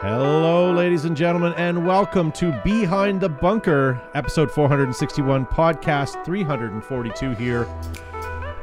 Hello, 0.00 0.70
ladies 0.70 1.06
and 1.06 1.16
gentlemen, 1.16 1.54
and 1.56 1.84
welcome 1.84 2.30
to 2.30 2.52
Behind 2.62 3.20
the 3.20 3.28
Bunker, 3.28 4.00
episode 4.14 4.48
461, 4.48 5.44
podcast 5.46 6.24
342 6.24 7.32
here. 7.32 7.66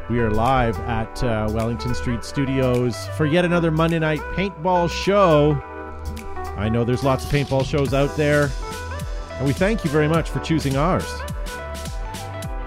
We 0.10 0.20
are 0.20 0.32
live 0.32 0.80
at 0.80 1.22
uh, 1.26 1.50
Wellington 1.52 1.94
Street 1.94 2.24
Studios 2.24 3.08
for 3.18 3.26
yet 3.26 3.44
another 3.44 3.70
Monday 3.70 4.00
night 4.00 4.22
paintball 4.38 4.90
show. 4.90 5.62
I 6.56 6.70
know 6.70 6.86
there's 6.86 7.04
lots 7.04 7.26
of 7.26 7.32
paintball 7.32 7.66
shows 7.66 7.94
out 7.94 8.16
there, 8.16 8.50
and 9.32 9.46
we 9.46 9.52
thank 9.52 9.84
you 9.84 9.90
very 9.90 10.08
much 10.08 10.30
for 10.30 10.40
choosing 10.40 10.78
ours. 10.78 11.04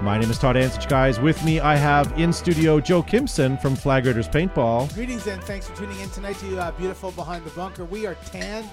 My 0.00 0.16
name 0.16 0.30
is 0.30 0.38
Todd 0.38 0.54
Ansich, 0.54 0.88
guys. 0.88 1.18
With 1.18 1.44
me, 1.44 1.58
I 1.58 1.74
have 1.74 2.16
in 2.16 2.32
studio 2.32 2.78
Joe 2.78 3.02
Kimson 3.02 3.60
from 3.60 3.74
Flag 3.74 4.06
Raiders 4.06 4.28
Paintball. 4.28 4.94
Greetings 4.94 5.26
and 5.26 5.42
thanks 5.42 5.66
for 5.66 5.76
tuning 5.76 5.98
in 5.98 6.08
tonight 6.10 6.36
to 6.36 6.56
uh, 6.56 6.70
beautiful 6.72 7.10
Behind 7.10 7.44
the 7.44 7.50
Bunker. 7.50 7.84
We 7.84 8.06
are 8.06 8.14
tanned 8.26 8.70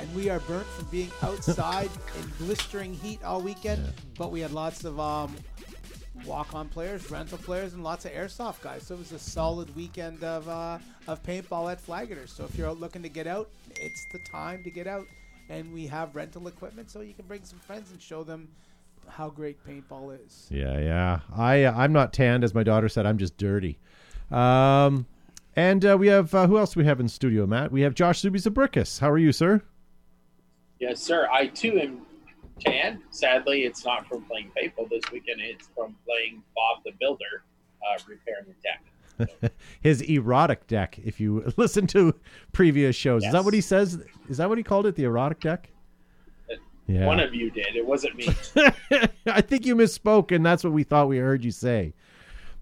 and 0.00 0.12
we 0.16 0.30
are 0.30 0.40
burnt 0.40 0.66
from 0.66 0.86
being 0.86 1.12
outside 1.22 1.90
in 2.20 2.28
blistering 2.44 2.92
heat 2.92 3.22
all 3.22 3.40
weekend, 3.40 3.92
but 4.18 4.32
we 4.32 4.40
had 4.40 4.50
lots 4.50 4.84
of 4.84 4.98
um, 4.98 5.36
walk-on 6.26 6.68
players, 6.68 7.08
rental 7.08 7.38
players, 7.38 7.74
and 7.74 7.84
lots 7.84 8.04
of 8.04 8.10
airsoft 8.10 8.60
guys. 8.60 8.82
So 8.82 8.96
it 8.96 8.98
was 8.98 9.12
a 9.12 9.18
solid 9.20 9.74
weekend 9.76 10.24
of 10.24 10.48
uh, 10.48 10.78
of 11.06 11.22
paintball 11.22 11.70
at 11.70 11.80
Flag 11.80 12.08
Raiders. 12.08 12.32
So 12.32 12.44
if 12.46 12.58
you're 12.58 12.68
out 12.68 12.80
looking 12.80 13.02
to 13.02 13.08
get 13.08 13.28
out, 13.28 13.48
it's 13.76 14.06
the 14.12 14.18
time 14.32 14.64
to 14.64 14.70
get 14.72 14.88
out. 14.88 15.06
And 15.50 15.72
we 15.72 15.86
have 15.86 16.16
rental 16.16 16.48
equipment, 16.48 16.90
so 16.90 17.00
you 17.00 17.14
can 17.14 17.26
bring 17.26 17.44
some 17.44 17.60
friends 17.60 17.92
and 17.92 18.02
show 18.02 18.24
them 18.24 18.48
how 19.08 19.30
great 19.30 19.64
paintball 19.66 20.18
is. 20.24 20.48
Yeah, 20.50 20.78
yeah. 20.78 21.20
I 21.34 21.64
uh, 21.64 21.74
I'm 21.76 21.92
not 21.92 22.12
tanned, 22.12 22.44
as 22.44 22.54
my 22.54 22.62
daughter 22.62 22.88
said. 22.88 23.06
I'm 23.06 23.18
just 23.18 23.36
dirty. 23.36 23.78
Um, 24.30 25.06
and 25.56 25.84
uh, 25.84 25.96
we 25.98 26.08
have 26.08 26.34
uh, 26.34 26.46
who 26.46 26.58
else 26.58 26.74
do 26.74 26.80
we 26.80 26.86
have 26.86 27.00
in 27.00 27.08
studio, 27.08 27.46
Matt? 27.46 27.70
We 27.70 27.82
have 27.82 27.94
Josh 27.94 28.22
Zubizabrickus. 28.22 29.00
How 29.00 29.10
are 29.10 29.18
you, 29.18 29.32
sir? 29.32 29.62
Yes, 30.80 31.00
sir. 31.00 31.28
I 31.32 31.46
too 31.46 31.78
am 31.78 32.06
tan. 32.60 33.02
Sadly, 33.10 33.62
it's 33.62 33.84
not 33.84 34.06
from 34.08 34.22
playing 34.24 34.50
paintball 34.56 34.88
this 34.90 35.02
weekend. 35.12 35.40
It's 35.40 35.68
from 35.74 35.96
playing 36.06 36.42
Bob 36.54 36.82
the 36.84 36.92
Builder, 36.98 37.44
uh, 37.82 37.98
repairing 38.08 38.46
the 38.46 38.54
deck. 38.62 39.52
His 39.80 40.02
erotic 40.02 40.66
deck. 40.66 40.98
If 41.04 41.20
you 41.20 41.52
listen 41.56 41.86
to 41.88 42.14
previous 42.52 42.96
shows, 42.96 43.24
is 43.24 43.32
that 43.32 43.44
what 43.44 43.54
he 43.54 43.60
says? 43.60 44.02
Is 44.28 44.38
that 44.38 44.48
what 44.48 44.58
he 44.58 44.64
called 44.64 44.86
it? 44.86 44.96
The 44.96 45.04
erotic 45.04 45.40
deck? 45.40 45.70
Yeah. 46.86 47.06
One 47.06 47.20
of 47.20 47.34
you 47.34 47.50
did. 47.50 47.76
It 47.76 47.86
wasn't 47.86 48.16
me. 48.16 48.28
I 49.26 49.40
think 49.40 49.64
you 49.64 49.74
misspoke, 49.74 50.34
and 50.34 50.44
that's 50.44 50.62
what 50.62 50.72
we 50.72 50.84
thought 50.84 51.08
we 51.08 51.18
heard 51.18 51.44
you 51.44 51.50
say. 51.50 51.94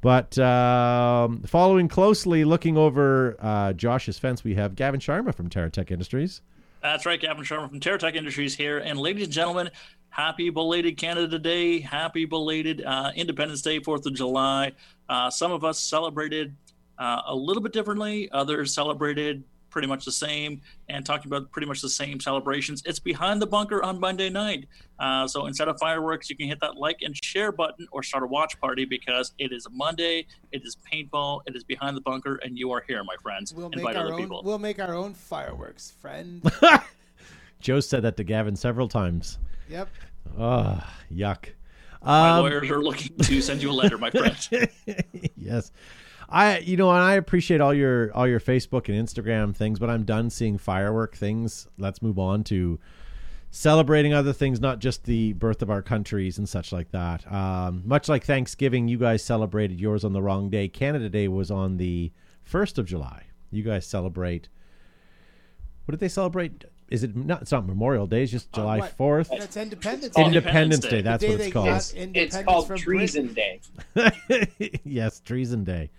But 0.00 0.36
um, 0.38 1.42
following 1.42 1.88
closely, 1.88 2.44
looking 2.44 2.76
over 2.76 3.36
uh, 3.40 3.72
Josh's 3.72 4.18
fence, 4.18 4.44
we 4.44 4.54
have 4.54 4.74
Gavin 4.74 5.00
Sharma 5.00 5.34
from 5.34 5.48
TerraTech 5.48 5.90
Industries. 5.90 6.42
That's 6.82 7.06
right, 7.06 7.20
Gavin 7.20 7.44
Sharma 7.44 7.68
from 7.68 7.78
TerraTech 7.78 8.16
Industries 8.16 8.56
here. 8.56 8.78
And 8.78 8.98
ladies 8.98 9.24
and 9.24 9.32
gentlemen, 9.32 9.70
happy 10.08 10.50
belated 10.50 10.96
Canada 10.96 11.38
Day. 11.38 11.80
Happy 11.80 12.24
belated 12.24 12.82
uh, 12.84 13.12
Independence 13.14 13.62
Day, 13.62 13.78
4th 13.78 14.06
of 14.06 14.14
July. 14.14 14.72
Uh, 15.08 15.30
some 15.30 15.52
of 15.52 15.64
us 15.64 15.78
celebrated 15.78 16.56
uh, 16.98 17.22
a 17.26 17.34
little 17.34 17.62
bit 17.62 17.72
differently, 17.72 18.28
others 18.32 18.74
celebrated 18.74 19.44
pretty 19.72 19.88
much 19.88 20.04
the 20.04 20.12
same 20.12 20.60
and 20.88 21.04
talking 21.04 21.26
about 21.32 21.50
pretty 21.50 21.66
much 21.66 21.80
the 21.80 21.88
same 21.88 22.20
celebrations. 22.20 22.82
It's 22.86 23.00
behind 23.00 23.42
the 23.42 23.46
bunker 23.46 23.82
on 23.82 23.98
Monday 23.98 24.30
night. 24.30 24.68
Uh, 25.00 25.26
so 25.26 25.46
instead 25.46 25.66
of 25.66 25.76
fireworks, 25.80 26.30
you 26.30 26.36
can 26.36 26.46
hit 26.46 26.60
that 26.60 26.76
like 26.76 26.98
and 27.02 27.16
share 27.24 27.50
button 27.50 27.88
or 27.90 28.04
start 28.04 28.22
a 28.22 28.26
watch 28.28 28.60
party 28.60 28.84
because 28.84 29.32
it 29.38 29.50
is 29.52 29.66
Monday, 29.72 30.26
it 30.52 30.62
is 30.64 30.76
paintball, 30.92 31.40
it 31.46 31.56
is 31.56 31.64
behind 31.64 31.96
the 31.96 32.00
bunker, 32.02 32.36
and 32.44 32.56
you 32.56 32.70
are 32.70 32.84
here, 32.86 33.02
my 33.02 33.16
friends. 33.22 33.52
We'll 33.52 33.70
make 33.70 33.78
Invite 33.78 33.96
our 33.96 34.04
other 34.04 34.14
own. 34.14 34.20
people. 34.20 34.42
We'll 34.44 34.58
make 34.60 34.78
our 34.78 34.94
own 34.94 35.14
fireworks, 35.14 35.90
friend. 36.00 36.42
Joe 37.60 37.80
said 37.80 38.02
that 38.02 38.16
to 38.18 38.24
Gavin 38.24 38.54
several 38.54 38.86
times. 38.88 39.38
yep. 39.68 39.88
Oh, 40.38 40.80
yuck. 41.12 41.46
my 42.04 42.30
Um, 42.30 42.40
lawyers 42.42 42.70
are 42.70 42.82
looking 42.82 43.16
to 43.18 43.40
send 43.40 43.62
you 43.62 43.70
a 43.70 43.72
letter, 43.72 43.98
my 43.98 44.10
friend. 44.10 44.36
yes. 45.36 45.72
I 46.32 46.58
you 46.58 46.78
know, 46.78 46.90
and 46.90 46.98
I 46.98 47.14
appreciate 47.14 47.60
all 47.60 47.74
your 47.74 48.10
all 48.14 48.26
your 48.26 48.40
Facebook 48.40 48.88
and 48.88 49.06
Instagram 49.06 49.54
things, 49.54 49.78
but 49.78 49.90
I'm 49.90 50.04
done 50.04 50.30
seeing 50.30 50.56
firework 50.56 51.14
things. 51.14 51.68
Let's 51.78 52.00
move 52.00 52.18
on 52.18 52.42
to 52.44 52.80
celebrating 53.50 54.14
other 54.14 54.32
things, 54.32 54.58
not 54.58 54.78
just 54.78 55.04
the 55.04 55.34
birth 55.34 55.60
of 55.60 55.70
our 55.70 55.82
countries 55.82 56.38
and 56.38 56.48
such 56.48 56.72
like 56.72 56.90
that. 56.90 57.30
Um, 57.30 57.82
much 57.84 58.08
like 58.08 58.24
Thanksgiving, 58.24 58.88
you 58.88 58.96
guys 58.96 59.22
celebrated 59.22 59.78
yours 59.78 60.04
on 60.04 60.14
the 60.14 60.22
wrong 60.22 60.48
day. 60.48 60.68
Canada 60.68 61.10
Day 61.10 61.28
was 61.28 61.50
on 61.50 61.76
the 61.76 62.10
first 62.42 62.78
of 62.78 62.86
July. 62.86 63.24
You 63.50 63.62
guys 63.62 63.86
celebrate. 63.86 64.48
What 65.84 65.92
did 65.92 66.00
they 66.00 66.08
celebrate? 66.08 66.64
Is 66.88 67.04
it 67.04 67.14
not? 67.14 67.42
It's 67.42 67.52
not 67.52 67.66
Memorial 67.66 68.06
Day. 68.06 68.22
It's 68.22 68.32
just 68.32 68.50
July 68.52 68.78
what? 68.78 68.96
fourth. 68.96 69.28
That's 69.28 69.56
Independence 69.56 70.14
Day. 70.14 70.24
Independence 70.24 70.84
Independence 70.84 70.84
Day. 70.84 70.90
Day. 70.90 71.02
That's 71.02 71.24
what 71.24 71.40
it's 71.40 71.52
called. 71.52 71.68
It's 71.68 71.92
independence 71.92 72.44
called 72.44 72.66
from 72.66 72.78
Treason 72.78 73.34
Day. 73.34 74.80
yes, 74.84 75.20
Treason 75.20 75.64
Day. 75.64 75.90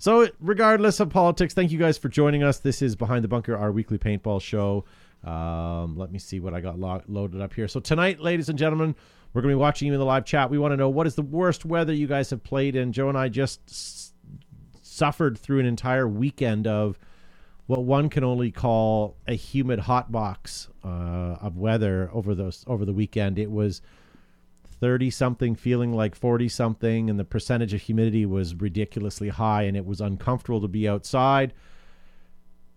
So, 0.00 0.28
regardless 0.38 1.00
of 1.00 1.10
politics, 1.10 1.54
thank 1.54 1.72
you 1.72 1.78
guys 1.78 1.98
for 1.98 2.08
joining 2.08 2.44
us. 2.44 2.58
This 2.58 2.82
is 2.82 2.94
Behind 2.94 3.24
the 3.24 3.28
Bunker, 3.28 3.56
our 3.56 3.72
weekly 3.72 3.98
paintball 3.98 4.40
show. 4.40 4.84
Um, 5.24 5.96
let 5.98 6.12
me 6.12 6.20
see 6.20 6.38
what 6.38 6.54
I 6.54 6.60
got 6.60 6.78
lo- 6.78 7.02
loaded 7.08 7.40
up 7.40 7.52
here. 7.52 7.66
So, 7.66 7.80
tonight, 7.80 8.20
ladies 8.20 8.48
and 8.48 8.56
gentlemen, 8.56 8.94
we're 9.32 9.42
going 9.42 9.50
to 9.50 9.56
be 9.56 9.60
watching 9.60 9.88
you 9.88 9.94
in 9.94 9.98
the 9.98 10.06
live 10.06 10.24
chat. 10.24 10.50
We 10.50 10.58
want 10.58 10.70
to 10.70 10.76
know 10.76 10.88
what 10.88 11.08
is 11.08 11.16
the 11.16 11.22
worst 11.22 11.64
weather 11.64 11.92
you 11.92 12.06
guys 12.06 12.30
have 12.30 12.44
played 12.44 12.76
in. 12.76 12.92
Joe 12.92 13.08
and 13.08 13.18
I 13.18 13.28
just 13.28 13.60
s- 13.68 14.12
suffered 14.82 15.36
through 15.36 15.58
an 15.58 15.66
entire 15.66 16.06
weekend 16.06 16.68
of 16.68 16.96
what 17.66 17.84
one 17.84 18.08
can 18.08 18.22
only 18.22 18.52
call 18.52 19.16
a 19.26 19.34
humid 19.34 19.80
hot 19.80 20.12
box 20.12 20.68
uh, 20.84 21.38
of 21.40 21.56
weather 21.56 22.08
over 22.12 22.36
those 22.36 22.64
over 22.68 22.84
the 22.84 22.92
weekend. 22.92 23.36
It 23.36 23.50
was 23.50 23.82
30 24.80 25.10
something 25.10 25.54
feeling 25.54 25.92
like 25.92 26.14
40 26.14 26.48
something 26.48 27.10
and 27.10 27.18
the 27.18 27.24
percentage 27.24 27.74
of 27.74 27.82
humidity 27.82 28.26
was 28.26 28.54
ridiculously 28.54 29.28
high 29.28 29.62
and 29.62 29.76
it 29.76 29.84
was 29.84 30.00
uncomfortable 30.00 30.60
to 30.60 30.68
be 30.68 30.88
outside. 30.88 31.52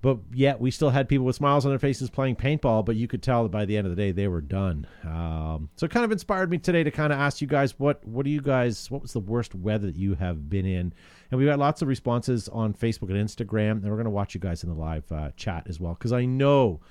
But 0.02 0.18
yet 0.34 0.60
we 0.60 0.72
still 0.72 0.90
had 0.90 1.08
people 1.08 1.28
with 1.28 1.36
smiles 1.36 1.64
on 1.64 1.72
their 1.72 1.78
faces 1.78 2.10
playing 2.10 2.36
paintball 2.36 2.86
but 2.86 2.96
you 2.96 3.08
could 3.08 3.22
tell 3.22 3.44
that 3.44 3.50
by 3.50 3.66
the 3.66 3.78
end 3.78 3.86
of 3.86 3.96
the 3.96 4.02
day 4.02 4.12
they 4.12 4.28
were 4.28 4.42
done. 4.42 4.88
Um, 5.04 5.70
so 5.76 5.86
it 5.86 5.92
kind 5.92 6.04
of 6.04 6.12
inspired 6.12 6.50
me 6.50 6.58
today 6.58 6.84
to 6.84 6.90
kind 6.90 7.14
of 7.14 7.20
ask 7.20 7.40
you 7.40 7.48
guys 7.48 7.78
what 7.78 8.04
what 8.06 8.26
do 8.26 8.32
you 8.32 8.42
guys 8.42 8.90
what 8.90 9.02
was 9.02 9.14
the 9.14 9.20
worst 9.20 9.54
weather 9.54 9.88
that 9.88 9.96
you 9.96 10.16
have 10.16 10.50
been 10.50 10.66
in? 10.66 10.94
And 11.30 11.40
we 11.40 11.46
got 11.46 11.60
lots 11.60 11.84
of 11.84 11.88
responses 11.88 12.50
on 12.50 12.74
facebook 12.74 13.12
and 13.12 13.30
instagram 13.30 13.72
and 13.74 13.84
we're 13.84 13.96
going 13.96 14.06
to 14.06 14.10
watch 14.10 14.34
you 14.34 14.42
guys 14.42 14.64
in 14.64 14.70
the 14.70 14.76
live 14.76 15.10
uh, 15.12 15.30
chat 15.36 15.68
as 15.68 15.80
well 15.80 15.94
because 15.94 16.12
i 16.12 16.26
know 16.26 16.82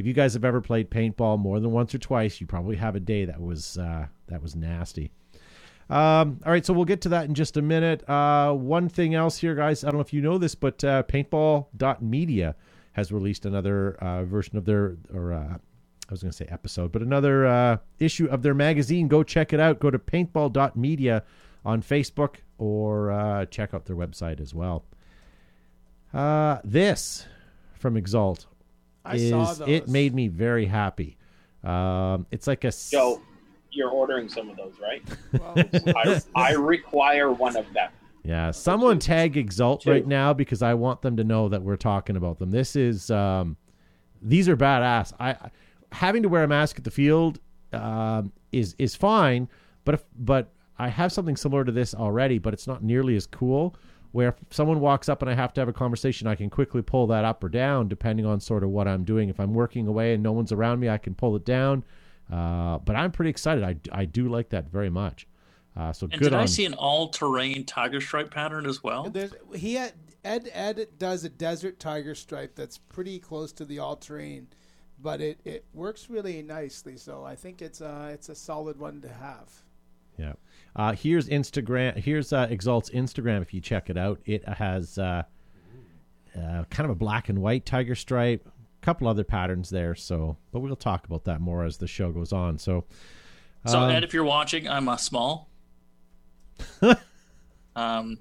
if 0.00 0.06
you 0.06 0.14
guys 0.14 0.34
have 0.34 0.44
ever 0.44 0.60
played 0.60 0.90
paintball 0.90 1.38
more 1.38 1.60
than 1.60 1.70
once 1.70 1.94
or 1.94 1.98
twice, 1.98 2.40
you 2.40 2.46
probably 2.46 2.76
have 2.76 2.96
a 2.96 3.00
day 3.00 3.26
that 3.26 3.40
was 3.40 3.78
uh, 3.78 4.06
that 4.28 4.42
was 4.42 4.56
nasty. 4.56 5.12
Um, 5.90 6.40
all 6.46 6.52
right, 6.52 6.64
so 6.64 6.72
we'll 6.72 6.84
get 6.84 7.02
to 7.02 7.10
that 7.10 7.26
in 7.26 7.34
just 7.34 7.56
a 7.56 7.62
minute. 7.62 8.08
Uh, 8.08 8.52
one 8.52 8.88
thing 8.88 9.14
else 9.14 9.38
here, 9.38 9.54
guys, 9.54 9.84
I 9.84 9.88
don't 9.88 9.96
know 9.96 10.00
if 10.00 10.12
you 10.12 10.22
know 10.22 10.38
this, 10.38 10.54
but 10.54 10.82
uh, 10.84 11.02
Paintball.media 11.02 12.54
has 12.92 13.12
released 13.12 13.44
another 13.44 13.96
uh, 13.96 14.24
version 14.24 14.56
of 14.56 14.64
their, 14.64 14.96
or 15.12 15.32
uh, 15.32 15.54
I 15.54 16.10
was 16.10 16.22
going 16.22 16.30
to 16.30 16.36
say 16.36 16.46
episode, 16.48 16.92
but 16.92 17.02
another 17.02 17.44
uh, 17.44 17.76
issue 17.98 18.26
of 18.26 18.42
their 18.42 18.54
magazine. 18.54 19.08
Go 19.08 19.22
check 19.22 19.52
it 19.52 19.60
out. 19.60 19.80
Go 19.80 19.90
to 19.90 19.98
Paintball.media 19.98 21.24
on 21.64 21.82
Facebook 21.82 22.36
or 22.56 23.10
uh, 23.10 23.46
check 23.46 23.74
out 23.74 23.86
their 23.86 23.96
website 23.96 24.40
as 24.40 24.54
well. 24.54 24.84
This 26.64 27.26
from 27.74 27.96
Exalt 27.96 28.46
I 29.04 29.16
is 29.16 29.30
saw 29.30 29.52
those. 29.54 29.68
it 29.68 29.88
made 29.88 30.14
me 30.14 30.28
very 30.28 30.66
happy. 30.66 31.16
Um, 31.64 32.26
it's 32.30 32.46
like 32.46 32.64
a 32.64 32.72
Joe, 32.90 33.20
you're 33.70 33.90
ordering 33.90 34.28
some 34.28 34.48
of 34.50 34.56
those, 34.56 34.74
right? 34.80 35.02
Well, 35.32 35.94
I, 35.96 36.20
I 36.34 36.52
require 36.54 37.30
one 37.32 37.56
of 37.56 37.70
them. 37.72 37.90
yeah. 38.24 38.50
Someone 38.50 38.98
tag 38.98 39.36
Exalt 39.36 39.82
Two. 39.82 39.90
right 39.90 40.06
now 40.06 40.32
because 40.32 40.62
I 40.62 40.74
want 40.74 41.02
them 41.02 41.16
to 41.16 41.24
know 41.24 41.48
that 41.48 41.62
we're 41.62 41.76
talking 41.76 42.16
about 42.16 42.38
them. 42.38 42.50
This 42.50 42.76
is 42.76 43.10
um, 43.10 43.56
these 44.22 44.48
are 44.48 44.56
badass. 44.56 45.12
I 45.20 45.30
I- 45.30 45.50
having 45.92 46.22
to 46.22 46.28
wear 46.28 46.44
a 46.44 46.48
mask 46.48 46.78
at 46.78 46.84
the 46.84 46.90
field 46.90 47.40
um, 47.72 48.32
is 48.52 48.74
is 48.78 48.94
fine, 48.94 49.48
but 49.84 49.94
if, 49.96 50.04
but 50.18 50.52
I 50.78 50.88
have 50.88 51.12
something 51.12 51.36
similar 51.36 51.64
to 51.64 51.72
this 51.72 51.94
already, 51.94 52.38
but 52.38 52.54
it's 52.54 52.66
not 52.66 52.82
nearly 52.82 53.14
as 53.16 53.26
cool. 53.26 53.74
Where 54.12 54.28
if 54.28 54.34
someone 54.50 54.80
walks 54.80 55.08
up 55.08 55.22
and 55.22 55.30
I 55.30 55.34
have 55.34 55.52
to 55.54 55.60
have 55.60 55.68
a 55.68 55.72
conversation, 55.72 56.26
I 56.26 56.34
can 56.34 56.50
quickly 56.50 56.82
pull 56.82 57.06
that 57.08 57.24
up 57.24 57.44
or 57.44 57.48
down 57.48 57.88
depending 57.88 58.26
on 58.26 58.40
sort 58.40 58.64
of 58.64 58.70
what 58.70 58.88
I'm 58.88 59.04
doing. 59.04 59.28
If 59.28 59.38
I'm 59.38 59.54
working 59.54 59.86
away 59.86 60.14
and 60.14 60.22
no 60.22 60.32
one's 60.32 60.52
around 60.52 60.80
me, 60.80 60.88
I 60.88 60.98
can 60.98 61.14
pull 61.14 61.36
it 61.36 61.44
down. 61.44 61.84
Uh, 62.30 62.78
but 62.78 62.96
I'm 62.96 63.12
pretty 63.12 63.30
excited. 63.30 63.62
I, 63.64 63.76
I 63.92 64.04
do 64.04 64.28
like 64.28 64.50
that 64.50 64.70
very 64.70 64.90
much. 64.90 65.26
Uh, 65.76 65.92
so 65.92 66.06
And 66.10 66.12
good 66.20 66.30
did 66.30 66.34
on. 66.34 66.40
I 66.42 66.46
see 66.46 66.64
an 66.66 66.74
all-terrain 66.74 67.64
tiger 67.64 68.00
stripe 68.00 68.32
pattern 68.32 68.66
as 68.66 68.82
well? 68.82 69.08
There's, 69.08 69.32
he 69.54 69.74
had, 69.74 69.92
Ed 70.24 70.50
Ed 70.52 70.88
does 70.98 71.24
a 71.24 71.28
desert 71.28 71.78
tiger 71.80 72.14
stripe 72.14 72.54
that's 72.54 72.78
pretty 72.78 73.18
close 73.18 73.52
to 73.52 73.64
the 73.64 73.78
all 73.78 73.96
terrain, 73.96 74.48
but 75.00 75.20
it, 75.20 75.40
it 75.44 75.64
works 75.72 76.10
really 76.10 76.42
nicely. 76.42 76.96
So 76.96 77.24
I 77.24 77.36
think 77.36 77.62
it's 77.62 77.80
a 77.80 78.10
it's 78.12 78.28
a 78.28 78.34
solid 78.34 78.78
one 78.78 79.00
to 79.00 79.08
have. 79.08 79.50
Yeah. 80.18 80.34
Uh, 80.76 80.92
here's 80.92 81.28
Instagram. 81.28 81.96
Here's 81.96 82.32
uh, 82.32 82.46
Exalt's 82.48 82.90
Instagram. 82.90 83.42
If 83.42 83.52
you 83.52 83.60
check 83.60 83.90
it 83.90 83.96
out, 83.96 84.20
it 84.24 84.46
has 84.48 84.98
uh, 84.98 85.24
uh, 86.36 86.64
kind 86.70 86.84
of 86.84 86.90
a 86.90 86.94
black 86.94 87.28
and 87.28 87.40
white 87.40 87.66
tiger 87.66 87.94
stripe, 87.94 88.46
a 88.46 88.84
couple 88.84 89.08
other 89.08 89.24
patterns 89.24 89.70
there. 89.70 89.94
So, 89.94 90.36
but 90.52 90.60
we'll 90.60 90.76
talk 90.76 91.04
about 91.06 91.24
that 91.24 91.40
more 91.40 91.64
as 91.64 91.78
the 91.78 91.86
show 91.88 92.12
goes 92.12 92.32
on. 92.32 92.58
So, 92.58 92.84
So, 93.66 93.80
um, 93.80 93.90
Ed, 93.90 94.04
if 94.04 94.14
you're 94.14 94.24
watching, 94.24 94.68
I'm 94.68 94.88
uh, 94.88 94.96
small. 94.96 95.48
um, 97.76 98.18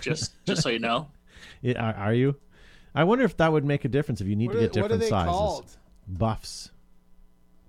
just 0.00 0.32
just 0.46 0.62
so 0.62 0.68
you 0.68 0.78
know. 0.78 1.08
it- 1.62 1.76
are, 1.76 1.94
are 1.94 2.14
you? 2.14 2.36
I 2.94 3.04
wonder 3.04 3.24
if 3.24 3.36
that 3.36 3.52
would 3.52 3.64
make 3.64 3.84
a 3.84 3.88
difference 3.88 4.20
if 4.20 4.26
you 4.26 4.34
need 4.34 4.48
What 4.48 4.54
to 4.54 4.58
are, 4.58 4.62
get 4.68 4.70
what 4.70 4.78
are 4.78 4.82
different 4.96 5.00
they 5.02 5.08
sizes. 5.10 5.30
called? 5.30 5.76
Buffs. 6.08 6.70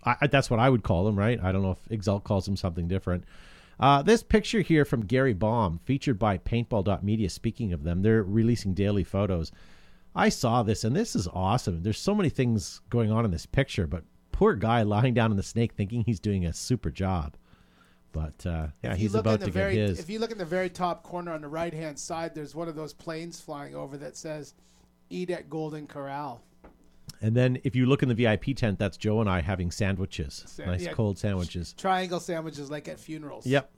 I, 0.03 0.15
I, 0.21 0.27
that's 0.27 0.49
what 0.49 0.59
I 0.59 0.67
would 0.67 0.81
call 0.81 1.05
them, 1.05 1.15
right? 1.17 1.39
I 1.43 1.51
don't 1.51 1.61
know 1.61 1.71
if 1.71 1.91
Exalt 1.91 2.23
calls 2.23 2.45
them 2.45 2.57
something 2.57 2.87
different. 2.87 3.23
Uh, 3.81 4.03
this 4.03 4.21
picture 4.21 4.61
here 4.61 4.85
from 4.85 5.07
Gary 5.07 5.33
Baum, 5.33 5.79
featured 5.83 6.19
by 6.19 6.37
Paintball.media. 6.37 7.29
Speaking 7.29 7.73
of 7.73 7.83
them, 7.83 8.03
they're 8.03 8.21
releasing 8.21 8.75
daily 8.75 9.03
photos. 9.03 9.51
I 10.15 10.29
saw 10.29 10.61
this, 10.61 10.83
and 10.83 10.95
this 10.95 11.15
is 11.15 11.27
awesome. 11.33 11.81
There's 11.81 11.97
so 11.97 12.13
many 12.13 12.29
things 12.29 12.81
going 12.91 13.11
on 13.11 13.25
in 13.25 13.31
this 13.31 13.47
picture, 13.47 13.87
but 13.87 14.03
poor 14.31 14.53
guy 14.53 14.83
lying 14.83 15.15
down 15.15 15.31
in 15.31 15.37
the 15.37 15.43
snake 15.43 15.73
thinking 15.73 16.03
he's 16.03 16.19
doing 16.19 16.45
a 16.45 16.53
super 16.53 16.91
job. 16.91 17.35
But 18.11 18.45
uh, 18.45 18.67
yeah, 18.83 18.95
he's 18.95 19.15
about 19.15 19.41
to 19.41 19.49
very, 19.49 19.75
get 19.75 19.89
his. 19.89 19.99
If 19.99 20.09
you 20.09 20.19
look 20.19 20.31
in 20.31 20.37
the 20.37 20.45
very 20.45 20.69
top 20.69 21.01
corner 21.01 21.31
on 21.31 21.41
the 21.41 21.47
right 21.47 21.73
hand 21.73 21.97
side, 21.97 22.35
there's 22.35 22.53
one 22.53 22.67
of 22.67 22.75
those 22.75 22.93
planes 22.93 23.39
flying 23.39 23.73
over 23.73 23.97
that 23.97 24.17
says 24.17 24.53
"Eat 25.09 25.29
at 25.29 25.49
Golden 25.49 25.87
Corral." 25.87 26.43
And 27.21 27.35
then 27.35 27.59
if 27.63 27.75
you 27.75 27.85
look 27.85 28.01
in 28.01 28.09
the 28.09 28.15
VIP 28.15 28.55
tent, 28.55 28.79
that's 28.79 28.97
Joe 28.97 29.21
and 29.21 29.29
I 29.29 29.41
having 29.41 29.69
sandwiches, 29.69 30.43
Sa- 30.47 30.65
nice 30.65 30.83
yeah. 30.83 30.93
cold 30.93 31.17
sandwiches. 31.19 31.73
Triangle 31.73 32.19
sandwiches 32.19 32.71
like 32.71 32.87
at 32.87 32.99
funerals. 32.99 33.45
Yep. 33.45 33.71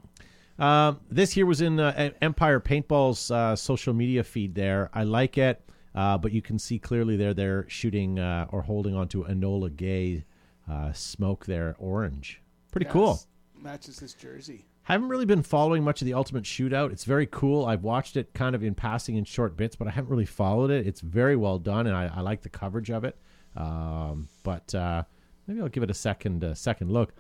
Um, 0.59 0.99
this 1.09 1.31
here 1.31 1.45
was 1.45 1.61
in 1.61 1.79
uh, 1.79 2.11
Empire 2.21 2.59
Paintball's 2.59 3.31
uh, 3.31 3.55
social 3.55 3.93
media 3.93 4.23
feed. 4.23 4.55
There, 4.55 4.89
I 4.93 5.03
like 5.03 5.37
it, 5.37 5.61
uh, 5.95 6.17
but 6.17 6.31
you 6.31 6.41
can 6.41 6.57
see 6.59 6.79
clearly 6.79 7.17
there 7.17 7.33
they're 7.33 7.67
shooting 7.67 8.19
uh, 8.19 8.47
or 8.49 8.61
holding 8.61 8.95
onto 8.95 9.25
Enola 9.25 9.75
Gaye 9.75 10.23
uh, 10.69 10.93
smoke 10.93 11.45
there, 11.45 11.75
orange. 11.79 12.41
Pretty 12.71 12.85
cool. 12.85 13.19
Matches 13.59 13.99
his 13.99 14.13
jersey. 14.13 14.65
I 14.87 14.93
haven't 14.93 15.09
really 15.09 15.25
been 15.25 15.43
following 15.43 15.83
much 15.83 16.01
of 16.01 16.05
the 16.05 16.13
Ultimate 16.13 16.43
Shootout. 16.43 16.91
It's 16.91 17.05
very 17.05 17.25
cool. 17.25 17.65
I've 17.65 17.83
watched 17.83 18.17
it 18.17 18.33
kind 18.33 18.53
of 18.53 18.63
in 18.63 18.75
passing 18.75 19.15
in 19.15 19.23
short 19.23 19.55
bits, 19.55 19.75
but 19.75 19.87
I 19.87 19.91
haven't 19.91 20.09
really 20.11 20.25
followed 20.25 20.71
it. 20.71 20.85
It's 20.85 20.99
very 20.99 21.37
well 21.37 21.57
done, 21.57 21.87
and 21.87 21.95
I, 21.95 22.11
I 22.13 22.19
like 22.19 22.41
the 22.41 22.49
coverage 22.49 22.91
of 22.91 23.05
it. 23.05 23.17
Um, 23.55 24.27
but 24.43 24.73
uh, 24.73 25.03
maybe 25.47 25.61
I'll 25.61 25.69
give 25.69 25.83
it 25.83 25.91
a 25.91 25.95
second 25.95 26.43
uh, 26.43 26.53
second 26.53 26.91
look. 26.91 27.13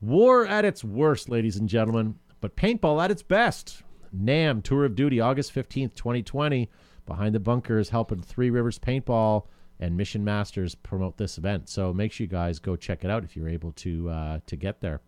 War 0.00 0.46
at 0.46 0.64
its 0.64 0.82
worst, 0.82 1.28
ladies 1.28 1.56
and 1.56 1.68
gentlemen, 1.68 2.16
but 2.40 2.56
paintball 2.56 3.02
at 3.02 3.10
its 3.10 3.22
best. 3.22 3.82
NAM 4.12 4.60
Tour 4.60 4.84
of 4.84 4.94
Duty, 4.94 5.20
August 5.20 5.54
15th, 5.54 5.94
2020. 5.94 6.68
Behind 7.06 7.34
the 7.34 7.40
bunkers, 7.40 7.88
helping 7.88 8.20
Three 8.20 8.50
Rivers 8.50 8.78
Paintball 8.78 9.46
and 9.80 9.96
Mission 9.96 10.24
Masters 10.24 10.74
promote 10.74 11.16
this 11.16 11.38
event. 11.38 11.68
So 11.68 11.92
make 11.92 12.12
sure 12.12 12.24
you 12.24 12.28
guys 12.28 12.58
go 12.58 12.76
check 12.76 13.04
it 13.04 13.10
out 13.10 13.24
if 13.24 13.36
you're 13.36 13.48
able 13.48 13.72
to 13.72 14.08
uh, 14.08 14.40
to 14.46 14.56
get 14.56 14.80
there. 14.80 15.00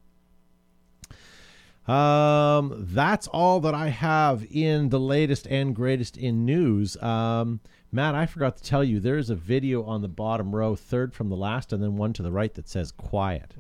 Um, 1.86 2.86
that's 2.88 3.28
all 3.28 3.60
that 3.60 3.74
I 3.74 3.88
have 3.88 4.44
in 4.50 4.88
the 4.88 4.98
latest 4.98 5.46
and 5.46 5.76
greatest 5.76 6.16
in 6.16 6.44
news. 6.44 6.96
Um, 7.02 7.60
Matt, 7.94 8.16
I 8.16 8.26
forgot 8.26 8.56
to 8.56 8.62
tell 8.64 8.82
you 8.82 8.98
there's 8.98 9.30
a 9.30 9.36
video 9.36 9.84
on 9.84 10.02
the 10.02 10.08
bottom 10.08 10.52
row, 10.52 10.74
third 10.74 11.14
from 11.14 11.28
the 11.28 11.36
last, 11.36 11.72
and 11.72 11.80
then 11.80 11.94
one 11.96 12.12
to 12.14 12.24
the 12.24 12.32
right 12.32 12.52
that 12.54 12.68
says 12.68 12.90
"quiet." 12.90 13.54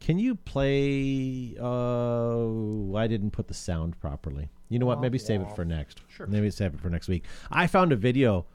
Can 0.00 0.18
you 0.18 0.34
play? 0.34 1.54
Uh, 1.60 2.94
I 2.94 3.06
didn't 3.06 3.32
put 3.32 3.48
the 3.48 3.54
sound 3.54 4.00
properly. 4.00 4.48
You 4.70 4.78
know 4.78 4.86
what? 4.86 5.02
Maybe 5.02 5.18
save 5.18 5.42
it 5.42 5.54
for 5.54 5.66
next. 5.66 6.00
Sure. 6.08 6.26
Maybe 6.26 6.50
save 6.50 6.72
it 6.72 6.80
for 6.80 6.88
next 6.88 7.06
week. 7.06 7.24
I 7.50 7.66
found 7.66 7.92
a 7.92 7.96
video 7.96 8.46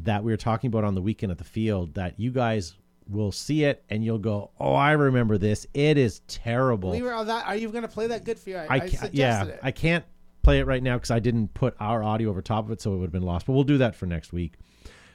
that 0.00 0.22
we 0.22 0.30
were 0.30 0.36
talking 0.36 0.68
about 0.68 0.84
on 0.84 0.94
the 0.94 1.02
weekend 1.02 1.32
at 1.32 1.38
the 1.38 1.44
field 1.44 1.94
that 1.94 2.20
you 2.20 2.30
guys 2.30 2.74
will 3.08 3.32
see 3.32 3.64
it 3.64 3.82
and 3.88 4.04
you'll 4.04 4.18
go, 4.18 4.50
"Oh, 4.60 4.74
I 4.74 4.92
remember 4.92 5.38
this. 5.38 5.66
It 5.72 5.96
is 5.96 6.20
terrible." 6.28 6.90
We 6.90 7.00
were 7.00 7.14
on 7.14 7.26
that. 7.28 7.46
Are 7.46 7.56
you 7.56 7.70
going 7.70 7.82
to 7.82 7.88
play 7.88 8.08
that? 8.08 8.24
Good 8.24 8.38
for 8.38 8.50
you. 8.50 8.56
I, 8.58 8.66
I 8.66 8.74
I 8.74 8.80
suggested 8.80 9.14
yeah, 9.14 9.44
it. 9.44 9.60
I 9.62 9.70
can't 9.70 10.04
play 10.42 10.58
it 10.58 10.66
right 10.66 10.82
now 10.82 10.96
because 10.96 11.10
I 11.10 11.18
didn't 11.18 11.54
put 11.54 11.74
our 11.80 12.02
audio 12.02 12.30
over 12.30 12.42
top 12.42 12.66
of 12.66 12.70
it, 12.70 12.80
so 12.80 12.92
it 12.94 12.96
would 12.96 13.04
have 13.04 13.12
been 13.12 13.22
lost. 13.22 13.46
But 13.46 13.52
we'll 13.52 13.64
do 13.64 13.78
that 13.78 13.94
for 13.94 14.06
next 14.06 14.32
week. 14.32 14.54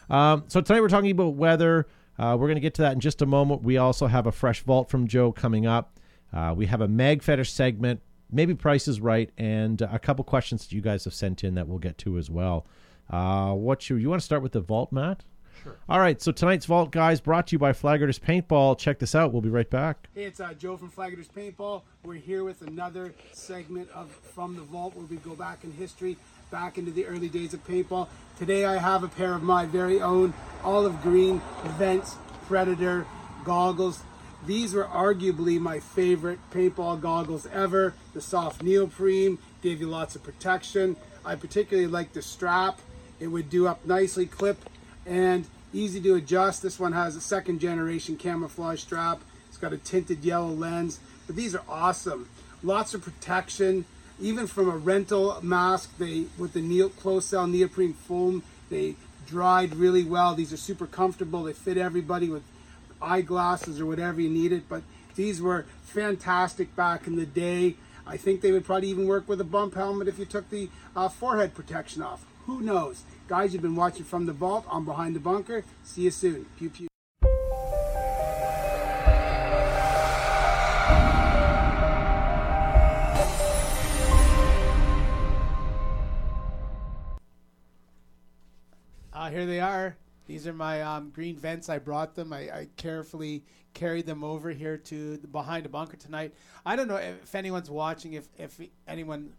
Um, 0.09 0.45
so 0.47 0.61
tonight 0.61 0.81
we're 0.81 0.89
talking 0.89 1.11
about 1.11 1.35
weather. 1.35 1.87
Uh, 2.17 2.35
we're 2.39 2.47
going 2.47 2.55
to 2.55 2.61
get 2.61 2.73
to 2.75 2.81
that 2.83 2.93
in 2.93 2.99
just 2.99 3.21
a 3.21 3.25
moment. 3.25 3.61
We 3.61 3.77
also 3.77 4.07
have 4.07 4.25
a 4.25 4.31
fresh 4.31 4.61
vault 4.61 4.89
from 4.89 5.07
Joe 5.07 5.31
coming 5.31 5.67
up. 5.67 5.99
Uh, 6.33 6.53
we 6.55 6.65
have 6.65 6.81
a 6.81 6.87
mag 6.87 7.21
fetish 7.21 7.51
segment, 7.51 8.01
maybe 8.31 8.53
Price 8.53 8.87
is 8.87 8.99
Right, 8.99 9.31
and 9.37 9.81
a 9.81 9.99
couple 9.99 10.23
questions 10.25 10.65
that 10.65 10.75
you 10.75 10.81
guys 10.81 11.05
have 11.05 11.13
sent 11.13 11.43
in 11.43 11.55
that 11.55 11.67
we'll 11.67 11.79
get 11.79 11.97
to 11.99 12.17
as 12.17 12.29
well. 12.29 12.65
Uh, 13.09 13.53
what 13.53 13.81
should 13.81 14.01
you 14.01 14.09
want 14.09 14.21
to 14.21 14.25
start 14.25 14.41
with 14.41 14.51
the 14.51 14.59
vault, 14.59 14.91
Matt? 14.91 15.23
Sure. 15.63 15.75
All 15.89 15.99
right. 15.99 16.21
So 16.21 16.31
tonight's 16.31 16.65
vault, 16.65 16.91
guys, 16.91 17.19
brought 17.21 17.47
to 17.47 17.53
you 17.53 17.59
by 17.59 17.73
Flaggers 17.73 18.19
Paintball. 18.19 18.77
Check 18.77 18.99
this 18.99 19.15
out. 19.15 19.31
We'll 19.33 19.41
be 19.41 19.49
right 19.49 19.69
back. 19.69 20.07
Hey, 20.13 20.25
it's 20.25 20.39
uh, 20.39 20.53
Joe 20.53 20.77
from 20.77 20.91
Flaggers 20.91 21.27
Paintball. 21.29 21.81
We're 22.03 22.15
here 22.15 22.43
with 22.43 22.61
another 22.61 23.13
segment 23.33 23.89
of 23.93 24.09
From 24.11 24.55
the 24.55 24.61
Vault 24.61 24.95
where 24.95 25.05
we 25.05 25.17
go 25.17 25.35
back 25.35 25.63
in 25.63 25.71
history, 25.73 26.17
back 26.51 26.77
into 26.77 26.91
the 26.91 27.05
early 27.05 27.29
days 27.29 27.53
of 27.53 27.65
paintball. 27.67 28.07
Today 28.37 28.65
I 28.65 28.77
have 28.77 29.03
a 29.03 29.07
pair 29.07 29.33
of 29.33 29.43
my 29.43 29.65
very 29.65 30.01
own 30.01 30.33
olive 30.63 31.01
green 31.01 31.41
Vents 31.77 32.15
Predator 32.47 33.05
goggles. 33.43 34.01
These 34.45 34.73
were 34.73 34.85
arguably 34.85 35.59
my 35.59 35.79
favorite 35.79 36.39
paintball 36.53 37.01
goggles 37.01 37.47
ever. 37.47 37.93
The 38.13 38.21
soft 38.21 38.61
neoprene 38.61 39.39
gave 39.61 39.81
you 39.81 39.87
lots 39.87 40.15
of 40.15 40.23
protection. 40.23 40.95
I 41.25 41.35
particularly 41.35 41.87
like 41.87 42.13
the 42.13 42.21
strap. 42.21 42.79
It 43.19 43.27
would 43.27 43.49
do 43.49 43.67
up 43.67 43.85
nicely, 43.85 44.27
clip, 44.27 44.57
and 45.07 45.45
easy 45.73 46.01
to 46.01 46.15
adjust. 46.15 46.61
This 46.61 46.79
one 46.79 46.93
has 46.93 47.15
a 47.15 47.21
second 47.21 47.59
generation 47.59 48.17
camouflage 48.17 48.81
strap. 48.81 49.21
It's 49.47 49.57
got 49.57 49.73
a 49.73 49.77
tinted 49.77 50.23
yellow 50.23 50.49
lens, 50.49 50.99
but 51.25 51.35
these 51.35 51.55
are 51.55 51.63
awesome. 51.67 52.29
Lots 52.61 52.93
of 52.93 53.01
protection, 53.01 53.85
even 54.19 54.47
from 54.47 54.69
a 54.69 54.77
rental 54.77 55.39
mask. 55.41 55.97
They 55.97 56.25
with 56.37 56.53
the 56.53 56.61
neo 56.61 56.89
close 56.89 57.25
cell 57.25 57.47
neoprene 57.47 57.93
foam, 57.93 58.43
they 58.69 58.95
dried 59.25 59.75
really 59.75 60.03
well. 60.03 60.35
These 60.35 60.53
are 60.53 60.57
super 60.57 60.87
comfortable. 60.87 61.43
They 61.43 61.53
fit 61.53 61.77
everybody 61.77 62.29
with 62.29 62.43
eyeglasses 63.01 63.79
or 63.79 63.85
whatever 63.85 64.21
you 64.21 64.29
needed. 64.29 64.63
But 64.67 64.83
these 65.15 65.41
were 65.41 65.65
fantastic 65.83 66.75
back 66.75 67.07
in 67.07 67.15
the 67.15 67.25
day. 67.25 67.75
I 68.05 68.17
think 68.17 68.41
they 68.41 68.51
would 68.51 68.65
probably 68.65 68.87
even 68.89 69.05
work 69.05 69.27
with 69.27 69.41
a 69.41 69.43
bump 69.43 69.75
helmet 69.75 70.07
if 70.07 70.17
you 70.17 70.25
took 70.25 70.49
the 70.49 70.69
uh, 70.95 71.09
forehead 71.09 71.53
protection 71.53 72.01
off. 72.01 72.25
Who 72.45 72.61
knows? 72.61 73.03
Guys, 73.27 73.51
you've 73.51 73.61
been 73.61 73.75
watching 73.75 74.05
from 74.05 74.25
the 74.25 74.31
vault. 74.31 74.65
I'm 74.71 74.85
behind 74.85 75.13
the 75.13 75.19
bunker. 75.19 75.65
See 75.83 76.03
you 76.03 76.11
soon. 76.11 76.45
Pew 76.57 76.69
pew. 76.69 76.87
Uh, 89.11 89.29
here 89.29 89.45
they 89.45 89.59
are. 89.59 89.97
These 90.25 90.47
are 90.47 90.53
my 90.53 90.81
um, 90.81 91.09
green 91.09 91.35
vents. 91.35 91.67
I 91.67 91.79
brought 91.79 92.15
them. 92.15 92.31
I, 92.31 92.39
I 92.49 92.67
carefully 92.77 93.43
carried 93.73 94.05
them 94.05 94.23
over 94.23 94.51
here 94.51 94.77
to 94.77 95.17
the 95.17 95.27
behind 95.27 95.65
a 95.65 95.69
bunker 95.69 95.97
tonight. 95.97 96.33
I 96.65 96.77
don't 96.77 96.87
know 96.87 96.95
if 96.95 97.35
anyone's 97.35 97.69
watching, 97.69 98.13
if, 98.13 98.29
if 98.37 98.57
anyone 98.87 99.33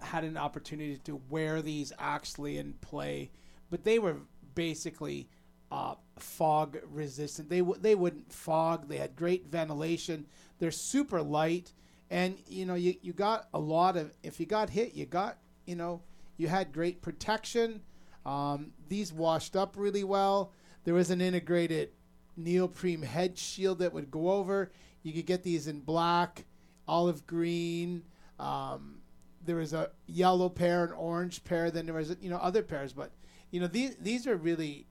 had 0.00 0.24
an 0.24 0.36
opportunity 0.36 0.98
to 1.04 1.20
wear 1.28 1.62
these 1.62 1.92
actually 1.98 2.58
in 2.58 2.74
play, 2.74 3.30
but 3.70 3.84
they 3.84 3.98
were 3.98 4.16
basically 4.54 5.28
uh, 5.70 5.94
fog 6.18 6.78
resistant. 6.90 7.48
They 7.48 7.58
w- 7.58 7.80
they 7.80 7.94
wouldn't 7.94 8.32
fog. 8.32 8.88
They 8.88 8.98
had 8.98 9.16
great 9.16 9.46
ventilation. 9.46 10.26
They're 10.58 10.70
super 10.70 11.22
light, 11.22 11.72
and 12.10 12.36
you 12.46 12.66
know 12.66 12.74
you, 12.74 12.94
you 13.02 13.12
got 13.12 13.48
a 13.54 13.58
lot 13.58 13.96
of. 13.96 14.12
If 14.22 14.40
you 14.40 14.46
got 14.46 14.70
hit, 14.70 14.94
you 14.94 15.06
got 15.06 15.38
you 15.66 15.76
know 15.76 16.02
you 16.36 16.48
had 16.48 16.72
great 16.72 17.02
protection. 17.02 17.82
Um, 18.24 18.72
these 18.88 19.12
washed 19.12 19.56
up 19.56 19.74
really 19.76 20.04
well. 20.04 20.52
There 20.84 20.94
was 20.94 21.10
an 21.10 21.20
integrated 21.20 21.90
neoprene 22.36 23.02
head 23.02 23.38
shield 23.38 23.78
that 23.80 23.92
would 23.92 24.10
go 24.10 24.30
over. 24.30 24.72
You 25.02 25.12
could 25.12 25.26
get 25.26 25.42
these 25.42 25.66
in 25.68 25.80
black, 25.80 26.44
olive 26.86 27.26
green. 27.26 28.04
Um, 28.38 28.98
there 29.46 29.56
was 29.56 29.72
a 29.72 29.90
yellow 30.06 30.48
pair, 30.48 30.84
an 30.84 30.92
orange 30.92 31.42
pair. 31.44 31.70
Then 31.70 31.86
there 31.86 31.94
was 31.94 32.16
you 32.20 32.28
know 32.30 32.36
other 32.38 32.62
pairs, 32.62 32.92
but 32.92 33.12
you 33.50 33.60
know 33.60 33.66
these 33.68 33.96
these 33.96 34.26
are 34.26 34.36
really 34.36 34.86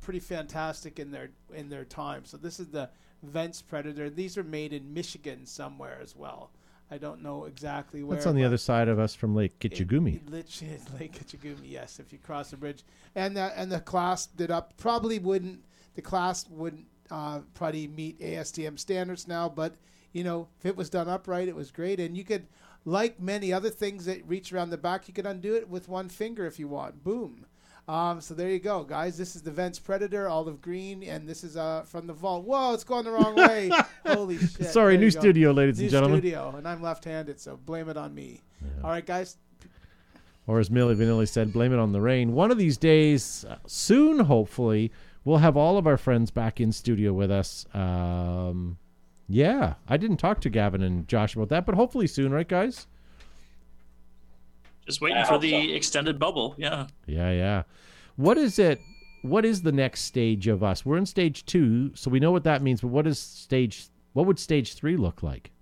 pretty 0.00 0.20
fantastic 0.20 0.98
in 0.98 1.10
their 1.10 1.30
in 1.54 1.68
their 1.68 1.84
time. 1.84 2.24
So 2.24 2.36
this 2.36 2.60
is 2.60 2.68
the 2.68 2.90
Vents 3.22 3.62
Predator. 3.62 4.10
These 4.10 4.36
are 4.38 4.44
made 4.44 4.72
in 4.72 4.92
Michigan 4.92 5.46
somewhere 5.46 5.98
as 6.02 6.16
well. 6.16 6.50
I 6.92 6.98
don't 6.98 7.22
know 7.22 7.44
exactly 7.44 8.02
where. 8.02 8.16
That's 8.16 8.26
on 8.26 8.34
the 8.34 8.44
other 8.44 8.56
side 8.56 8.88
of 8.88 8.98
us 8.98 9.14
from 9.14 9.34
Lake 9.34 9.52
it- 9.64 9.72
it 10.16 10.30
literally 10.30 10.80
Lake 10.98 11.12
Kitchigumi, 11.12 11.70
yes, 11.70 12.00
if 12.00 12.12
you 12.12 12.18
cross 12.18 12.50
the 12.50 12.56
bridge. 12.56 12.82
And 13.14 13.36
the, 13.36 13.56
and 13.58 13.70
the 13.70 13.80
clasp 13.80 14.36
did 14.36 14.50
up 14.50 14.76
probably 14.76 15.18
wouldn't 15.18 15.62
the 15.94 16.02
clasp 16.02 16.50
wouldn't 16.50 16.86
uh, 17.10 17.40
probably 17.54 17.86
meet 17.88 18.18
ASTM 18.20 18.78
standards 18.78 19.28
now, 19.28 19.48
but 19.48 19.74
you 20.12 20.24
know 20.24 20.48
if 20.58 20.66
it 20.66 20.76
was 20.76 20.90
done 20.90 21.08
upright, 21.08 21.46
it 21.46 21.54
was 21.54 21.70
great. 21.70 22.00
And 22.00 22.16
you 22.16 22.24
could, 22.24 22.46
like 22.84 23.20
many 23.20 23.52
other 23.52 23.70
things 23.70 24.04
that 24.06 24.26
reach 24.26 24.52
around 24.52 24.70
the 24.70 24.78
back, 24.78 25.08
you 25.08 25.14
can 25.14 25.26
undo 25.26 25.54
it 25.54 25.68
with 25.68 25.88
one 25.88 26.08
finger 26.08 26.46
if 26.46 26.58
you 26.58 26.68
want. 26.68 27.02
Boom. 27.04 27.46
Um, 27.88 28.20
so 28.20 28.34
there 28.34 28.48
you 28.50 28.60
go, 28.60 28.84
guys. 28.84 29.18
This 29.18 29.34
is 29.34 29.42
the 29.42 29.50
Vents 29.50 29.80
Predator, 29.80 30.28
olive 30.28 30.60
green, 30.60 31.02
and 31.02 31.28
this 31.28 31.42
is 31.42 31.56
uh 31.56 31.82
from 31.82 32.06
the 32.06 32.12
vault. 32.12 32.44
Whoa, 32.44 32.72
it's 32.74 32.84
going 32.84 33.04
the 33.04 33.10
wrong 33.10 33.34
way. 33.48 33.70
Holy 34.06 34.38
shit! 34.38 34.66
Sorry, 34.66 34.94
There 34.94 35.04
new 35.06 35.10
studio, 35.10 35.50
ladies 35.50 35.78
New 35.78 35.84
and 35.84 35.90
gentlemen. 35.90 36.20
studio, 36.20 36.54
and 36.56 36.68
I'm 36.68 36.82
left-handed, 36.82 37.40
so 37.40 37.56
blame 37.56 37.88
it 37.88 37.96
on 37.96 38.14
me. 38.14 38.42
All 38.84 38.90
right, 38.90 39.04
guys. 39.04 39.38
Or 40.46 40.58
as 40.60 40.68
Milli 40.68 40.96
Vanilli 40.96 41.28
said, 41.28 41.52
blame 41.52 41.72
it 41.72 41.78
on 41.78 41.92
the 41.92 42.00
rain. 42.00 42.32
One 42.32 42.50
of 42.50 42.58
these 42.58 42.76
days, 42.76 43.44
uh, 43.48 43.56
soon, 43.66 44.20
hopefully, 44.20 44.90
we'll 45.24 45.38
have 45.38 45.56
all 45.56 45.76
of 45.78 45.86
our 45.86 45.96
friends 45.96 46.30
back 46.30 46.60
in 46.60 46.72
studio 46.72 47.12
with 47.12 47.30
us. 47.30 47.66
Um, 47.74 48.78
yeah, 49.30 49.74
I 49.88 49.96
didn't 49.96 50.16
talk 50.16 50.40
to 50.40 50.50
Gavin 50.50 50.82
and 50.82 51.06
Josh 51.06 51.36
about 51.36 51.50
that, 51.50 51.64
but 51.64 51.76
hopefully 51.76 52.08
soon, 52.08 52.32
right, 52.32 52.48
guys? 52.48 52.88
Just 54.84 55.00
waiting 55.00 55.18
I 55.18 55.24
for 55.24 55.38
the 55.38 55.50
so. 55.50 55.74
extended 55.74 56.18
bubble. 56.18 56.56
Yeah. 56.58 56.88
Yeah, 57.06 57.30
yeah. 57.30 57.62
What 58.16 58.36
is 58.36 58.58
it? 58.58 58.80
What 59.22 59.44
is 59.44 59.62
the 59.62 59.70
next 59.70 60.02
stage 60.02 60.48
of 60.48 60.64
us? 60.64 60.84
We're 60.84 60.96
in 60.96 61.06
stage 61.06 61.46
two, 61.46 61.94
so 61.94 62.10
we 62.10 62.18
know 62.18 62.32
what 62.32 62.42
that 62.42 62.60
means. 62.60 62.80
But 62.80 62.88
what 62.88 63.06
is 63.06 63.20
stage? 63.20 63.86
What 64.14 64.26
would 64.26 64.40
stage 64.40 64.74
three 64.74 64.96
look 64.96 65.22
like? 65.22 65.52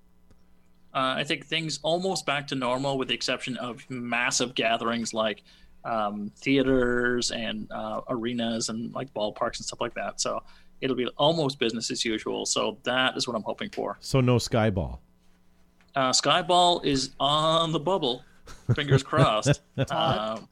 Uh, 0.95 1.17
I 1.19 1.25
think 1.25 1.45
things 1.45 1.79
almost 1.83 2.25
back 2.25 2.47
to 2.49 2.55
normal, 2.55 2.97
with 2.97 3.09
the 3.09 3.15
exception 3.15 3.59
of 3.59 3.85
massive 3.91 4.55
gatherings 4.55 5.13
like 5.13 5.43
um, 5.85 6.33
theaters 6.37 7.31
and 7.33 7.71
uh, 7.71 8.01
arenas 8.09 8.71
and 8.71 8.95
like 8.95 9.13
ballparks 9.13 9.59
and 9.59 9.67
stuff 9.67 9.81
like 9.83 9.95
that. 9.95 10.23
So 10.23 10.43
it'll 10.81 10.97
be 10.97 11.07
almost 11.17 11.59
business 11.59 11.91
as 11.91 12.05
usual. 12.05 12.47
So 12.47 12.79
that 12.85 13.17
is 13.17 13.27
what 13.27 13.37
I'm 13.37 13.43
hoping 13.43 13.71
for. 13.71 13.97
So 14.01 14.21
no 14.21 14.37
skyball. 14.37 14.99
Uh, 15.95 16.11
Skyball 16.13 16.85
is 16.85 17.11
on 17.19 17.73
the 17.73 17.81
bubble. 17.81 18.23
Fingers 18.75 19.03
crossed. 19.13 19.61
um, 19.91 20.49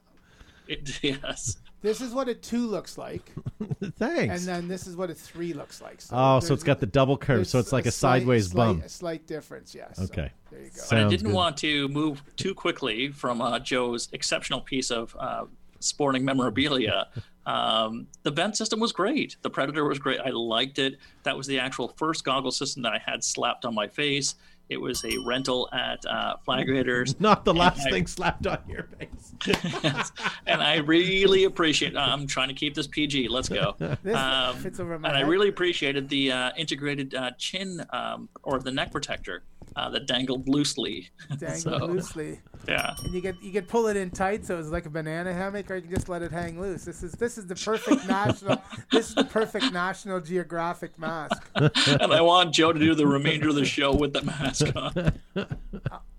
it, 0.67 0.99
yes. 1.03 1.59
This 1.83 2.01
is 2.01 2.13
what 2.13 2.29
a 2.29 2.35
two 2.35 2.67
looks 2.67 2.99
like, 2.99 3.31
Thanks. 3.99 4.39
and 4.41 4.49
then 4.49 4.67
this 4.67 4.89
is 4.89 4.97
what 4.97 5.09
a 5.11 5.15
three 5.15 5.53
looks 5.53 5.81
like. 5.81 6.01
So 6.01 6.17
oh, 6.19 6.41
so 6.41 6.53
it's 6.53 6.65
got 6.65 6.81
the 6.81 6.87
double 6.87 7.17
curve, 7.17 7.47
so 7.47 7.61
it's 7.61 7.71
like 7.73 7.87
a, 7.87 7.93
slight- 7.93 8.21
sideways 8.21 8.49
slight- 8.51 8.67
bump. 8.67 8.85
A 8.85 8.89
slight 8.89 9.27
difference, 9.29 9.73
yes. 9.75 9.99
So 9.99 10.05
Okay. 10.05 10.33
there 10.51 10.63
you 10.63 10.71
go. 10.71 10.83
But 10.91 10.99
I 10.99 11.09
didn't 11.09 11.27
good. 11.27 11.35
want 11.35 11.57
to 11.59 11.87
move 11.89 12.23
too 12.37 12.55
quickly 12.55 13.11
from 13.13 13.41
uh, 13.41 13.61
Joe's 13.61 14.09
exceptional 14.13 14.63
piece 14.63 14.91
of 14.91 15.15
uh, 15.21 15.45
sporting 15.81 16.25
memorabilia. 16.25 17.09
Um, 17.47 18.09
the 18.25 18.31
vent 18.33 18.57
system 18.57 18.81
was 18.81 18.93
great. 18.93 19.37
The 19.43 19.51
Predator 19.51 19.85
was 19.85 19.99
great. 19.99 20.19
I 20.21 20.31
liked 20.31 20.79
it. 20.79 20.99
That 21.23 21.37
was 21.37 21.47
the 21.47 21.61
actual 21.61 21.95
first 21.97 22.25
goggle 22.25 22.51
system 22.51 22.83
that 22.83 22.93
I 22.93 22.99
had 23.05 23.23
slapped 23.23 23.65
on 23.65 23.75
my 23.75 23.87
face. 23.87 24.35
It 24.69 24.79
was 24.81 25.05
a 25.05 25.17
rental 25.25 25.69
at 25.73 26.05
uh, 26.07 26.39
Flag 26.45 26.69
Raiders. 26.69 27.15
Not 27.21 27.45
the 27.45 27.55
last 27.55 27.87
I- 27.87 27.91
thing 27.91 28.09
slapped 28.09 28.49
on 28.49 28.59
your 28.69 28.89
face. 28.99 29.33
And 30.47 30.61
I 30.61 30.77
really 30.79 31.45
appreciate. 31.45 31.97
I'm 31.97 32.27
trying 32.27 32.49
to 32.49 32.55
keep 32.55 32.75
this 32.75 32.87
PG. 32.89 33.29
Let's 33.29 33.49
go. 33.49 33.77
This 34.03 34.17
Um, 34.17 34.57
fits 34.57 34.81
over 34.81 34.99
my 34.99 35.09
and 35.09 35.17
I 35.17 35.21
really 35.21 35.49
appreciated 35.49 36.09
the 36.09 36.33
uh, 36.33 36.51
integrated 36.57 37.15
uh, 37.15 37.31
chin 37.39 37.85
um, 37.91 38.29
or 38.43 38.59
the 38.59 38.73
neck 38.73 38.91
protector 38.91 39.45
uh, 39.77 39.91
that 39.91 40.07
dangled 40.07 40.49
loosely. 40.49 41.11
dangled 41.39 41.61
so, 41.61 41.77
loosely, 41.87 42.41
Yeah. 42.67 42.95
and 43.05 43.15
you 43.15 43.21
get 43.21 43.41
you 43.43 43.53
could 43.53 43.69
pull 43.69 43.87
it 43.89 43.97
in 43.97 44.11
tight, 44.11 44.45
so 44.47 44.59
it's 44.59 44.69
like 44.69 44.87
a 44.87 44.91
banana 44.91 45.33
hammock, 45.33 45.71
or 45.71 45.77
you 45.77 45.83
can 45.83 45.91
just 45.91 46.09
let 46.09 46.23
it 46.23 46.33
hang 46.33 46.59
loose. 46.61 46.85
This 46.85 47.03
is 47.03 47.13
this 47.13 47.37
is 47.39 47.47
the 47.47 47.55
perfect 47.55 48.09
national. 48.09 48.61
This 48.91 49.11
is 49.11 49.15
the 49.15 49.25
perfect 49.25 49.73
National 49.73 50.21
Geographic 50.21 50.99
mask. 50.99 51.49
and 51.55 52.13
I 52.13 52.23
want 52.23 52.55
Joe 52.55 52.73
to 52.73 52.79
do 52.81 52.95
the 52.95 53.07
remainder 53.07 53.51
of 53.51 53.55
the 53.55 53.65
show 53.65 53.95
with 53.95 54.13
the 54.15 54.23
mask 54.23 54.67
on. 54.75 55.13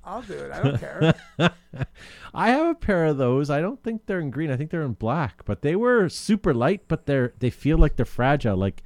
I'll 0.04 0.22
do 0.22 0.34
it. 0.36 0.52
I 0.52 0.64
don't 0.64 0.80
care. 0.80 1.16
I 2.34 2.50
have 2.52 2.68
a 2.68 2.76
pair 2.76 3.06
of 3.06 3.18
those. 3.18 3.50
I 3.50 3.60
don't 3.60 3.82
think 3.84 4.06
they're 4.06 4.20
in 4.22 4.30
green. 4.30 4.52
I 4.52 4.56
think 4.56 4.70
they're 4.72 4.84
in 4.84 4.94
black. 4.94 5.44
But 5.46 5.64
they 5.64 5.76
were 5.76 6.08
super 6.08 6.54
light, 6.54 6.84
but 6.88 7.08
they're 7.08 7.34
they 7.40 7.50
feel 7.50 7.78
like 7.78 7.96
they're 7.96 8.06
fragile. 8.06 8.56
Like 8.56 8.84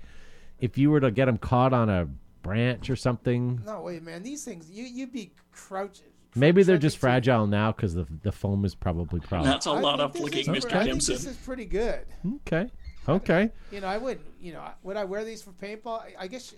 if 0.60 0.78
you 0.78 0.90
were 0.90 1.00
to 1.02 1.12
get 1.12 1.26
them 1.26 1.38
caught 1.38 1.74
on 1.74 1.90
a 1.90 2.08
branch 2.42 2.90
or 2.90 2.96
something, 2.96 3.62
No, 3.66 3.82
wait, 3.82 4.04
man. 4.04 4.24
These 4.24 4.44
things, 4.44 4.70
you 4.70 4.84
you'd 4.86 5.12
be 5.12 5.32
crouching. 5.52 6.08
maybe 6.36 6.64
they're 6.64 6.78
just 6.78 6.98
fragile 6.98 7.48
now 7.48 7.72
because 7.72 7.94
the 7.94 8.06
the 8.24 8.32
foam 8.32 8.66
is 8.66 8.76
probably 8.76 9.20
problem. 9.20 9.50
That's 9.50 9.66
a 9.66 9.72
lot 9.72 10.00
of 10.00 10.14
this 10.14 10.22
flicking, 10.22 10.46
Mr. 10.46 10.70
pre- 10.70 10.72
I 10.80 10.84
think 10.84 10.94
Gibson. 10.96 11.14
this 11.16 11.26
is 11.26 11.38
pretty 11.38 11.66
good. 11.66 12.06
Okay, 12.48 12.70
okay. 13.10 13.52
You 13.72 13.82
know, 13.82 13.88
I 13.88 13.98
wouldn't. 13.98 14.26
You 14.42 14.54
know, 14.54 14.64
would 14.84 14.98
I 14.98 15.04
wear 15.06 15.24
these 15.24 15.42
for 15.42 15.52
paintball? 15.52 16.02
I, 16.02 16.14
I 16.20 16.28
guess 16.28 16.54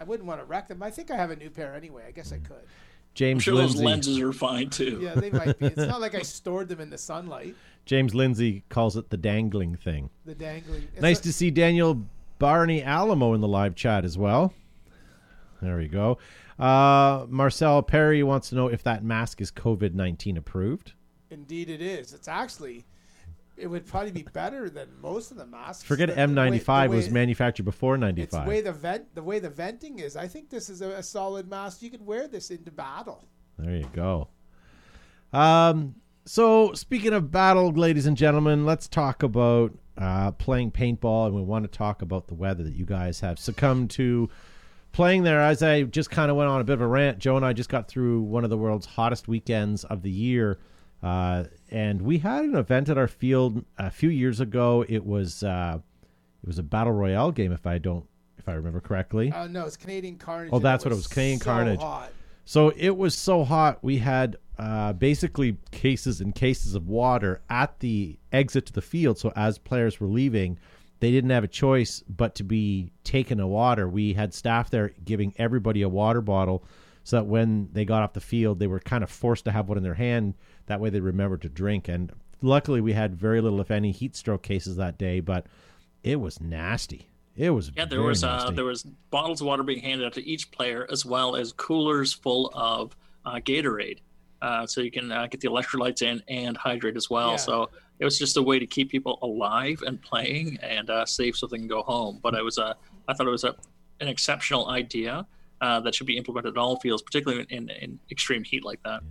I 0.00 0.04
wouldn't 0.04 0.26
want 0.28 0.40
to 0.40 0.44
wreck 0.46 0.68
them. 0.68 0.82
I 0.82 0.90
think 0.90 1.10
I 1.10 1.16
have 1.16 1.30
a 1.30 1.36
new 1.36 1.50
pair 1.50 1.74
anyway. 1.74 2.04
I 2.06 2.12
guess 2.12 2.32
I 2.32 2.38
could. 2.38 2.56
I'm 2.56 3.14
James 3.14 3.42
sure 3.42 3.56
those 3.56 3.74
Lindsay. 3.74 3.84
lenses 4.12 4.18
are 4.20 4.32
fine 4.32 4.70
too. 4.70 5.00
Yeah, 5.02 5.14
they 5.14 5.30
might 5.30 5.58
be. 5.58 5.66
It's 5.66 5.76
not 5.76 6.00
like 6.00 6.14
I 6.14 6.22
stored 6.22 6.68
them 6.68 6.80
in 6.80 6.90
the 6.90 6.98
sunlight. 6.98 7.56
James 7.84 8.14
Lindsay 8.14 8.62
calls 8.68 8.96
it 8.96 9.10
the 9.10 9.16
dangling 9.16 9.74
thing. 9.74 10.10
The 10.24 10.34
dangling. 10.34 10.86
it's 10.92 11.02
nice 11.02 11.18
a- 11.20 11.22
to 11.24 11.32
see 11.32 11.50
Daniel 11.50 12.06
Barney 12.38 12.82
Alamo 12.82 13.34
in 13.34 13.40
the 13.40 13.48
live 13.48 13.74
chat 13.74 14.04
as 14.04 14.16
well. 14.18 14.52
There 15.60 15.76
we 15.76 15.88
go. 15.88 16.18
Uh, 16.58 17.26
Marcel 17.28 17.82
Perry 17.82 18.22
wants 18.22 18.48
to 18.50 18.54
know 18.54 18.68
if 18.68 18.82
that 18.84 19.02
mask 19.04 19.40
is 19.40 19.50
COVID 19.50 19.94
nineteen 19.94 20.36
approved. 20.36 20.92
Indeed, 21.30 21.68
it 21.70 21.80
is. 21.82 22.12
It's 22.12 22.28
actually. 22.28 22.84
It 23.56 23.66
would 23.66 23.86
probably 23.86 24.12
be 24.12 24.22
better 24.22 24.70
than 24.70 24.86
most 25.02 25.32
of 25.32 25.36
the 25.36 25.44
masks. 25.44 25.82
Forget 25.82 26.08
The- 26.10 26.14
the 26.14 26.20
way- 26.20 26.26
N95 26.60 26.84
the 26.86 26.90
way- 26.90 26.96
was 26.96 27.10
manufactured 27.10 27.64
before 27.64 27.96
It's 27.96 28.00
the 28.02 28.06
95. 28.06 28.46
way 28.46 28.60
the 28.60 28.70
vent, 28.72 29.14
the 29.16 29.22
way 29.24 29.40
the 29.40 29.50
venting 29.50 29.98
is. 29.98 30.16
I 30.16 30.28
think 30.28 30.48
this 30.48 30.70
is 30.70 30.80
a, 30.80 30.90
a 30.90 31.02
solid 31.02 31.48
mask. 31.50 31.82
You 31.82 31.90
could 31.90 32.06
wear 32.06 32.28
this 32.28 32.52
into 32.52 32.70
battle. 32.70 33.24
There 33.58 33.74
you 33.74 33.90
go. 33.92 34.28
Um, 35.32 35.96
so 36.24 36.72
speaking 36.74 37.12
of 37.12 37.32
battle, 37.32 37.72
ladies 37.72 38.06
and 38.06 38.16
gentlemen, 38.16 38.64
let's 38.64 38.86
talk 38.86 39.24
about 39.24 39.72
uh, 39.98 40.30
playing 40.32 40.70
paintball, 40.70 41.26
and 41.26 41.34
we 41.34 41.42
want 41.42 41.64
to 41.70 41.78
talk 41.78 42.02
about 42.02 42.28
the 42.28 42.34
weather 42.34 42.62
that 42.62 42.74
you 42.74 42.84
guys 42.84 43.20
have 43.20 43.38
succumbed 43.38 43.90
to 43.90 44.30
playing 44.92 45.24
there. 45.24 45.40
As 45.40 45.62
I 45.62 45.82
just 45.82 46.10
kind 46.10 46.30
of 46.30 46.36
went 46.36 46.48
on 46.48 46.60
a 46.60 46.64
bit 46.64 46.74
of 46.74 46.80
a 46.80 46.86
rant, 46.86 47.18
Joe 47.18 47.36
and 47.36 47.44
I 47.44 47.52
just 47.52 47.68
got 47.68 47.88
through 47.88 48.22
one 48.22 48.44
of 48.44 48.50
the 48.50 48.56
world's 48.56 48.86
hottest 48.86 49.28
weekends 49.28 49.84
of 49.84 50.02
the 50.02 50.10
year, 50.10 50.58
uh, 51.02 51.44
and 51.70 52.00
we 52.02 52.18
had 52.18 52.44
an 52.44 52.56
event 52.56 52.88
at 52.88 52.96
our 52.96 53.08
field 53.08 53.64
a 53.76 53.90
few 53.90 54.08
years 54.08 54.40
ago. 54.40 54.84
It 54.88 55.04
was 55.04 55.42
uh, 55.42 55.78
it 56.42 56.46
was 56.46 56.58
a 56.58 56.62
battle 56.62 56.92
royale 56.92 57.32
game, 57.32 57.52
if 57.52 57.66
I 57.66 57.78
don't 57.78 58.06
if 58.38 58.48
I 58.48 58.52
remember 58.52 58.80
correctly. 58.80 59.32
Uh, 59.32 59.48
no, 59.48 59.66
it's 59.66 59.76
Canadian 59.76 60.16
Carnage. 60.16 60.50
Oh, 60.52 60.60
that's 60.60 60.84
what 60.84 60.92
it 60.92 60.96
was, 60.96 61.08
Canadian 61.08 61.40
so 61.40 61.44
Carnage. 61.44 61.80
hot. 61.80 62.12
So 62.44 62.72
it 62.76 62.96
was 62.96 63.14
so 63.14 63.44
hot, 63.44 63.84
we 63.84 63.98
had 63.98 64.36
uh, 64.58 64.94
basically 64.94 65.58
cases 65.78 66.20
and 66.20 66.34
cases 66.34 66.74
of 66.74 66.88
water 66.88 67.40
at 67.48 67.78
the 67.78 68.18
exit 68.32 68.66
to 68.66 68.72
the 68.72 68.82
field. 68.82 69.16
So 69.16 69.32
as 69.36 69.58
players 69.58 70.00
were 70.00 70.08
leaving, 70.08 70.58
they 70.98 71.12
didn't 71.12 71.30
have 71.30 71.44
a 71.44 71.48
choice 71.48 72.02
but 72.08 72.34
to 72.34 72.42
be 72.42 72.90
taken 73.04 73.38
a 73.38 73.46
water. 73.46 73.88
We 73.88 74.12
had 74.12 74.34
staff 74.34 74.70
there 74.70 74.92
giving 75.04 75.34
everybody 75.38 75.82
a 75.82 75.88
water 75.88 76.20
bottle 76.20 76.64
so 77.04 77.18
that 77.18 77.26
when 77.26 77.68
they 77.72 77.84
got 77.84 78.02
off 78.02 78.12
the 78.12 78.20
field, 78.20 78.58
they 78.58 78.66
were 78.66 78.80
kind 78.80 79.04
of 79.04 79.10
forced 79.10 79.44
to 79.44 79.52
have 79.52 79.68
one 79.68 79.78
in 79.78 79.84
their 79.84 79.94
hand. 79.94 80.34
That 80.66 80.80
way 80.80 80.90
they 80.90 80.98
remembered 80.98 81.42
to 81.42 81.48
drink. 81.48 81.86
And 81.86 82.12
luckily, 82.42 82.80
we 82.80 82.92
had 82.92 83.14
very 83.14 83.40
little, 83.40 83.60
if 83.60 83.70
any, 83.70 83.92
heat 83.92 84.16
stroke 84.16 84.42
cases 84.42 84.76
that 84.76 84.98
day, 84.98 85.20
but 85.20 85.46
it 86.02 86.16
was 86.16 86.40
nasty. 86.40 87.08
It 87.36 87.50
was 87.50 87.70
Yeah, 87.76 87.84
there 87.84 88.02
was 88.02 88.24
uh, 88.24 88.50
there 88.50 88.64
was 88.64 88.82
bottles 89.10 89.40
of 89.40 89.46
water 89.46 89.62
being 89.62 89.80
handed 89.80 90.04
out 90.04 90.14
to 90.14 90.26
each 90.26 90.50
player, 90.50 90.88
as 90.90 91.06
well 91.06 91.36
as 91.36 91.52
coolers 91.52 92.12
full 92.12 92.50
of 92.52 92.96
uh, 93.24 93.36
Gatorade, 93.36 94.00
uh, 94.42 94.66
so 94.66 94.80
you 94.80 94.90
can 94.90 95.10
uh, 95.10 95.26
get 95.26 95.40
the 95.40 95.48
electrolytes 95.48 96.02
in 96.02 96.22
and 96.28 96.56
hydrate 96.56 96.96
as 96.96 97.10
well. 97.10 97.32
Yeah. 97.32 97.36
So 97.36 97.70
it 97.98 98.04
was 98.04 98.18
just 98.18 98.36
a 98.36 98.42
way 98.42 98.58
to 98.58 98.66
keep 98.66 98.90
people 98.90 99.18
alive 99.22 99.82
and 99.86 100.00
playing 100.00 100.58
and 100.62 100.88
uh, 100.90 101.04
safe, 101.04 101.36
so 101.36 101.46
they 101.46 101.58
can 101.58 101.68
go 101.68 101.82
home. 101.82 102.20
But 102.22 102.34
I 102.34 102.42
was 102.42 102.58
uh, 102.58 102.74
I 103.08 103.14
thought 103.14 103.26
it 103.26 103.30
was 103.30 103.44
a 103.44 103.56
an 104.00 104.08
exceptional 104.08 104.68
idea 104.68 105.26
uh, 105.60 105.80
that 105.80 105.94
should 105.94 106.06
be 106.06 106.16
implemented 106.16 106.54
in 106.54 106.58
all 106.58 106.78
fields, 106.78 107.02
particularly 107.02 107.46
in, 107.50 107.68
in 107.68 107.98
extreme 108.10 108.44
heat 108.44 108.64
like 108.64 108.82
that. 108.84 109.02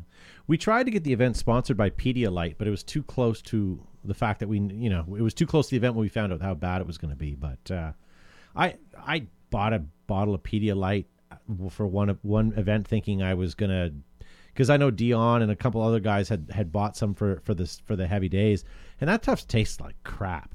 We 0.48 0.57
tried 0.57 0.84
to 0.84 0.91
get 0.91 1.03
the 1.03 1.12
event 1.12 1.36
sponsored 1.36 1.75
by 1.75 1.89
Pedialyte, 1.89 2.55
but 2.57 2.67
it 2.67 2.72
was 2.72 2.84
too 2.84 3.03
close 3.03 3.41
to 3.43 3.86
the 4.05 4.13
fact 4.13 4.39
that 4.39 4.48
we, 4.48 4.60
you 4.60 4.89
know, 4.89 5.05
it 5.17 5.22
was 5.22 5.34
too 5.34 5.46
close 5.46 5.67
to 5.67 5.72
the 5.72 5.77
event 5.77 5.96
when 5.96 6.03
we 6.03 6.10
found 6.10 6.31
out 6.31 6.41
how 6.41 6.53
bad 6.53 6.79
it 6.79 6.88
was 6.88 6.98
going 6.98 7.12
to 7.12 7.17
be. 7.17 7.36
But 7.36 7.69
uh, 7.69 7.91
I, 8.55 8.75
I 8.98 9.27
bought 9.50 9.74
a 9.74 9.84
bottle 10.07 10.34
of 10.34 10.43
Pedialyte 10.43 11.05
for 11.69 11.86
one 11.86 12.17
one 12.22 12.53
event, 12.55 12.88
thinking 12.88 13.22
I 13.22 13.34
was 13.34 13.55
gonna, 13.55 13.91
because 14.58 14.72
I 14.72 14.78
know 14.78 14.90
Dion 14.90 15.44
and 15.44 15.52
a 15.52 15.56
couple 15.56 15.84
other 15.84 16.00
guys 16.00 16.28
had 16.28 16.50
had 16.52 16.72
bought 16.72 16.98
some 16.98 17.14
for 17.14 17.40
for 17.44 17.54
this 17.54 17.80
for 17.86 17.96
the 17.96 18.08
heavy 18.08 18.28
days, 18.28 18.66
and 19.00 19.08
that 19.08 19.22
stuff 19.24 19.48
tastes 19.48 19.80
like 19.80 19.96
crap. 20.04 20.50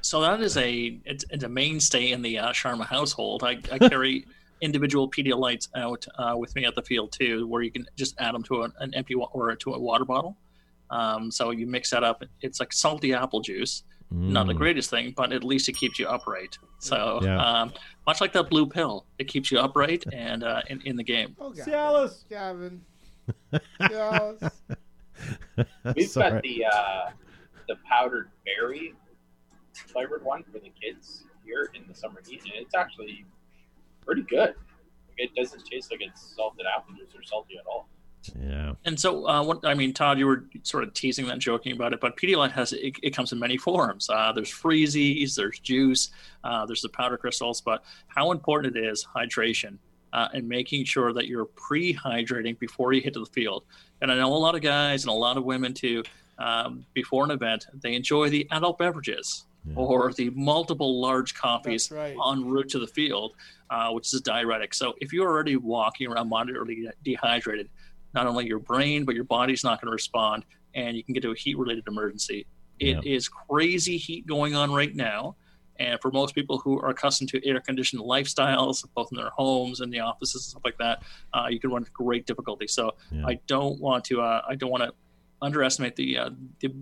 So 0.00 0.20
that 0.20 0.40
is 0.40 0.56
a 0.56 1.00
it's, 1.04 1.24
it's 1.30 1.42
a 1.42 1.48
mainstay 1.48 2.12
in 2.12 2.22
the 2.22 2.38
uh, 2.38 2.52
Sharma 2.52 2.86
household. 2.86 3.42
I, 3.42 3.58
I 3.72 3.78
carry 3.80 4.24
individual 4.60 5.10
Pedialites 5.10 5.68
out 5.74 6.06
uh, 6.18 6.34
with 6.36 6.54
me 6.54 6.64
at 6.66 6.74
the 6.76 6.82
field 6.82 7.10
too, 7.12 7.48
where 7.48 7.62
you 7.62 7.72
can 7.72 7.84
just 7.96 8.14
add 8.20 8.32
them 8.34 8.44
to 8.44 8.62
an, 8.62 8.72
an 8.78 8.94
empty 8.94 9.16
wa- 9.16 9.28
or 9.32 9.54
to 9.56 9.74
a 9.74 9.78
water 9.78 10.04
bottle. 10.04 10.36
Um, 10.90 11.30
so 11.32 11.50
you 11.50 11.66
mix 11.66 11.90
that 11.90 12.04
up. 12.04 12.22
It's 12.42 12.60
like 12.60 12.72
salty 12.72 13.12
apple 13.12 13.40
juice. 13.40 13.82
Not 14.12 14.48
the 14.48 14.54
greatest 14.54 14.90
thing, 14.90 15.12
but 15.16 15.32
at 15.32 15.44
least 15.44 15.68
it 15.68 15.74
keeps 15.76 15.96
you 16.00 16.08
upright. 16.08 16.58
So 16.80 17.20
Yeah. 17.22 17.40
um, 17.62 17.72
much 18.08 18.20
like 18.20 18.32
that 18.32 18.50
blue 18.50 18.66
pill, 18.66 19.06
it 19.20 19.28
keeps 19.28 19.52
you 19.52 19.60
upright 19.60 20.02
and 20.12 20.42
uh, 20.42 20.62
in, 20.68 20.80
in 20.84 20.96
the 20.96 21.04
game. 21.04 21.36
Oh, 21.38 21.50
Gavin. 21.52 21.72
Cialis. 21.72 22.28
Gavin. 22.28 22.80
Cialis. 23.80 24.50
We've 25.96 26.08
Sorry. 26.08 26.30
got 26.30 26.42
the 26.42 26.64
uh, 26.64 27.10
the 27.68 27.76
powdered 27.88 28.30
berry 28.44 28.94
flavored 29.74 30.24
one 30.24 30.42
for 30.44 30.58
the 30.58 30.72
kids 30.80 31.24
here 31.44 31.70
in 31.74 31.82
the 31.88 31.94
summer 31.94 32.20
heat, 32.26 32.42
and 32.42 32.52
it's 32.54 32.74
actually 32.74 33.24
pretty 34.04 34.22
good. 34.22 34.54
It 35.16 35.30
doesn't 35.36 35.64
taste 35.66 35.90
like 35.90 36.00
it's 36.02 36.34
salted 36.34 36.66
apple 36.66 36.94
juice 36.94 37.14
or 37.14 37.22
salty 37.22 37.58
at 37.58 37.66
all. 37.66 37.88
Yeah. 38.38 38.72
And 38.84 38.98
so, 38.98 39.26
uh, 39.26 39.42
what 39.42 39.64
I 39.64 39.74
mean, 39.74 39.92
Todd, 39.92 40.18
you 40.18 40.26
were 40.26 40.44
sort 40.62 40.84
of 40.84 40.92
teasing 40.94 41.26
that, 41.26 41.38
joking 41.38 41.72
about 41.72 41.92
it, 41.92 42.00
but 42.00 42.16
Pedialyte 42.16 42.52
has 42.52 42.72
it, 42.72 42.96
it 43.02 43.14
comes 43.14 43.32
in 43.32 43.38
many 43.38 43.56
forms. 43.56 44.08
Uh, 44.10 44.32
there's 44.32 44.50
freezies, 44.50 45.34
there's 45.34 45.58
juice, 45.58 46.10
uh, 46.44 46.66
there's 46.66 46.82
the 46.82 46.88
powder 46.88 47.16
crystals. 47.16 47.60
But 47.60 47.82
how 48.08 48.30
important 48.30 48.76
it 48.76 48.84
is 48.84 49.06
hydration 49.16 49.78
uh, 50.12 50.28
and 50.32 50.48
making 50.48 50.84
sure 50.84 51.12
that 51.12 51.26
you're 51.26 51.46
pre-hydrating 51.46 52.58
before 52.58 52.92
you 52.92 53.00
hit 53.00 53.14
to 53.14 53.20
the 53.20 53.26
field. 53.26 53.64
And 54.00 54.10
I 54.10 54.16
know 54.16 54.32
a 54.32 54.36
lot 54.36 54.54
of 54.54 54.62
guys 54.62 55.04
and 55.04 55.10
a 55.10 55.14
lot 55.14 55.36
of 55.36 55.44
women 55.44 55.74
too. 55.74 56.02
Um, 56.38 56.86
before 56.94 57.24
an 57.24 57.30
event, 57.30 57.66
they 57.82 57.94
enjoy 57.94 58.30
the 58.30 58.46
adult 58.50 58.78
beverages 58.78 59.44
or 59.76 60.10
the 60.14 60.30
multiple 60.30 61.02
large 61.02 61.34
coffees 61.34 61.88
That's 61.88 62.16
right. 62.16 62.16
en 62.32 62.46
route 62.46 62.70
to 62.70 62.78
the 62.78 62.86
field, 62.86 63.34
uh, 63.68 63.90
which 63.90 64.12
is 64.14 64.22
diuretic. 64.22 64.72
So 64.72 64.94
if 65.02 65.12
you're 65.12 65.28
already 65.28 65.56
walking 65.56 66.10
around 66.10 66.30
moderately 66.30 66.88
dehydrated, 67.04 67.68
not 68.14 68.26
only 68.26 68.46
your 68.46 68.58
brain 68.58 69.04
but 69.04 69.14
your 69.14 69.24
body's 69.24 69.62
not 69.62 69.80
going 69.80 69.88
to 69.88 69.92
respond, 69.92 70.44
and 70.74 70.96
you 70.96 71.04
can 71.04 71.12
get 71.12 71.22
to 71.24 71.32
a 71.32 71.36
heat-related 71.36 71.84
emergency. 71.86 72.46
It 72.78 73.04
is 73.04 73.28
Yeah. 73.28 73.44
crazy 73.50 73.98
heat 73.98 74.26
going 74.26 74.54
on 74.54 74.72
right 74.72 74.96
now, 74.96 75.36
and 75.80 75.98
for 76.00 76.10
most 76.10 76.34
people 76.34 76.58
who 76.58 76.78
are 76.78 76.90
accustomed 76.90 77.30
to 77.30 77.48
air-conditioned 77.48 78.02
lifestyles, 78.02 78.84
both 78.94 79.08
in 79.10 79.16
their 79.16 79.30
homes 79.30 79.80
and 79.80 79.90
the 79.92 79.98
offices 79.98 80.44
and 80.44 80.50
stuff 80.50 80.62
like 80.64 80.78
that, 80.78 81.02
uh, 81.32 81.46
you 81.48 81.58
can 81.58 81.70
run 81.70 81.82
into 81.82 81.90
great 81.92 82.26
difficulty. 82.26 82.68
So 82.68 82.94
Yeah. 83.10 83.26
I 83.26 83.40
don't 83.46 83.80
want 83.80 84.04
to. 84.04 84.20
Uh, 84.20 84.42
I 84.46 84.54
don't 84.54 84.70
want 84.70 84.84
to 84.84 84.92
underestimate 85.42 85.96
the, 85.96 86.18
uh, 86.18 86.30
the 86.60 86.72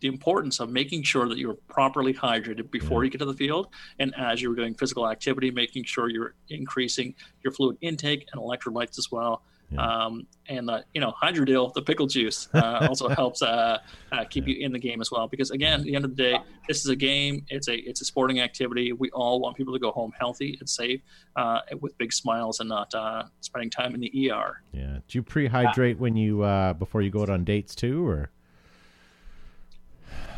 the 0.00 0.08
importance 0.08 0.58
of 0.58 0.68
making 0.68 1.04
sure 1.04 1.28
that 1.28 1.38
you're 1.38 1.54
properly 1.68 2.12
hydrated 2.12 2.70
before 2.72 3.04
you 3.04 3.10
get 3.10 3.18
to 3.18 3.24
the 3.24 3.34
field 3.34 3.68
and 4.00 4.12
as 4.18 4.42
you're 4.42 4.56
doing 4.56 4.74
physical 4.74 5.08
activity 5.08 5.48
making 5.52 5.84
sure 5.84 6.08
you're 6.10 6.34
increasing 6.48 7.14
your 7.44 7.52
fluid 7.52 7.76
intake 7.82 8.26
and 8.32 8.42
electrolytes 8.42 8.98
as 8.98 9.12
well 9.12 9.42
Yeah. 9.72 10.04
um, 10.06 10.26
and 10.48 10.68
the 10.68 10.84
you 10.94 11.00
know 11.00 11.12
hydrodil 11.22 11.72
the 11.72 11.82
pickle 11.82 12.06
juice 12.06 12.48
uh, 12.54 12.86
also 12.88 13.08
helps 13.08 13.42
uh, 13.42 13.78
uh, 14.12 14.24
keep 14.28 14.46
you 14.46 14.56
in 14.64 14.72
the 14.72 14.78
game 14.78 15.00
as 15.00 15.10
well 15.10 15.28
because 15.28 15.50
again 15.50 15.80
at 15.80 15.86
the 15.86 15.94
end 15.94 16.04
of 16.04 16.14
the 16.16 16.22
day 16.22 16.38
this 16.68 16.80
is 16.80 16.88
a 16.88 16.96
game 16.96 17.44
it's 17.48 17.68
a 17.68 17.76
it's 17.76 18.00
a 18.00 18.04
sporting 18.04 18.40
activity 18.40 18.92
we 18.92 19.10
all 19.10 19.40
want 19.40 19.56
people 19.56 19.72
to 19.72 19.78
go 19.78 19.90
home 19.90 20.12
healthy 20.18 20.56
and 20.60 20.68
safe 20.68 21.00
uh, 21.36 21.60
with 21.80 21.96
big 21.98 22.12
smiles 22.12 22.60
and 22.60 22.68
not 22.68 22.92
uh, 22.94 23.24
spending 23.40 23.70
time 23.70 23.94
in 23.94 24.00
the 24.00 24.30
er 24.30 24.62
Yeah. 24.72 24.98
Do 25.08 25.18
you 25.18 25.22
pre-hydrate 25.22 25.98
when 25.98 26.16
you 26.16 26.42
uh 26.42 26.72
before 26.74 27.02
you 27.02 27.10
go 27.10 27.22
out 27.22 27.30
on 27.30 27.44
dates 27.44 27.74
too, 27.74 28.06
or? 28.06 28.30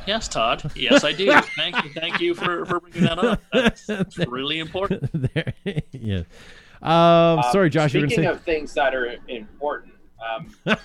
Yes, 0.07 0.29
Todd. 0.29 0.71
Yes, 0.77 1.03
I 1.03 1.13
do. 1.13 1.33
thank 1.57 1.83
you. 1.83 1.91
Thank 1.91 2.21
you 2.21 2.35
for, 2.35 2.67
for 2.67 2.81
bringing 2.81 3.05
that 3.05 3.19
up. 3.19 3.43
That's, 3.53 3.87
that's 3.87 4.19
really 4.19 4.59
important. 4.59 5.11
there, 5.35 5.55
yeah. 5.93 6.23
Um, 6.85 7.43
sorry, 7.51 7.71
Josh. 7.71 7.95
You 7.95 8.03
were 8.03 8.09
Speaking 8.09 8.25
going 8.25 8.35
to 8.35 8.41
of 8.41 8.45
things 8.45 8.75
that 8.75 8.95
are 8.95 9.17
important, 9.29 9.95
um, 10.25 10.55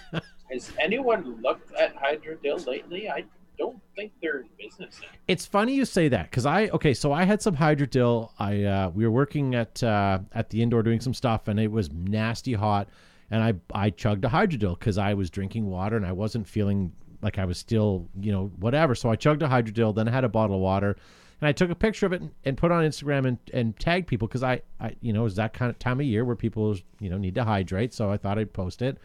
has 0.51 0.72
anyone 0.79 1.41
looked 1.41 1.74
at 1.75 1.96
Hydrodil 1.96 2.65
lately? 2.65 3.10
I 3.10 3.25
don't 3.60 3.79
think 3.96 4.13
they're 4.22 4.39
in 4.39 4.48
business. 4.58 4.98
anymore. 4.98 5.15
It's 5.27 5.46
funny 5.46 5.75
you 5.75 5.86
say 5.86 6.08
that 6.08 6.32
because 6.32 6.46
I 6.46 6.70
okay, 6.70 6.94
so 6.94 7.12
I 7.12 7.25
had 7.25 7.41
some 7.41 7.56
hydrodil. 7.56 8.32
I 8.39 8.63
uh, 8.63 8.89
we 8.89 9.06
were 9.06 9.12
working 9.12 9.53
at 9.53 9.84
uh, 9.84 10.20
at 10.34 10.50
the 10.50 10.62
indoor 10.63 10.82
doing 10.82 11.01
some 11.01 11.13
stuff, 11.13 11.48
and 11.48 11.60
it 11.60 11.70
was 11.70 11.91
nasty 11.91 12.53
hot, 12.53 12.89
and 13.29 13.44
I 13.44 13.53
I 13.74 13.89
chugged 13.89 14.25
a 14.25 14.29
hydrodil 14.29 14.79
because 14.79 14.98
I 14.98 15.13
was 15.13 15.29
drinking 15.29 15.70
water 15.70 15.98
and 15.98 16.06
I 16.06 16.13
wasn't 16.13 16.48
feeling 16.48 16.94
like 17.22 17.38
I 17.38 17.46
was 17.46 17.58
still 17.58 18.08
you 18.20 18.32
know 18.32 18.51
whatever. 18.60 18.96
So 18.96 19.10
I 19.10 19.15
chugged 19.15 19.44
a 19.44 19.48
hydrodil, 19.48 19.94
then 19.94 20.08
I 20.08 20.12
had 20.12 20.24
a 20.24 20.29
bottle 20.29 20.56
of 20.56 20.62
water, 20.62 20.96
and 21.41 21.48
I 21.48 21.51
took 21.51 21.69
a 21.69 21.75
picture 21.75 22.05
of 22.05 22.13
it 22.13 22.22
and, 22.22 22.31
and 22.46 22.58
put 22.58 22.72
it 22.72 22.74
on 22.74 22.84
Instagram 22.84 23.27
and 23.27 23.38
and 23.53 23.77
tagged 23.79 24.08
people 24.08 24.27
because 24.27 24.43
I 24.43 24.62
I 24.79 24.96
you 25.01 25.13
know 25.13 25.22
it 25.22 25.24
was 25.25 25.36
that 25.36 25.53
kind 25.53 25.69
of 25.69 25.79
time 25.79 26.00
of 26.00 26.05
year 26.05 26.25
where 26.25 26.36
people 26.36 26.75
you 27.00 27.09
know 27.09 27.18
need 27.18 27.35
to 27.35 27.44
hydrate, 27.44 27.94
so 27.94 28.11
I 28.11 28.18
thought 28.18 28.37
I'd 28.40 28.53
post 28.53 28.81
it, 28.81 28.98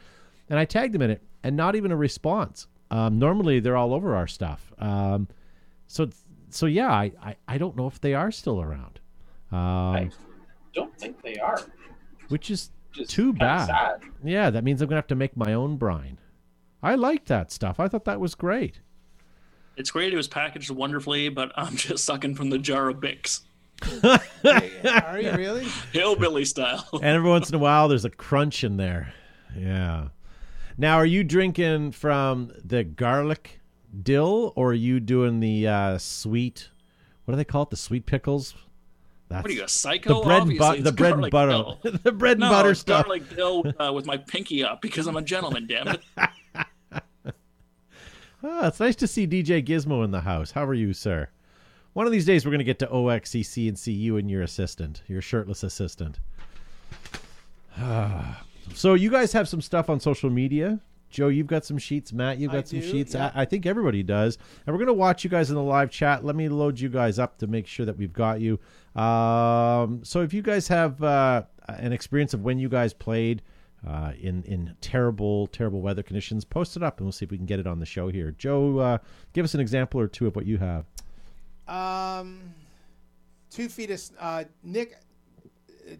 and 0.48 0.58
I 0.58 0.64
tagged 0.64 0.94
them 0.94 1.02
in 1.02 1.10
it, 1.10 1.22
and 1.42 1.56
not 1.56 1.76
even 1.76 1.92
a 1.92 1.96
response. 1.96 2.66
Um, 2.90 3.18
normally 3.18 3.60
they're 3.60 3.76
all 3.76 3.94
over 3.94 4.14
our 4.14 4.26
stuff. 4.26 4.72
Um, 4.78 5.28
so 5.86 6.08
so 6.50 6.66
yeah, 6.66 6.90
I, 6.92 7.12
I 7.22 7.36
I 7.48 7.58
don't 7.58 7.76
know 7.76 7.86
if 7.86 8.00
they 8.00 8.14
are 8.14 8.30
still 8.30 8.60
around, 8.60 9.00
um, 9.52 9.58
I 9.60 10.10
don't 10.74 10.96
think 10.98 11.22
they 11.22 11.36
are. 11.36 11.60
which 12.28 12.50
is 12.50 12.70
Just 12.92 13.10
too 13.10 13.32
bad. 13.32 13.66
sad. 13.66 14.02
Yeah, 14.22 14.50
that 14.50 14.64
means 14.64 14.80
I'm 14.82 14.88
gonna 14.88 14.98
have 14.98 15.06
to 15.08 15.14
make 15.14 15.36
my 15.36 15.52
own 15.54 15.76
brine. 15.76 16.18
I 16.82 16.96
liked 16.96 17.26
that 17.28 17.50
stuff. 17.50 17.80
I 17.80 17.88
thought 17.88 18.04
that 18.04 18.20
was 18.20 18.34
great. 18.34 18.80
It's 19.76 19.90
great. 19.90 20.12
It 20.12 20.16
was 20.16 20.28
packaged 20.28 20.70
wonderfully, 20.70 21.28
but 21.28 21.52
I'm 21.56 21.76
just 21.76 22.04
sucking 22.04 22.34
from 22.36 22.50
the 22.50 22.58
jar 22.58 22.88
of 22.88 23.00
Bick's, 23.00 23.42
Are 24.04 25.20
you 25.20 25.32
really? 25.32 25.64
hillbilly 25.92 26.44
style. 26.44 26.86
And 26.92 27.04
every 27.04 27.28
once 27.28 27.48
in 27.48 27.54
a 27.54 27.58
while, 27.58 27.88
there's 27.88 28.04
a 28.04 28.10
crunch 28.10 28.64
in 28.64 28.76
there. 28.76 29.12
Yeah. 29.56 30.08
Now, 30.78 30.96
are 30.96 31.06
you 31.06 31.22
drinking 31.24 31.92
from 31.92 32.52
the 32.64 32.82
garlic 32.84 33.60
dill, 34.02 34.52
or 34.56 34.70
are 34.70 34.74
you 34.74 34.98
doing 35.00 35.40
the 35.40 35.68
uh, 35.68 35.98
sweet? 35.98 36.70
What 37.24 37.32
do 37.32 37.36
they 37.36 37.44
call 37.44 37.62
it? 37.62 37.70
The 37.70 37.76
sweet 37.76 38.06
pickles. 38.06 38.54
That's 39.28 39.42
What 39.42 39.50
are 39.50 39.54
you, 39.54 39.64
a 39.64 39.68
psycho? 39.68 40.18
the 40.20 40.24
bread 40.26 40.42
and 40.42 40.60
Obviously, 40.60 40.68
butter. 40.68 40.82
The 40.82 40.92
bread 40.92 41.12
and 41.14 41.30
butter. 41.30 41.98
the 42.02 42.12
bread 42.12 42.32
and 42.32 42.40
No, 42.40 42.50
butter 42.50 42.70
it's 42.72 42.80
stuff. 42.80 43.04
garlic 43.06 43.34
dill 43.34 43.64
uh, 43.78 43.92
with 43.92 44.04
my 44.06 44.16
pinky 44.18 44.62
up 44.64 44.82
because 44.82 45.06
I'm 45.06 45.16
a 45.16 45.22
gentleman. 45.22 45.66
Damn 45.66 45.88
it! 45.88 46.02
Ah, 48.46 48.66
it's 48.66 48.78
nice 48.78 48.96
to 48.96 49.06
see 49.06 49.26
DJ 49.26 49.64
Gizmo 49.64 50.04
in 50.04 50.10
the 50.10 50.20
house. 50.20 50.50
How 50.50 50.66
are 50.66 50.74
you, 50.74 50.92
sir? 50.92 51.28
One 51.94 52.04
of 52.04 52.12
these 52.12 52.26
days, 52.26 52.44
we're 52.44 52.50
going 52.50 52.58
to 52.58 52.64
get 52.64 52.78
to 52.80 52.86
OXCC 52.88 53.68
and 53.68 53.78
see 53.78 53.92
you 53.92 54.18
and 54.18 54.30
your 54.30 54.42
assistant, 54.42 55.00
your 55.06 55.22
shirtless 55.22 55.62
assistant. 55.62 56.18
Ah. 57.78 58.44
so, 58.74 58.92
you 58.92 59.10
guys 59.10 59.32
have 59.32 59.48
some 59.48 59.62
stuff 59.62 59.88
on 59.88 59.98
social 59.98 60.28
media. 60.28 60.78
Joe, 61.08 61.28
you've 61.28 61.46
got 61.46 61.64
some 61.64 61.78
sheets. 61.78 62.12
Matt, 62.12 62.36
you've 62.36 62.50
I 62.50 62.56
got 62.56 62.68
some 62.68 62.80
do, 62.80 62.90
sheets. 62.90 63.14
yeah. 63.14 63.30
I, 63.34 63.42
I 63.42 63.44
think 63.46 63.64
everybody 63.64 64.02
does. 64.02 64.36
And 64.66 64.74
we're 64.74 64.84
going 64.84 64.88
to 64.88 64.92
watch 64.92 65.24
you 65.24 65.30
guys 65.30 65.48
in 65.48 65.56
the 65.56 65.62
live 65.62 65.90
chat. 65.90 66.22
Let 66.22 66.36
me 66.36 66.50
load 66.50 66.78
you 66.78 66.90
guys 66.90 67.18
up 67.18 67.38
to 67.38 67.46
make 67.46 67.66
sure 67.66 67.86
that 67.86 67.96
we've 67.96 68.12
got 68.12 68.42
you. 68.42 68.58
Um, 69.00 70.04
so, 70.04 70.20
if 70.20 70.34
you 70.34 70.42
guys 70.42 70.68
have 70.68 71.02
uh, 71.02 71.44
an 71.68 71.94
experience 71.94 72.34
of 72.34 72.42
when 72.42 72.58
you 72.58 72.68
guys 72.68 72.92
played, 72.92 73.40
uh, 73.86 74.12
in 74.20 74.42
in 74.44 74.76
terrible 74.80 75.46
terrible 75.48 75.80
weather 75.80 76.02
conditions. 76.02 76.44
Post 76.44 76.76
it 76.76 76.82
up, 76.82 76.98
and 76.98 77.06
we'll 77.06 77.12
see 77.12 77.24
if 77.24 77.30
we 77.30 77.36
can 77.36 77.46
get 77.46 77.58
it 77.58 77.66
on 77.66 77.78
the 77.78 77.86
show 77.86 78.08
here. 78.08 78.32
Joe, 78.32 78.78
uh, 78.78 78.98
give 79.32 79.44
us 79.44 79.54
an 79.54 79.60
example 79.60 80.00
or 80.00 80.08
two 80.08 80.26
of 80.26 80.36
what 80.36 80.46
you 80.46 80.58
have. 80.58 80.84
Um, 81.68 82.54
two 83.50 83.68
feet 83.68 83.90
of 83.90 84.00
uh, 84.18 84.44
Nick 84.62 84.96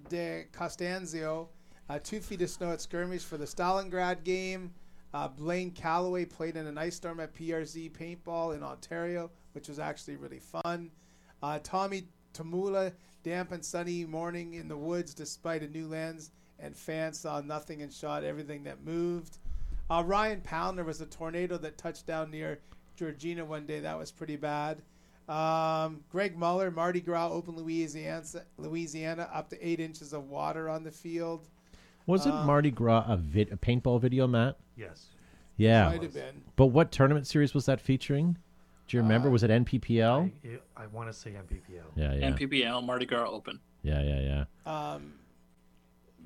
De 0.09 0.47
Costanzo, 0.53 1.49
uh, 1.88 1.99
two 2.03 2.20
feet 2.20 2.42
of 2.42 2.51
snow 2.51 2.70
at 2.73 2.81
skirmish 2.81 3.23
for 3.23 3.37
the 3.37 3.44
Stalingrad 3.44 4.25
game. 4.25 4.73
Uh, 5.12 5.29
Blaine 5.29 5.70
Calloway 5.70 6.25
played 6.25 6.57
in 6.57 6.66
an 6.66 6.77
ice 6.77 6.97
storm 6.97 7.20
at 7.20 7.33
PRZ 7.35 7.92
paintball 7.92 8.57
in 8.57 8.64
Ontario, 8.64 9.31
which 9.53 9.68
was 9.68 9.79
actually 9.79 10.16
really 10.16 10.40
fun. 10.40 10.90
Uh, 11.40 11.61
Tommy 11.62 12.09
Tamula, 12.33 12.92
damp 13.23 13.53
and 13.53 13.64
sunny 13.64 14.05
morning 14.05 14.55
in 14.55 14.66
the 14.66 14.77
woods 14.77 15.14
despite 15.14 15.62
a 15.62 15.68
new 15.68 15.87
lens, 15.87 16.33
and 16.64 16.74
fans 16.77 17.18
saw 17.20 17.40
nothing 17.40 17.83
and 17.83 17.92
shot 17.92 18.24
everything 18.24 18.64
that 18.64 18.83
moved. 18.85 19.38
Uh, 19.90 20.03
Ryan 20.05 20.40
Pound, 20.40 20.79
there 20.79 20.85
was 20.85 21.00
a 21.03 21.07
tornado 21.07 21.59
that 21.59 21.77
touched 21.77 22.07
down 22.07 22.31
near 22.31 22.59
Georgina 22.96 23.44
one 23.44 23.66
day. 23.66 23.81
That 23.81 23.98
was 23.98 24.11
pretty 24.11 24.37
bad. 24.37 24.81
Um, 25.29 26.05
Greg 26.11 26.37
Muller, 26.37 26.70
Mardi 26.70 27.00
Gras, 27.00 27.31
Open 27.31 27.55
Louisiana, 27.57 28.22
Louisiana, 28.59 29.29
up 29.33 29.48
to 29.50 29.66
eight 29.66 29.81
inches 29.81 30.12
of 30.12 30.29
water 30.29 30.68
on 30.68 30.85
the 30.85 30.90
field. 30.90 31.46
Was 32.07 32.27
it 32.27 32.33
Um, 32.33 32.46
Mardi 32.46 32.70
Gras 32.70 33.05
a, 33.09 33.16
vid- 33.16 33.53
a 33.53 33.57
paintball 33.57 34.00
video, 34.00 34.27
Matt? 34.27 34.57
Yes. 34.77 35.07
Yeah, 35.57 35.88
Might 35.88 36.03
have 36.03 36.12
been. 36.14 36.42
but 36.57 36.66
what 36.66 36.90
tournament 36.92 37.27
series 37.27 37.55
was 37.55 37.64
that 37.66 37.81
featuring? 37.81 38.37
Do 38.88 38.96
you 38.96 39.03
remember? 39.03 39.29
Uh, 39.29 39.33
was 39.33 39.42
it 39.44 39.50
NPPL? 39.50 40.31
I, 40.77 40.83
I 40.83 40.87
want 40.88 41.09
to 41.09 41.12
say 41.14 41.31
NPPL. 41.31 41.85
yeah, 41.96 42.12
yeah, 42.14 42.31
NPPL 42.33 42.85
Mardi 42.85 43.07
Gras 43.07 43.29
Open. 43.31 43.61
yeah, 43.83 44.03
yeah, 44.03 44.44
yeah. 44.66 44.92
Um, 44.94 45.14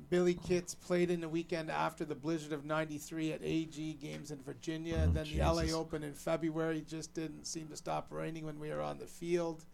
Billy 0.09 0.33
Kitts 0.33 0.73
played 0.73 1.11
in 1.11 1.21
the 1.21 1.29
weekend 1.29 1.69
after 1.69 2.03
the 2.03 2.15
blizzard 2.15 2.53
of 2.53 2.65
'93 2.65 3.33
at 3.33 3.41
AG 3.43 3.93
games 4.01 4.31
in 4.31 4.41
Virginia. 4.41 5.07
Oh, 5.07 5.11
then 5.11 5.25
the 5.31 5.39
LA 5.39 5.61
Jesus. 5.61 5.75
Open 5.75 6.03
in 6.03 6.13
February 6.13 6.83
just 6.87 7.13
didn't 7.13 7.45
seem 7.45 7.67
to 7.67 7.75
stop 7.75 8.07
raining 8.09 8.45
when 8.45 8.59
we 8.59 8.69
were 8.69 8.81
on 8.81 8.97
the 8.97 9.05
field. 9.05 9.65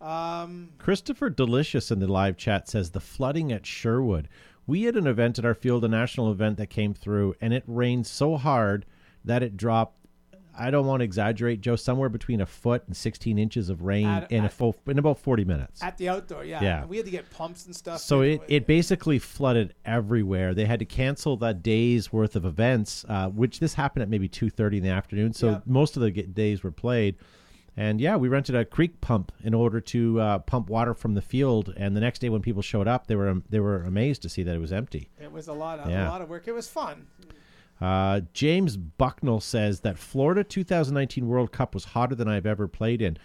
Um, 0.00 0.70
Christopher 0.78 1.28
Delicious 1.28 1.90
in 1.90 1.98
the 1.98 2.06
live 2.06 2.36
chat 2.36 2.68
says 2.68 2.90
the 2.90 3.00
flooding 3.00 3.52
at 3.52 3.66
Sherwood. 3.66 4.28
We 4.66 4.84
had 4.84 4.96
an 4.96 5.06
event 5.06 5.38
at 5.38 5.44
our 5.44 5.54
field, 5.54 5.84
a 5.84 5.88
national 5.88 6.30
event 6.30 6.56
that 6.58 6.68
came 6.68 6.94
through, 6.94 7.34
and 7.40 7.52
it 7.52 7.64
rained 7.66 8.06
so 8.06 8.36
hard 8.36 8.86
that 9.24 9.42
it 9.42 9.56
dropped. 9.56 9.96
I 10.60 10.70
don't 10.70 10.86
want 10.86 11.00
to 11.00 11.04
exaggerate, 11.04 11.60
Joe. 11.60 11.74
Somewhere 11.76 12.08
between 12.08 12.40
a 12.40 12.46
foot 12.46 12.82
and 12.86 12.96
sixteen 12.96 13.38
inches 13.38 13.70
of 13.70 13.82
rain 13.82 14.06
At- 14.06 14.30
in 14.30 14.44
a 14.44 14.48
full 14.48 14.76
in 14.86 14.98
about 14.98 15.18
forty 15.18 15.44
minutes. 15.44 15.82
at 15.82 15.96
the 15.98 16.08
outdoor, 16.08 16.44
yeah. 16.44 16.62
Yeah. 16.62 16.80
And 16.82 16.90
we 16.90 16.96
had 16.98 17.06
to 17.06 17.12
get 17.12 17.30
pumps 17.30 17.66
and 17.66 17.74
stuff. 17.74 18.00
So 18.00 18.20
it, 18.20 18.42
it 18.48 18.66
basically 18.66 19.18
flooded 19.18 19.74
everywhere. 19.84 20.54
They 20.54 20.66
had 20.66 20.78
to 20.80 20.84
cancel 20.84 21.36
that 21.38 21.62
day's 21.62 22.12
worth 22.12 22.36
of 22.36 22.44
events, 22.44 23.04
uh, 23.08 23.28
which 23.30 23.58
this 23.60 23.74
happened 23.74 24.02
at 24.02 24.08
maybe 24.08 24.28
two 24.28 24.50
thirty 24.50 24.76
in 24.76 24.82
the 24.82 24.90
afternoon. 24.90 25.32
So 25.32 25.50
Yeah. 25.50 25.60
most 25.66 25.96
of 25.96 26.02
the 26.02 26.10
days 26.10 26.62
were 26.62 26.70
played, 26.72 27.16
And 27.76 28.00
yeah, 28.00 28.16
we 28.16 28.28
rented 28.28 28.56
a 28.56 28.64
creek 28.64 29.00
pump 29.00 29.30
in 29.44 29.54
order 29.54 29.80
to 29.80 30.20
uh, 30.20 30.38
pump 30.40 30.68
water 30.68 30.92
from 30.92 31.14
the 31.14 31.22
field. 31.22 31.72
And 31.76 31.96
the 31.96 32.00
next 32.00 32.18
day, 32.18 32.28
when 32.28 32.42
people 32.42 32.62
showed 32.62 32.88
up, 32.88 33.06
they 33.06 33.14
were 33.16 33.40
they 33.48 33.60
were 33.60 33.84
amazed 33.84 34.22
to 34.22 34.28
see 34.28 34.42
that 34.42 34.54
it 34.54 34.58
was 34.58 34.72
empty. 34.72 35.08
It 35.20 35.30
was 35.32 35.46
a 35.48 35.52
lot 35.54 35.78
of 35.78 35.88
Yeah. 35.88 36.08
a 36.08 36.10
lot 36.10 36.20
of 36.20 36.28
work. 36.28 36.46
It 36.48 36.52
was 36.52 36.68
fun. 36.68 37.06
Uh, 37.80 38.20
James 38.34 38.76
Bucknell 38.76 39.40
says 39.40 39.80
that 39.80 39.98
Florida 39.98 40.44
2019 40.44 41.26
World 41.26 41.50
Cup 41.52 41.74
was 41.74 41.84
hotter 41.86 42.14
than 42.14 42.28
I've 42.28 42.46
ever 42.46 42.68
played 42.68 43.00
in. 43.00 43.16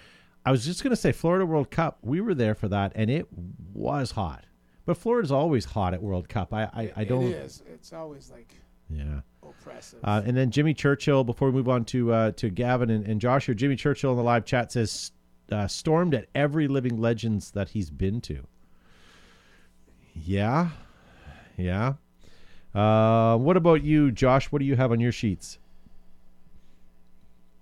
I 0.45 0.51
was 0.51 0.65
just 0.65 0.81
going 0.83 0.91
to 0.91 0.95
say 0.95 1.11
Florida 1.11 1.45
World 1.45 1.71
Cup. 1.71 1.97
We 2.01 2.21
were 2.21 2.33
there 2.35 2.55
for 2.55 2.67
that, 2.69 2.91
and 2.95 3.09
it 3.09 3.27
was 3.73 4.11
hot. 4.11 4.45
But 4.85 4.97
Florida's 4.97 5.31
always 5.31 5.65
hot 5.65 5.93
at 5.93 6.01
World 6.03 6.29
Cup. 6.29 6.53
I 6.53 6.63
I, 6.73 6.93
I 6.97 7.03
don't. 7.03 7.23
It 7.25 7.31
is. 7.37 7.63
It's 7.67 7.91
always 7.91 8.29
like 8.31 8.53
Yeah. 8.89 9.21
oppressive. 9.41 9.99
Uh, 10.03 10.21
and 10.23 10.37
then 10.37 10.51
Jimmy 10.51 10.73
Churchill, 10.75 11.23
before 11.23 11.49
we 11.49 11.53
move 11.55 11.67
on 11.69 11.83
to 11.85 12.13
uh, 12.13 12.31
to 12.33 12.49
Gavin 12.51 12.89
and, 12.91 13.05
and 13.07 13.19
Josh 13.19 13.47
here, 13.47 13.55
Jimmy 13.55 13.75
Churchill 13.75 14.11
in 14.11 14.17
the 14.17 14.23
live 14.23 14.45
chat 14.45 14.71
says 14.71 15.11
uh, 15.51 15.67
stormed 15.67 16.13
at 16.13 16.27
every 16.35 16.67
living 16.67 16.97
legends 17.01 17.51
that 17.51 17.69
he's 17.69 17.89
been 17.89 18.21
to. 18.21 18.45
Yeah, 20.13 20.69
yeah. 21.57 21.93
Uh, 22.75 23.37
what 23.37 23.55
about 23.55 23.83
you, 23.83 24.11
Josh? 24.11 24.51
What 24.51 24.59
do 24.59 24.65
you 24.65 24.75
have 24.75 24.91
on 24.91 24.99
your 24.99 25.13
sheets? 25.13 25.59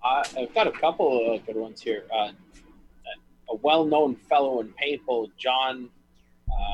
Uh, 0.02 0.24
I've 0.36 0.54
got 0.54 0.66
a 0.66 0.72
couple 0.72 1.34
of 1.34 1.46
good 1.46 1.56
ones 1.56 1.80
here. 1.80 2.04
Uh, 2.12 2.32
a 3.48 3.54
well-known 3.56 4.16
fellow 4.16 4.60
in 4.60 4.74
paintball, 4.82 5.30
John 5.36 5.88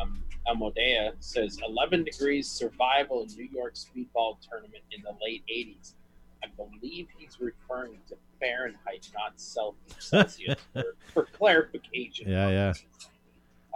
um, 0.03 0.23
Amodea, 0.49 1.13
says 1.21 1.59
11 1.67 2.05
degrees 2.05 2.49
survival 2.49 3.27
New 3.37 3.49
York 3.53 3.75
speedball 3.75 4.39
tournament 4.49 4.83
in 4.91 5.03
the 5.03 5.13
late 5.23 5.43
80s. 5.53 5.95
I 6.43 6.47
believe 6.57 7.09
he's 7.19 7.39
referring 7.41 7.99
to 8.09 8.17
Fahrenheit, 8.41 9.11
not 9.15 9.39
Cel- 9.39 9.77
Celsius, 9.99 10.57
for, 10.73 10.97
for 11.13 11.25
clarification. 11.27 12.31
Yeah, 12.31 12.49
yeah. 12.49 12.73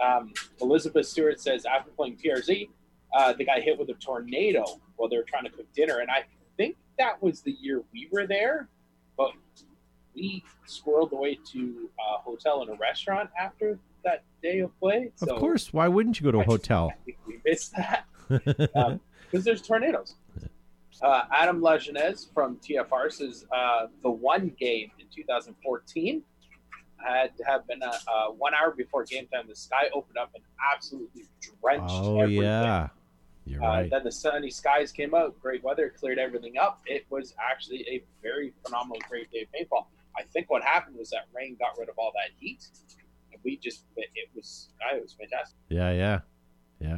Um, 0.03 0.33
Elizabeth 0.59 1.07
Stewart 1.07 1.39
says 1.39 1.65
after 1.65 1.91
playing 1.91 2.17
PRZ, 2.17 2.67
uh, 3.15 3.33
they 3.33 3.45
got 3.45 3.61
hit 3.61 3.79
with 3.79 3.89
a 3.89 3.93
tornado 3.93 4.63
while 4.97 5.09
they 5.09 5.17
were 5.17 5.23
trying 5.23 5.45
to 5.45 5.49
cook 5.49 5.65
dinner, 5.73 5.99
and 5.99 6.11
I 6.11 6.25
think 6.57 6.75
that 6.99 7.21
was 7.23 7.41
the 7.41 7.51
year 7.59 7.81
we 7.93 8.07
were 8.11 8.27
there, 8.27 8.67
but 9.17 9.31
we 10.13 10.43
squirreled 10.67 11.11
away 11.11 11.39
to 11.53 11.89
a 11.99 12.17
hotel 12.21 12.61
and 12.61 12.69
a 12.69 12.75
restaurant 12.75 13.29
after 13.39 13.79
that 14.03 14.23
day 14.41 14.59
of 14.59 14.77
play. 14.79 15.11
Of 15.21 15.29
course. 15.39 15.73
Why 15.73 15.87
wouldn't 15.87 16.19
you 16.19 16.25
go 16.25 16.31
to 16.31 16.37
a 16.39 16.41
I- 16.41 16.45
hotel? 16.45 16.91
I 16.91 16.95
think 17.05 17.17
we 17.27 17.39
missed 17.43 17.73
that 17.75 18.05
because 18.29 19.43
there's 19.43 19.61
tornadoes. 19.61 20.15
Uh, 21.01 21.23
Adam 21.31 21.59
Lajeunesse 21.59 22.33
from 22.33 22.57
TFR 22.57 23.11
says 23.11 23.45
uh, 23.53 23.87
the 24.01 24.09
one 24.09 24.53
game 24.57 24.91
in 24.99 25.05
2014 25.13 26.23
had 26.97 27.35
to 27.37 27.43
have 27.43 27.67
been 27.67 27.81
a, 27.83 27.87
uh, 27.87 28.27
one 28.29 28.53
hour 28.53 28.71
before 28.71 29.03
game 29.03 29.27
time. 29.27 29.45
The 29.47 29.55
sky 29.55 29.89
opened 29.93 30.17
up 30.17 30.31
and 30.33 30.43
absolutely 30.73 31.25
drenched 31.61 31.83
oh 31.89 32.21
everything. 32.21 32.43
yeah, 32.43 32.87
you're 33.45 33.63
Uh, 33.63 33.67
right. 33.67 33.89
Then 33.89 34.03
the 34.03 34.11
sunny 34.11 34.49
skies 34.49 34.91
came 34.91 35.13
out, 35.13 35.39
great 35.39 35.63
weather, 35.63 35.89
cleared 35.89 36.17
everything 36.19 36.57
up. 36.57 36.81
It 36.85 37.05
was 37.09 37.33
actually 37.39 37.85
a 37.89 38.03
very 38.21 38.53
phenomenal, 38.65 38.97
great 39.09 39.31
day 39.31 39.41
of 39.43 39.47
paintball. 39.49 39.85
I 40.17 40.23
think 40.33 40.49
what 40.49 40.63
happened 40.63 40.97
was 40.97 41.09
that 41.11 41.25
rain 41.35 41.55
got 41.59 41.77
rid 41.77 41.89
of 41.89 41.95
all 41.97 42.11
that 42.15 42.31
heat, 42.39 42.67
and 43.31 43.41
we 43.43 43.57
just 43.57 43.83
it, 43.97 44.09
it 44.15 44.29
was 44.35 44.69
it 44.93 45.01
was 45.01 45.13
fantastic. 45.13 45.57
Yeah, 45.69 45.91
yeah, 45.91 46.19
yeah, 46.79 46.97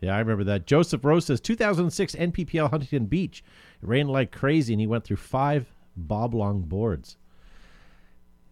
yeah. 0.00 0.14
I 0.16 0.18
remember 0.18 0.44
that. 0.44 0.66
Joseph 0.66 1.04
Rose 1.04 1.26
says 1.26 1.40
2006 1.40 2.14
NPPL 2.14 2.70
Huntington 2.70 3.06
Beach. 3.06 3.44
It 3.82 3.86
rained 3.88 4.10
like 4.10 4.32
crazy, 4.32 4.72
and 4.72 4.80
he 4.80 4.86
went 4.86 5.04
through 5.04 5.18
five 5.18 5.66
bob 5.96 6.34
long 6.34 6.62
boards. 6.62 7.16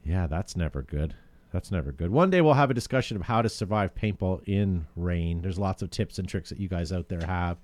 Yeah, 0.04 0.26
that's 0.26 0.54
never 0.54 0.82
good. 0.82 1.14
That's 1.54 1.70
never 1.70 1.92
good. 1.92 2.10
One 2.10 2.30
day 2.30 2.40
we'll 2.40 2.54
have 2.54 2.72
a 2.72 2.74
discussion 2.74 3.16
of 3.16 3.22
how 3.22 3.40
to 3.40 3.48
survive 3.48 3.94
paintball 3.94 4.42
in 4.44 4.86
rain. 4.96 5.40
There's 5.40 5.56
lots 5.56 5.82
of 5.82 5.90
tips 5.90 6.18
and 6.18 6.28
tricks 6.28 6.48
that 6.48 6.58
you 6.58 6.66
guys 6.66 6.90
out 6.90 7.08
there 7.08 7.24
have. 7.24 7.58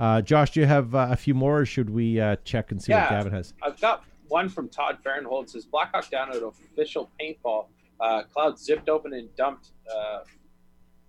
Uh, 0.00 0.20
Josh, 0.20 0.50
do 0.50 0.58
you 0.58 0.66
have 0.66 0.96
uh, 0.96 1.06
a 1.12 1.16
few 1.16 1.32
more, 1.32 1.60
or 1.60 1.64
should 1.64 1.90
we 1.90 2.18
uh, 2.18 2.34
check 2.44 2.72
and 2.72 2.82
see 2.82 2.92
what 2.92 3.08
Gavin 3.08 3.32
has? 3.32 3.54
I've 3.62 3.80
got 3.80 4.02
one 4.26 4.48
from 4.48 4.68
Todd 4.68 4.98
Fahrenhold 5.06 5.44
It 5.44 5.50
says 5.50 5.64
Blackhawk 5.64 6.10
down 6.10 6.30
at 6.30 6.42
official 6.42 7.08
paintball. 7.20 7.66
Uh, 8.00 8.24
cloud 8.24 8.58
zipped 8.58 8.88
open 8.88 9.12
and 9.12 9.32
dumped 9.36 9.68
uh, 9.88 10.22
a 10.22 10.24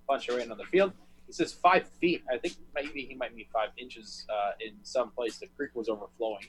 bunch 0.07 0.29
of 0.29 0.35
rain 0.35 0.51
on 0.51 0.59
the 0.59 0.65
field. 0.65 0.93
He 1.25 1.33
says 1.33 1.51
five 1.51 1.87
feet. 1.99 2.21
I 2.31 2.37
think 2.37 2.53
maybe 2.75 3.03
he 3.03 3.15
might 3.15 3.33
mean 3.35 3.47
five 3.51 3.69
inches 3.79 4.27
uh, 4.29 4.51
in 4.59 4.73
some 4.83 5.09
place. 5.09 5.39
The 5.39 5.47
creek 5.57 5.71
was 5.73 5.89
overflowing. 5.89 6.45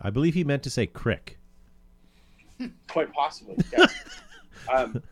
I 0.00 0.10
believe 0.10 0.34
he 0.34 0.44
meant 0.44 0.62
to 0.62 0.70
say 0.70 0.86
crick. 0.86 1.38
Quite 2.88 3.12
possibly. 3.12 3.56
Yeah. 3.76 3.86
um, 4.72 5.02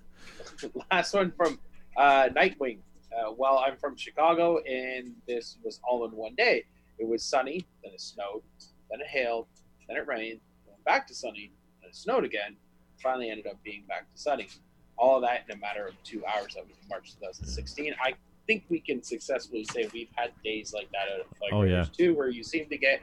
last 0.90 1.14
one 1.14 1.32
from 1.36 1.58
uh, 1.96 2.28
Nightwing. 2.34 2.78
Uh, 3.12 3.32
well, 3.36 3.58
I'm 3.64 3.76
from 3.76 3.96
Chicago, 3.96 4.58
and 4.58 5.14
this 5.26 5.58
was 5.62 5.80
all 5.88 6.04
in 6.04 6.12
one 6.12 6.34
day. 6.34 6.64
It 6.98 7.06
was 7.06 7.24
sunny, 7.24 7.64
then 7.82 7.92
it 7.92 8.00
snowed, 8.00 8.42
then 8.90 9.00
it 9.00 9.06
hailed, 9.06 9.46
then 9.88 9.96
it 9.96 10.06
rained, 10.06 10.40
then 10.66 10.76
back 10.84 11.06
to 11.08 11.14
sunny, 11.14 11.52
then 11.80 11.90
it 11.90 11.96
snowed 11.96 12.24
again. 12.24 12.56
Finally, 13.02 13.30
ended 13.30 13.46
up 13.46 13.62
being 13.62 13.84
back 13.88 14.12
to 14.12 14.20
sunny. 14.20 14.48
All 14.96 15.16
of 15.16 15.22
that 15.22 15.44
in 15.48 15.56
a 15.56 15.60
matter 15.60 15.86
of 15.86 15.94
two 16.04 16.24
hours. 16.26 16.54
That 16.54 16.66
was 16.66 16.76
March 16.88 17.14
2016. 17.20 17.94
I 18.02 18.14
think 18.46 18.64
we 18.68 18.80
can 18.80 19.02
successfully 19.02 19.64
say 19.72 19.88
we've 19.92 20.08
had 20.14 20.30
days 20.44 20.72
like 20.72 20.88
that 20.92 21.20
at 21.20 21.38
Flag 21.38 21.52
Oh, 21.52 21.62
yeah. 21.62 21.84
Too, 21.92 22.14
where 22.14 22.28
you 22.28 22.44
seem 22.44 22.68
to 22.68 22.78
get 22.78 23.00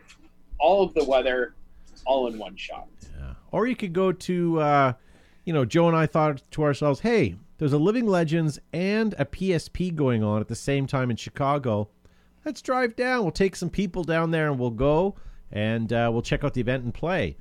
all 0.60 0.84
of 0.84 0.94
the 0.94 1.04
weather 1.04 1.56
all 2.06 2.28
in 2.28 2.38
one 2.38 2.56
shot. 2.56 2.88
Yeah. 3.18 3.34
Or 3.52 3.68
you 3.68 3.76
could 3.76 3.94
go 3.94 4.12
to, 4.12 4.60
uh, 4.60 4.94
you 5.46 5.54
know, 5.54 5.66
Joe 5.66 5.88
and 5.88 5.98
I 5.98 6.06
thought 6.06 6.42
to 6.52 6.64
ourselves, 6.64 7.02
hey, 7.02 7.36
there's 7.58 7.74
a 7.74 7.78
Living 7.78 8.08
Legends 8.08 8.60
and 8.74 9.14
a 9.18 9.26
PSP 9.26 9.96
going 9.96 10.24
on 10.24 10.42
at 10.42 10.48
the 10.48 10.56
same 10.56 10.88
time 10.88 11.12
in 11.12 11.18
Chicago. 11.18 11.90
Let's 12.46 12.62
drive 12.62 12.96
down. 12.96 13.22
We'll 13.24 13.32
take 13.32 13.56
some 13.56 13.70
people 13.70 14.04
down 14.04 14.32
there 14.32 14.50
and 14.50 14.60
we'll 14.60 14.72
go 14.72 15.16
and 15.52 15.92
uh, 15.92 16.10
we'll 16.12 16.22
check 16.22 16.44
out 16.44 16.54
the 16.54 16.62
event 16.62 16.84
and 16.84 16.94
play. 16.94 17.38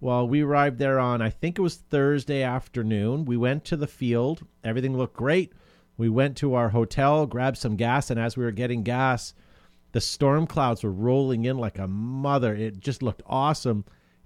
Well, 0.00 0.28
we 0.28 0.42
arrived 0.42 0.78
there 0.78 0.98
on, 0.98 1.22
I 1.22 1.30
think 1.30 1.58
it 1.58 1.62
was 1.62 1.76
Thursday 1.76 2.42
afternoon. 2.42 3.24
We 3.24 3.38
went 3.38 3.64
to 3.66 3.76
the 3.76 3.86
field. 3.86 4.44
Everything 4.62 4.96
looked 4.98 5.16
great. 5.16 5.52
We 5.96 6.08
went 6.08 6.36
to 6.38 6.54
our 6.54 6.70
hotel, 6.70 7.26
grabbed 7.26 7.56
some 7.56 7.76
gas, 7.76 8.10
and 8.10 8.18
as 8.20 8.36
we 8.36 8.44
were 8.44 8.50
getting 8.50 8.82
gas, 8.82 9.32
the 9.92 10.00
storm 10.00 10.46
clouds 10.46 10.82
were 10.82 10.90
rolling 10.90 11.44
in 11.44 11.56
like 11.56 11.78
a 11.78 11.86
mother. 11.86 12.54
It 12.54 12.80
just 12.80 13.02
looked 13.02 13.22
awesome. 13.26 13.84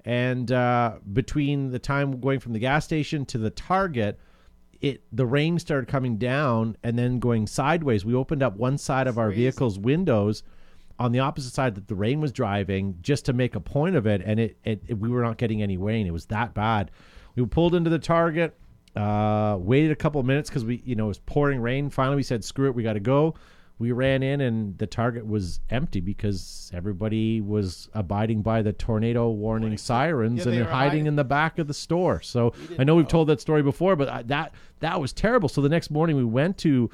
And 0.09 0.51
uh, 0.51 0.95
between 1.13 1.71
the 1.71 1.79
time 1.79 2.19
going 2.19 2.41
from 2.41 2.55
the 2.55 2.59
gas 2.59 2.87
station 2.87 3.27
to 3.27 3.37
the 3.37 3.51
target, 3.51 4.19
it 4.81 5.03
the 5.13 5.27
rain 5.27 5.59
started 5.59 5.87
coming 5.87 6.17
down 6.17 6.79
and 6.83 6.99
then 6.99 7.19
going 7.19 7.47
sideways. 7.47 8.07
We 8.07 8.15
opened 8.15 8.43
up 8.43 8.57
one 8.57 8.79
side 8.79 9.07
of 9.07 9.19
our 9.19 9.31
vehicle's 9.31 9.79
windows 9.79 10.45
on 10.99 11.13
the 11.13 11.19
opposite 11.19 11.53
side 11.53 11.75
that 11.75 11.89
the 11.89 11.95
rain 11.95 12.23
was 12.23 12.33
driving 12.33 12.97
just 13.03 13.27
to 13.27 13.35
make 13.35 13.55
a 13.55 13.61
point 13.61 13.97
of 13.97 14.07
it, 14.07 14.23
and 14.25 14.41
it, 14.41 14.57
it, 14.65 14.83
it 14.89 14.95
we 14.99 15.11
were 15.11 15.21
not 15.21 15.37
getting 15.37 15.61
any 15.61 15.77
rain. 15.77 16.07
It 16.07 16.13
was 16.15 16.25
that 16.27 16.55
bad. 16.55 16.91
We 17.37 17.45
pulled 17.45 17.75
into 17.75 17.91
the 17.91 17.99
target, 17.99 18.59
uh, 18.97 19.59
waited 19.61 19.91
a 19.91 19.97
couple 19.97 20.21
of 20.23 20.27
minutes 20.27 20.49
because 20.49 20.65
we 20.65 20.81
you 20.87 20.97
know 20.97 21.05
it 21.05 21.09
was 21.09 21.19
pouring 21.19 21.61
rain. 21.61 21.91
Finally, 21.91 22.17
we 22.17 22.23
said 22.23 22.43
screw 22.43 22.69
it, 22.69 22.75
we 22.75 22.83
got 22.83 22.95
to 22.95 23.01
go. 23.01 23.35
We 23.79 23.93
ran 23.93 24.23
in 24.25 24.41
and 24.41 24.77
the 24.79 24.87
target 24.89 25.27
was 25.27 25.61
empty 25.71 26.01
because 26.01 26.71
everybody 26.75 27.41
was 27.41 27.89
abiding 27.95 28.43
by 28.43 28.63
the 28.63 28.73
tornado 28.73 29.31
warning 29.31 29.77
sirens 29.79 30.39
Yeah, 30.39 30.43
and 30.45 30.53
they 30.53 30.57
they're 30.57 30.65
hiding 30.65 30.91
hiding. 30.91 31.07
in 31.07 31.17
the 31.17 31.25
back 31.25 31.59
of 31.61 31.69
the 31.69 31.75
store. 31.75 32.21
So 32.21 32.53
I 32.79 32.83
know 32.85 32.97
we've 32.97 33.07
told 33.07 33.29
that 33.29 33.41
story 33.41 33.63
before, 33.63 33.95
but 33.95 34.09
I- 34.09 34.23
that 34.25 34.53
that 34.81 35.01
was 35.01 35.13
terrible. 35.13 35.49
So 35.49 35.61
the 35.61 35.69
next 35.69 35.91
morning 35.91 36.17
we 36.17 36.25
went 36.25 36.59
to 36.59 36.91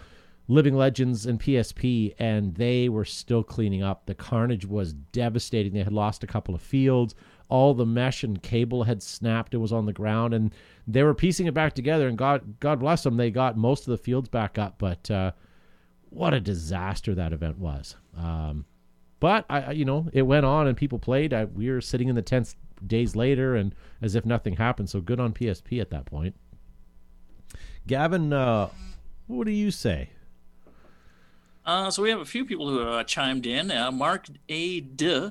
Living 0.46 0.74
Legends 0.76 1.24
and 1.24 1.40
PSP, 1.40 2.14
and 2.18 2.54
they 2.56 2.90
were 2.90 3.06
still 3.06 3.42
cleaning 3.42 3.82
up. 3.82 4.04
The 4.04 4.14
carnage 4.14 4.66
was 4.66 4.92
devastating. 4.92 5.72
They 5.72 5.82
had 5.84 5.92
lost 5.92 6.22
a 6.22 6.26
couple 6.26 6.54
of 6.54 6.60
fields. 6.60 7.14
All 7.48 7.72
the 7.72 7.86
mesh 7.86 8.22
and 8.24 8.42
cable 8.42 8.82
had 8.84 9.02
snapped 9.02 9.54
It 9.54 9.58
was 9.58 9.72
on 9.72 9.86
the 9.86 9.92
ground, 9.94 10.34
and 10.34 10.52
they 10.86 11.02
were 11.02 11.14
piecing 11.14 11.46
it 11.46 11.54
back 11.54 11.72
together. 11.74 12.08
And 12.08 12.18
God, 12.18 12.60
God 12.60 12.80
bless 12.80 13.04
them, 13.04 13.16
they 13.16 13.30
got 13.30 13.56
most 13.56 13.86
of 13.88 13.92
the 13.92 13.96
fields 13.96 14.28
back 14.28 14.58
up. 14.58 14.74
But 14.76 15.10
uh, 15.10 15.32
what 16.14 16.32
a 16.32 16.40
disaster 16.40 17.14
that 17.14 17.32
event 17.32 17.58
was. 17.58 17.96
Um, 18.16 18.64
but 19.20 19.44
I, 19.50 19.72
you 19.72 19.84
know, 19.84 20.08
it 20.12 20.22
went 20.22 20.46
on 20.46 20.66
and 20.66 20.76
people 20.76 20.98
played. 20.98 21.32
I, 21.32 21.44
we 21.44 21.70
were 21.70 21.80
sitting 21.80 22.08
in 22.08 22.14
the 22.14 22.22
tents 22.22 22.56
days 22.86 23.16
later, 23.16 23.54
and 23.56 23.74
as 24.00 24.14
if 24.14 24.24
nothing 24.24 24.56
happened. 24.56 24.90
So 24.90 25.00
good 25.00 25.18
on 25.18 25.32
PSP 25.32 25.80
at 25.80 25.90
that 25.90 26.06
point. 26.06 26.36
Gavin, 27.86 28.32
uh, 28.32 28.68
what 29.26 29.46
do 29.46 29.52
you 29.52 29.70
say? 29.70 30.10
Uh, 31.66 31.90
so 31.90 32.02
we 32.02 32.10
have 32.10 32.20
a 32.20 32.26
few 32.26 32.44
people 32.44 32.68
who 32.68 32.80
uh, 32.80 33.04
chimed 33.04 33.46
in. 33.46 33.70
Uh, 33.70 33.90
Mark 33.90 34.26
A. 34.48 34.80
D. 34.80 35.30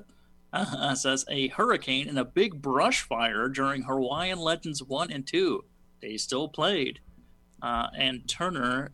Uh, 0.52 0.94
says 0.96 1.26
a 1.30 1.48
hurricane 1.48 2.08
and 2.08 2.20
a 2.20 2.26
big 2.26 2.62
brush 2.62 3.02
fire 3.02 3.48
during 3.48 3.84
Hawaiian 3.84 4.40
Legends 4.40 4.84
1 4.84 5.12
and 5.12 5.26
2. 5.26 5.64
They 6.02 6.18
still 6.18 6.48
played. 6.48 7.00
Uh, 7.62 7.88
and 7.98 8.28
Turner 8.28 8.92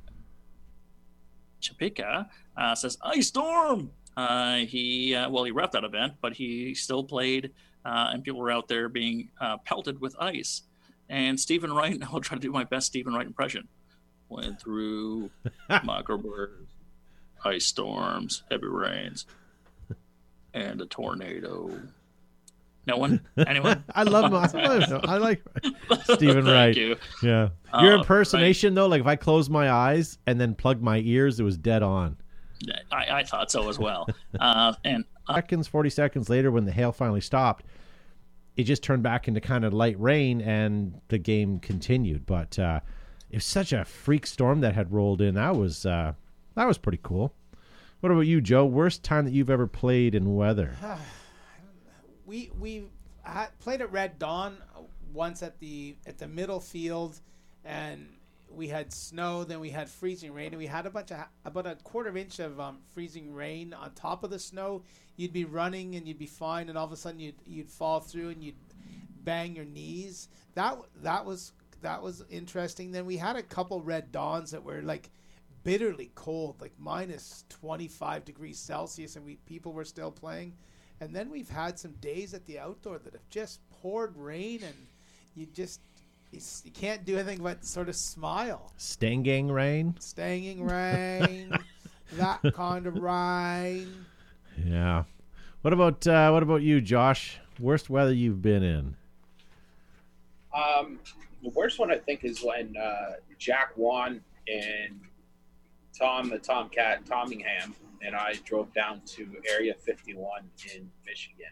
Chapika 1.62 2.28
uh, 2.58 2.76
says 2.76 2.98
ice 3.02 3.28
storm. 3.28 3.92
Uh, 4.18 4.58
he 4.58 5.16
uh, 5.16 5.30
well 5.30 5.44
he 5.44 5.52
ref 5.52 5.72
that 5.72 5.84
event, 5.84 6.14
but 6.22 6.34
he 6.34 6.74
still 6.76 7.04
played, 7.04 7.52
uh, 7.86 8.10
and 8.12 8.24
people 8.24 8.40
were 8.40 8.52
out 8.52 8.68
there 8.68 8.90
being 8.90 9.30
uh, 9.40 9.58
pelted 9.58 10.02
with 10.02 10.16
ice. 10.20 10.64
And 11.08 11.40
Stephen 11.40 11.72
Wright, 11.72 11.98
I'll 12.12 12.20
try 12.20 12.36
to 12.38 12.42
do 12.42 12.52
my 12.52 12.64
best 12.64 12.88
Stephen 12.88 13.14
Wright 13.14 13.26
impression. 13.26 13.68
Went 14.28 14.62
through 14.62 15.32
microbursts, 15.70 16.68
ice 17.44 17.66
storms, 17.66 18.44
heavy 18.52 18.68
rains, 18.68 19.26
and 20.54 20.82
a 20.82 20.86
tornado. 20.86 21.72
No 22.90 22.98
one? 22.98 23.22
Anyone? 23.38 23.84
I 23.96 24.02
love 24.04 24.32
my, 24.32 24.50
I 25.04 25.18
like 25.18 25.44
Stephen 26.04 26.44
Thank 26.44 26.48
Wright. 26.48 26.76
you. 26.76 26.96
Yeah. 27.22 27.50
Uh, 27.72 27.82
Your 27.84 27.94
impersonation 27.94 28.74
though, 28.74 28.88
like 28.88 29.02
if 29.02 29.08
I 29.08 29.16
closed 29.16 29.52
my 29.52 29.70
eyes 29.72 30.18
and 30.26 30.42
then 30.42 30.56
plugged 30.56 30.82
my 30.82 30.98
ears, 30.98 31.40
it 31.40 31.44
was 31.44 31.56
dead 31.58 31.84
on. 31.84 32.18
I, 32.92 33.06
I 33.20 33.24
thought 33.24 33.52
so 33.52 33.70
as 33.70 33.78
well. 33.78 34.10
Uh, 34.40 34.74
and 34.84 35.06
uh, 35.28 35.36
Seconds, 35.36 35.68
forty 35.68 35.90
seconds 35.92 36.30
later, 36.30 36.50
when 36.52 36.66
the 36.66 36.72
hail 36.72 36.92
finally 36.92 37.22
stopped, 37.22 37.64
it 38.58 38.64
just 38.64 38.82
turned 38.84 39.04
back 39.04 39.28
into 39.28 39.40
kind 39.40 39.64
of 39.64 39.72
light 39.74 39.98
rain, 40.00 40.42
and 40.42 41.00
the 41.10 41.20
game 41.20 41.60
continued. 41.60 42.26
But 42.26 42.58
uh, 42.58 42.80
it 43.30 43.38
was 43.38 43.46
such 43.46 43.72
a 43.72 43.86
freak 43.86 44.26
storm 44.26 44.62
that 44.62 44.74
had 44.74 44.92
rolled 44.92 45.22
in. 45.22 45.36
That 45.36 45.56
was 45.56 45.86
uh, 45.86 46.14
that 46.56 46.68
was 46.68 46.78
pretty 46.80 47.00
cool. 47.04 47.34
What 48.00 48.12
about 48.12 48.22
you, 48.22 48.42
Joe? 48.42 48.66
Worst 48.66 49.04
time 49.04 49.26
that 49.26 49.34
you've 49.34 49.50
ever 49.50 49.68
played 49.68 50.16
in 50.16 50.36
weather? 50.36 50.76
we 52.30 52.52
we 52.60 52.84
played 53.60 53.82
at 53.82 53.92
Red 53.92 54.20
Dawn 54.20 54.58
once 55.14 55.42
at 55.42 55.60
the 55.60 55.96
at 56.06 56.20
the 56.20 56.28
middle 56.28 56.60
field, 56.60 57.20
and 57.66 58.08
we 58.50 58.68
had 58.68 58.94
snow. 58.94 59.44
Then 59.44 59.60
we 59.60 59.72
had 59.72 59.90
freezing 59.90 60.34
rain, 60.34 60.50
and 60.50 60.58
we 60.58 60.68
had 60.68 60.86
a 60.86 60.92
bunch 60.92 61.12
of 61.12 61.26
about 61.44 61.66
a 61.66 61.76
quarter 61.84 62.16
inch 62.16 62.40
of 62.40 62.60
um, 62.60 62.78
freezing 62.94 63.34
rain 63.34 63.74
on 63.74 63.92
top 63.94 64.24
of 64.24 64.30
the 64.30 64.40
snow. 64.40 64.84
You'd 65.18 65.34
be 65.34 65.44
running 65.44 65.96
and 65.96 66.08
you'd 66.08 66.20
be 66.20 66.28
fine, 66.28 66.70
and 66.70 66.78
all 66.78 66.86
of 66.86 66.92
a 66.92 66.98
sudden 66.98 67.20
you'd 67.20 67.42
you'd 67.46 67.70
fall 67.70 68.00
through 68.00 68.30
and 68.30 68.44
you'd 68.44 68.56
bang 69.24 69.56
your 69.56 69.66
knees. 69.66 70.30
That 70.54 70.78
that 71.02 71.26
was 71.26 71.52
that 71.82 72.02
was 72.02 72.24
interesting. 72.30 72.92
Then 72.92 73.08
we 73.08 73.18
had 73.18 73.36
a 73.36 73.44
couple 73.44 73.82
Red 73.82 74.12
Dawns 74.12 74.52
that 74.52 74.64
were 74.64 74.84
like 74.84 75.10
bitterly 75.64 76.12
cold, 76.16 76.62
like 76.62 76.74
minus 76.78 77.44
25 77.50 78.24
degrees 78.24 78.60
Celsius, 78.60 79.16
and 79.16 79.26
we 79.26 79.38
people 79.48 79.74
were 79.74 79.84
still 79.84 80.12
playing. 80.12 80.54
And 81.02 81.16
then 81.16 81.30
we've 81.30 81.50
had 81.50 81.80
some 81.80 81.94
days 82.02 82.34
at 82.34 82.46
the 82.46 82.60
outdoor 82.60 83.00
that 83.00 83.14
have 83.14 83.30
just 83.30 83.60
poured 83.82 84.16
rain, 84.18 84.62
and 84.64 84.76
you 85.36 85.48
just 85.54 85.80
you, 86.32 86.42
you 86.64 86.72
can't 86.72 87.06
do 87.06 87.16
anything 87.16 87.42
but 87.42 87.66
sort 87.66 87.90
of 87.90 87.96
smile. 87.96 88.72
Stinging 88.78 89.52
rain? 89.52 89.96
Stinging 90.00 90.66
rain, 90.66 91.54
that 92.14 92.42
kind 92.54 92.86
of 92.86 92.96
rain. 92.96 94.06
Yeah. 94.66 95.04
What 95.62 95.74
about 95.74 96.06
uh, 96.08 96.30
what 96.32 96.44
about 96.44 96.62
you, 96.62 96.82
Josh? 96.82 97.40
Worst 97.60 97.90
weather 97.90 98.14
you've 98.14 98.42
been 98.42 98.64
in? 98.64 98.96
Um, 100.54 101.00
the 101.44 101.50
worst 101.50 101.80
one 101.80 101.92
I 101.92 101.98
think 101.98 102.24
is 102.24 102.44
when 102.44 102.76
uh, 102.78 103.14
Jack 103.38 103.72
Wan 103.76 104.22
and 104.48 105.00
Tom, 105.98 106.30
the 106.30 106.40
Tomcat 106.40 107.06
Tommingham, 107.06 107.74
and 108.06 108.16
I 108.16 108.34
drove 108.46 108.74
down 108.74 109.02
to 109.06 109.28
Area 109.50 109.74
51 109.74 110.50
in 110.76 110.90
Michigan, 111.06 111.52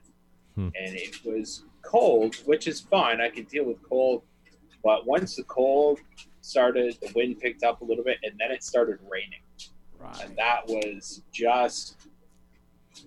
Hmm. 0.55 0.69
and 0.79 0.95
it 0.95 1.23
was 1.23 1.63
cold, 1.83 2.36
which 2.45 2.67
is 2.67 2.79
fine. 2.81 3.21
I 3.21 3.29
can 3.29 3.45
deal 3.45 3.65
with 3.65 3.81
cold, 3.83 4.23
but 4.83 5.05
once 5.05 5.36
the 5.36 5.43
cold 5.43 5.99
started, 6.41 6.97
the 7.01 7.12
wind 7.15 7.39
picked 7.39 7.63
up 7.63 7.81
a 7.81 7.86
little 7.86 8.03
bit, 8.03 8.17
and 8.23 8.38
then 8.39 8.51
it 8.51 8.63
started 8.63 8.99
raining, 9.10 9.41
Right. 9.99 10.19
and 10.23 10.36
that 10.38 10.67
was 10.67 11.21
just. 11.31 11.97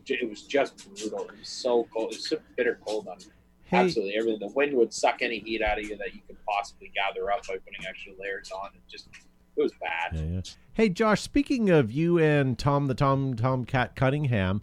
It 0.06 0.28
was 0.28 0.42
just 0.42 0.88
brutal. 0.88 1.24
It 1.30 1.38
was 1.40 1.48
so 1.48 1.84
cold. 1.92 2.12
It 2.12 2.16
was 2.18 2.28
so 2.28 2.38
bitter 2.56 2.78
cold 2.86 3.08
on 3.08 3.18
Hey, 3.64 3.78
Absolutely 3.78 4.14
everything. 4.16 4.40
The 4.40 4.54
wind 4.54 4.74
would 4.76 4.92
suck 4.92 5.20
any 5.22 5.38
heat 5.40 5.62
out 5.62 5.78
of 5.78 5.84
you 5.88 5.96
that 5.96 6.14
you 6.14 6.20
could 6.26 6.36
possibly 6.44 6.90
gather 6.94 7.30
up 7.32 7.46
by 7.46 7.56
putting 7.58 7.84
extra 7.88 8.12
layers 8.18 8.50
on. 8.52 8.70
It 8.74 8.80
just 8.88 9.08
it 9.56 9.62
was 9.62 9.72
bad. 9.80 10.14
yeah, 10.14 10.22
yeah. 10.22 10.40
Hey, 10.80 10.88
Josh. 10.88 11.20
Speaking 11.20 11.68
of 11.68 11.92
you 11.92 12.18
and 12.18 12.58
Tom, 12.58 12.86
the 12.86 12.94
Tom 12.94 13.36
Tomcat 13.36 13.94
Cunningham, 13.94 14.62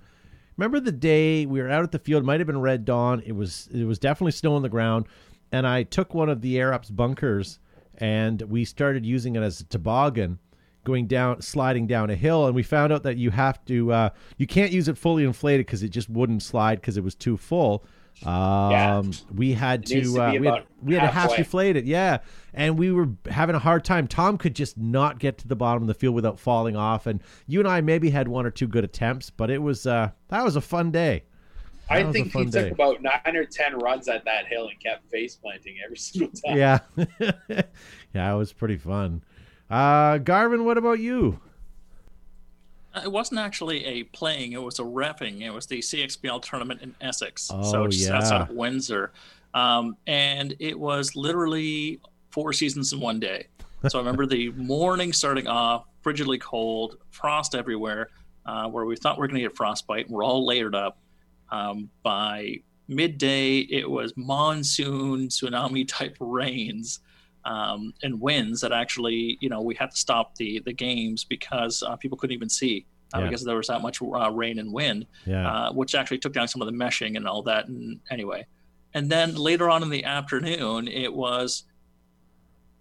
remember 0.57 0.79
the 0.79 0.91
day 0.91 1.45
we 1.45 1.61
were 1.61 1.69
out 1.69 1.83
at 1.83 1.91
the 1.91 1.99
field? 1.99 2.25
Might 2.25 2.39
have 2.39 2.47
been 2.47 2.59
Red 2.59 2.85
Dawn. 2.85 3.21
It 3.23 3.33
was 3.33 3.69
it 3.71 3.83
was 3.83 3.99
definitely 3.99 4.31
snow 4.31 4.55
on 4.55 4.63
the 4.63 4.67
ground, 4.67 5.05
and 5.51 5.67
I 5.67 5.83
took 5.83 6.15
one 6.15 6.27
of 6.27 6.41
the 6.41 6.59
Air 6.59 6.73
Ups 6.73 6.89
bunkers 6.89 7.59
and 7.99 8.41
we 8.41 8.65
started 8.65 9.05
using 9.05 9.35
it 9.35 9.43
as 9.43 9.61
a 9.61 9.65
toboggan. 9.65 10.39
Going 10.83 11.05
down, 11.05 11.43
sliding 11.43 11.85
down 11.85 12.09
a 12.09 12.15
hill, 12.15 12.47
and 12.47 12.55
we 12.55 12.63
found 12.63 12.91
out 12.91 13.03
that 13.03 13.17
you 13.17 13.29
have 13.29 13.63
to, 13.65 13.91
uh, 13.91 14.09
you 14.37 14.47
can't 14.47 14.71
use 14.71 14.87
it 14.87 14.97
fully 14.97 15.23
inflated 15.23 15.67
because 15.67 15.83
it 15.83 15.89
just 15.89 16.09
wouldn't 16.09 16.41
slide 16.41 16.81
because 16.81 16.97
it 16.97 17.03
was 17.03 17.13
too 17.13 17.37
full. 17.37 17.85
Um, 18.25 18.71
Yeah. 18.71 19.03
we 19.35 19.53
had 19.53 19.85
to, 19.87 20.01
to 20.01 20.21
uh, 20.21 20.31
we 20.39 20.47
had, 20.47 20.63
we 20.81 20.93
had 20.95 21.01
to 21.01 21.07
half 21.11 21.35
deflate 21.35 21.75
it, 21.75 21.85
yeah. 21.85 22.19
And 22.53 22.77
we 22.77 22.91
were 22.91 23.09
having 23.29 23.55
a 23.55 23.59
hard 23.59 23.85
time. 23.85 24.07
Tom 24.07 24.37
could 24.37 24.55
just 24.55 24.77
not 24.77 25.19
get 25.19 25.37
to 25.39 25.47
the 25.47 25.55
bottom 25.55 25.83
of 25.83 25.87
the 25.87 25.93
field 25.93 26.15
without 26.15 26.39
falling 26.39 26.75
off. 26.75 27.05
And 27.05 27.21
you 27.45 27.59
and 27.59 27.67
I 27.67 27.81
maybe 27.81 28.09
had 28.09 28.27
one 28.27 28.45
or 28.45 28.51
two 28.51 28.67
good 28.67 28.83
attempts, 28.83 29.29
but 29.29 29.51
it 29.51 29.61
was 29.61 29.85
uh, 29.85 30.09
that 30.29 30.43
was 30.43 30.55
a 30.55 30.61
fun 30.61 30.91
day. 30.91 31.23
That 31.89 32.05
I 32.07 32.11
think 32.11 32.27
he 32.27 32.31
fun 32.33 32.49
took 32.51 32.71
about 32.71 33.01
nine 33.01 33.35
or 33.35 33.45
ten 33.45 33.77
runs 33.77 34.07
at 34.09 34.25
that 34.25 34.47
hill 34.47 34.67
and 34.67 34.79
kept 34.79 35.09
face 35.09 35.35
planting 35.35 35.75
every 35.85 35.97
single 35.97 36.31
time. 36.45 36.57
Yeah, 36.57 36.79
yeah, 38.13 38.33
it 38.33 38.37
was 38.37 38.51
pretty 38.51 38.77
fun. 38.77 39.23
Uh, 39.69 40.17
Garvin, 40.17 40.65
what 40.65 40.77
about 40.77 40.99
you? 40.99 41.39
It 43.03 43.11
wasn't 43.11 43.39
actually 43.39 43.85
a 43.85 44.03
playing; 44.03 44.53
it 44.53 44.61
was 44.61 44.79
a 44.79 44.83
repping. 44.83 45.41
It 45.41 45.51
was 45.51 45.65
the 45.65 45.79
CXBL 45.79 46.41
tournament 46.41 46.81
in 46.81 46.95
Essex, 47.01 47.49
Oh, 47.53 47.63
so 47.63 47.87
just 47.87 48.09
outside 48.09 48.41
of 48.41 48.49
Windsor, 48.49 49.11
um, 49.53 49.97
and 50.07 50.55
it 50.59 50.77
was 50.77 51.15
literally 51.15 51.99
four 52.31 52.53
seasons 52.53 52.93
in 52.93 52.99
one 52.99 53.19
day. 53.19 53.47
So 53.89 53.99
I 53.99 54.01
remember 54.01 54.25
the 54.25 54.49
morning 54.55 55.13
starting 55.13 55.47
off 55.47 55.85
frigidly 56.03 56.39
cold, 56.39 56.97
frost 57.09 57.55
everywhere, 57.55 58.09
uh, 58.45 58.67
where 58.67 58.85
we 58.85 58.95
thought 58.95 59.17
we 59.17 59.21
were 59.21 59.27
going 59.27 59.41
to 59.41 59.47
get 59.47 59.55
frostbite. 59.55 60.09
We're 60.09 60.23
all 60.23 60.45
layered 60.45 60.75
up. 60.75 60.99
Um, 61.51 61.89
by 62.03 62.57
midday, 62.87 63.59
it 63.59 63.89
was 63.89 64.13
monsoon 64.15 65.27
tsunami 65.27 65.87
type 65.87 66.17
rains 66.19 66.99
um, 67.51 67.93
and 68.03 68.19
winds 68.19 68.59
that 68.61 68.71
actually, 68.83 69.37
you 69.41 69.49
know, 69.49 69.61
we 69.61 69.73
had 69.81 69.89
to 69.91 69.97
stop 69.97 70.35
the 70.35 70.59
the 70.67 70.73
games 70.73 71.23
because 71.35 71.81
uh, 71.87 71.95
people 71.95 72.17
couldn't 72.17 72.35
even 72.39 72.49
see 72.49 72.85
uh, 73.13 73.19
Yeah. 73.19 73.25
because 73.25 73.43
there 73.45 73.55
was 73.61 73.67
that 73.67 73.81
much 73.81 73.97
uh, 74.01 74.31
rain 74.31 74.59
and 74.59 74.69
wind, 74.73 75.05
Yeah, 75.25 75.47
uh, 75.51 75.71
which 75.79 75.95
actually 75.95 76.19
took 76.23 76.33
down 76.33 76.47
some 76.47 76.61
of 76.61 76.67
the 76.71 76.77
meshing 76.83 77.15
and 77.17 77.25
all 77.27 77.41
that. 77.43 77.63
And 77.69 77.99
anyway, 78.15 78.41
and 78.93 79.09
then 79.09 79.35
later 79.35 79.69
on 79.69 79.81
in 79.83 79.89
the 79.89 80.03
afternoon, 80.03 80.87
it 80.87 81.13
was 81.13 81.63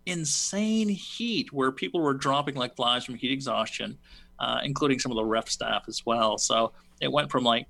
insane 0.06 0.88
heat 0.88 1.52
where 1.52 1.72
people 1.72 2.00
were 2.00 2.14
dropping 2.14 2.54
like 2.54 2.76
flies 2.76 3.04
from 3.04 3.14
heat 3.16 3.32
exhaustion, 3.32 3.98
uh, 4.38 4.60
including 4.64 4.98
some 4.98 5.10
of 5.12 5.16
the 5.16 5.24
ref 5.24 5.48
staff 5.48 5.84
as 5.88 6.04
well. 6.06 6.38
So 6.38 6.72
it 7.00 7.10
went 7.10 7.30
from 7.30 7.44
like 7.44 7.66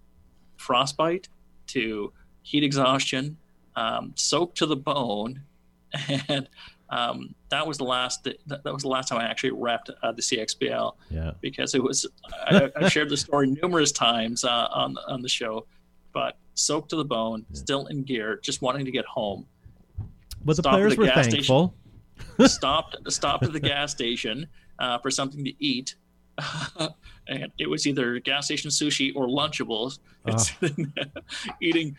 frostbite 0.57 1.29
to 1.69 2.13
heat 2.43 2.63
exhaustion, 2.65 3.37
um, 3.75 4.13
soaked 4.17 4.57
to 4.59 4.67
the 4.67 4.77
bone, 4.77 5.43
and 6.29 6.49
um, 6.91 7.35
that 7.49 7.67
was 7.67 7.79
the 7.79 7.85
last. 7.85 8.25
That, 8.25 8.63
that 8.63 8.73
was 8.73 8.83
the 8.83 8.89
last 8.89 9.09
time 9.09 9.19
I 9.19 9.25
actually 9.25 9.51
repped 9.51 9.91
uh, 10.03 10.13
the 10.13 10.23
CXBL 10.23 10.95
yeah. 11.11 11.33
because 11.41 11.75
it 11.75 11.83
was. 11.83 12.07
I, 12.47 12.71
I've 12.77 12.93
shared 12.93 13.11
the 13.11 13.17
story 13.17 13.49
numerous 13.63 13.93
times 13.93 14.45
uh, 14.45 14.69
on 14.73 14.97
on 15.09 15.23
the 15.23 15.29
show, 15.29 15.67
but 16.13 16.37
soaked 16.55 16.91
to 16.91 16.97
the 16.97 17.05
bone, 17.05 17.45
still 17.53 17.87
in 17.87 18.03
gear, 18.03 18.39
just 18.43 18.63
wanting 18.63 18.85
to 18.85 18.91
get 18.91 19.05
home. 19.05 19.47
But 20.45 20.57
the 20.57 20.63
Stop 20.63 20.75
at 20.75 20.77
players 20.77 20.95
the 20.95 21.01
were 21.01 21.07
gas 21.07 21.27
thankful. 21.27 21.75
stopped 22.47 22.97
stopped 23.13 23.45
at 23.45 23.53
the 23.53 23.61
gas 23.61 23.91
station 23.91 24.47
uh, 24.79 24.99
for 24.99 25.11
something 25.11 25.45
to 25.45 25.53
eat, 25.59 25.97
and 27.29 27.51
it 27.59 27.69
was 27.69 27.87
either 27.87 28.21
gas 28.21 28.47
station 28.47 28.71
sushi 28.71 29.13
or 29.17 29.27
Lunchables. 29.27 29.99
And 30.25 30.93
eating 31.61 31.97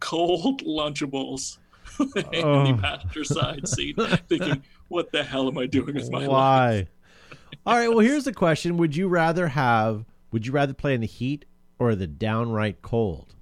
cold 0.00 0.62
Lunchables 0.64 1.58
Oh. 2.16 2.66
the 2.66 2.78
passenger 2.80 3.24
side 3.24 3.68
seat, 3.68 3.96
thinking, 4.28 4.62
"What 4.88 5.12
the 5.12 5.22
hell 5.22 5.48
am 5.48 5.58
I 5.58 5.66
doing 5.66 5.94
with 5.94 6.10
my 6.10 6.20
life?" 6.20 6.28
Why? 6.28 6.86
All 7.66 7.76
right. 7.76 7.88
Well, 7.88 8.00
here's 8.00 8.24
the 8.24 8.32
question: 8.32 8.76
Would 8.76 8.96
you 8.96 9.08
rather 9.08 9.48
have? 9.48 10.04
Would 10.32 10.46
you 10.46 10.52
rather 10.52 10.74
play 10.74 10.94
in 10.94 11.00
the 11.00 11.06
heat 11.06 11.44
or 11.78 11.94
the 11.94 12.06
downright 12.06 12.82
cold? 12.82 13.34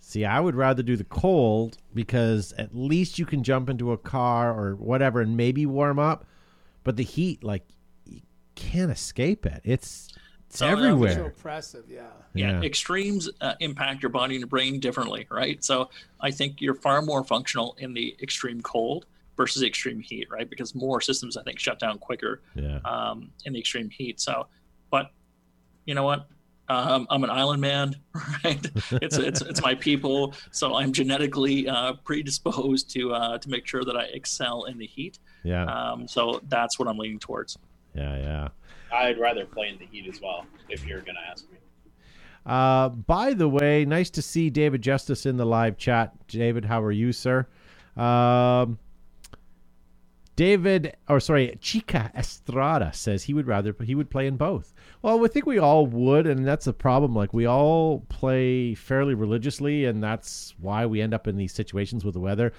See, 0.00 0.24
I 0.26 0.40
would 0.40 0.56
rather 0.56 0.82
do 0.82 0.96
the 0.96 1.04
cold 1.04 1.78
because 1.94 2.52
at 2.58 2.74
least 2.74 3.18
you 3.18 3.24
can 3.24 3.42
jump 3.42 3.70
into 3.70 3.92
a 3.92 3.96
car 3.96 4.52
or 4.52 4.74
whatever 4.74 5.20
and 5.22 5.36
maybe 5.36 5.64
warm 5.64 5.98
up. 5.98 6.26
But 6.84 6.96
the 6.96 7.02
heat, 7.02 7.42
like, 7.42 7.62
you 8.04 8.20
can't 8.54 8.90
escape 8.90 9.46
it. 9.46 9.62
It's 9.64 10.11
it's 10.52 10.60
Oh, 10.62 10.66
that 10.66 10.76
So 10.76 10.82
everywhere. 10.82 11.24
oppressive, 11.26 11.84
yeah. 11.88 12.02
yeah, 12.34 12.52
Yeah. 12.52 12.62
extremes 12.62 13.30
uh, 13.40 13.54
impact 13.60 14.02
your 14.02 14.10
body 14.10 14.34
and 14.34 14.40
your 14.40 14.48
brain 14.48 14.80
differently, 14.80 15.26
right? 15.30 15.62
So 15.64 15.88
I 16.20 16.30
think 16.30 16.60
you're 16.60 16.74
far 16.74 17.00
more 17.02 17.24
functional 17.24 17.74
in 17.78 17.94
the 17.94 18.14
extreme 18.22 18.60
cold 18.60 19.06
versus 19.36 19.62
the 19.62 19.66
extreme 19.66 20.00
heat, 20.00 20.28
right? 20.30 20.48
Because 20.48 20.74
more 20.74 21.00
systems, 21.00 21.36
I 21.38 21.42
think, 21.42 21.58
shut 21.58 21.78
down 21.78 21.98
quicker 21.98 22.42
Yeah. 22.54 22.80
um, 22.84 23.30
in 23.46 23.54
the 23.54 23.58
extreme 23.60 23.88
heat. 23.88 24.20
So, 24.20 24.46
but 24.90 25.10
you 25.86 25.94
know 25.94 26.02
what? 26.04 26.28
Um, 26.68 27.06
I'm 27.10 27.24
an 27.24 27.30
island 27.30 27.60
man, 27.60 27.96
right? 28.44 28.64
It's 28.92 29.16
it's 29.18 29.40
it's 29.42 29.60
my 29.62 29.74
people, 29.74 30.32
so 30.52 30.74
I'm 30.76 30.92
genetically 30.92 31.68
uh, 31.68 31.94
predisposed 32.04 32.88
to 32.90 33.12
uh, 33.12 33.38
to 33.38 33.50
make 33.50 33.66
sure 33.66 33.84
that 33.84 33.96
I 33.96 34.04
excel 34.04 34.64
in 34.64 34.78
the 34.78 34.86
heat. 34.86 35.18
Yeah, 35.44 35.64
Um, 35.64 36.06
so 36.06 36.40
that's 36.48 36.78
what 36.78 36.88
I'm 36.88 36.96
leaning 36.98 37.18
towards. 37.18 37.58
yeah, 37.94 38.16
yeah. 38.16 38.48
I'd 38.92 39.18
rather 39.18 39.44
play 39.46 39.68
in 39.68 39.78
the 39.78 39.86
heat 39.86 40.06
as 40.12 40.20
well, 40.20 40.46
if 40.68 40.86
you're 40.86 41.00
going 41.00 41.16
to 41.16 41.30
ask 41.30 41.50
me. 41.50 41.58
Uh, 42.44 42.88
by 42.88 43.34
the 43.34 43.48
way, 43.48 43.84
nice 43.84 44.10
to 44.10 44.22
see 44.22 44.50
David 44.50 44.82
Justice 44.82 45.26
in 45.26 45.36
the 45.36 45.46
live 45.46 45.76
chat. 45.76 46.12
David, 46.26 46.64
how 46.64 46.82
are 46.82 46.92
you, 46.92 47.12
sir? 47.12 47.46
Um, 47.96 48.78
David, 50.34 50.96
or 51.08 51.20
sorry, 51.20 51.56
Chica 51.60 52.10
Estrada 52.16 52.92
says 52.94 53.24
he 53.24 53.34
would 53.34 53.46
rather 53.46 53.76
he 53.82 53.94
would 53.94 54.10
play 54.10 54.26
in 54.26 54.36
both. 54.36 54.72
Well, 55.02 55.24
I 55.24 55.28
think 55.28 55.46
we 55.46 55.58
all 55.58 55.86
would, 55.86 56.26
and 56.26 56.46
that's 56.46 56.64
the 56.64 56.72
problem. 56.72 57.14
Like 57.14 57.34
we 57.34 57.46
all 57.46 58.00
play 58.08 58.74
fairly 58.74 59.14
religiously, 59.14 59.84
and 59.84 60.02
that's 60.02 60.54
why 60.58 60.86
we 60.86 61.02
end 61.02 61.12
up 61.12 61.28
in 61.28 61.36
these 61.36 61.52
situations 61.52 62.04
with 62.04 62.14
the 62.14 62.20
weather. 62.20 62.52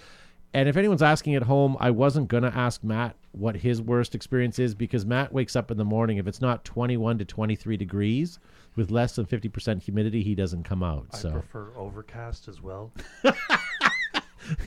And 0.53 0.69
if 0.69 0.77
anyone's 0.77 1.01
asking 1.01 1.35
at 1.35 1.43
home, 1.43 1.75
I 1.79 1.89
wasn't 1.91 2.27
gonna 2.27 2.51
ask 2.53 2.83
Matt 2.83 3.15
what 3.31 3.55
his 3.55 3.81
worst 3.81 4.13
experience 4.13 4.59
is 4.59 4.75
because 4.75 5.05
Matt 5.05 5.33
wakes 5.33 5.55
up 5.55 5.71
in 5.71 5.77
the 5.77 5.85
morning 5.85 6.17
if 6.17 6.27
it's 6.27 6.41
not 6.41 6.63
21 6.63 7.17
to 7.17 7.25
23 7.25 7.75
degrees 7.77 8.37
with 8.75 8.91
less 8.91 9.15
than 9.15 9.25
50% 9.25 9.81
humidity, 9.81 10.21
he 10.23 10.35
doesn't 10.35 10.63
come 10.63 10.83
out. 10.83 11.07
I 11.13 11.17
So 11.17 11.31
prefer 11.31 11.69
overcast 11.75 12.47
as 12.47 12.61
well. 12.61 12.91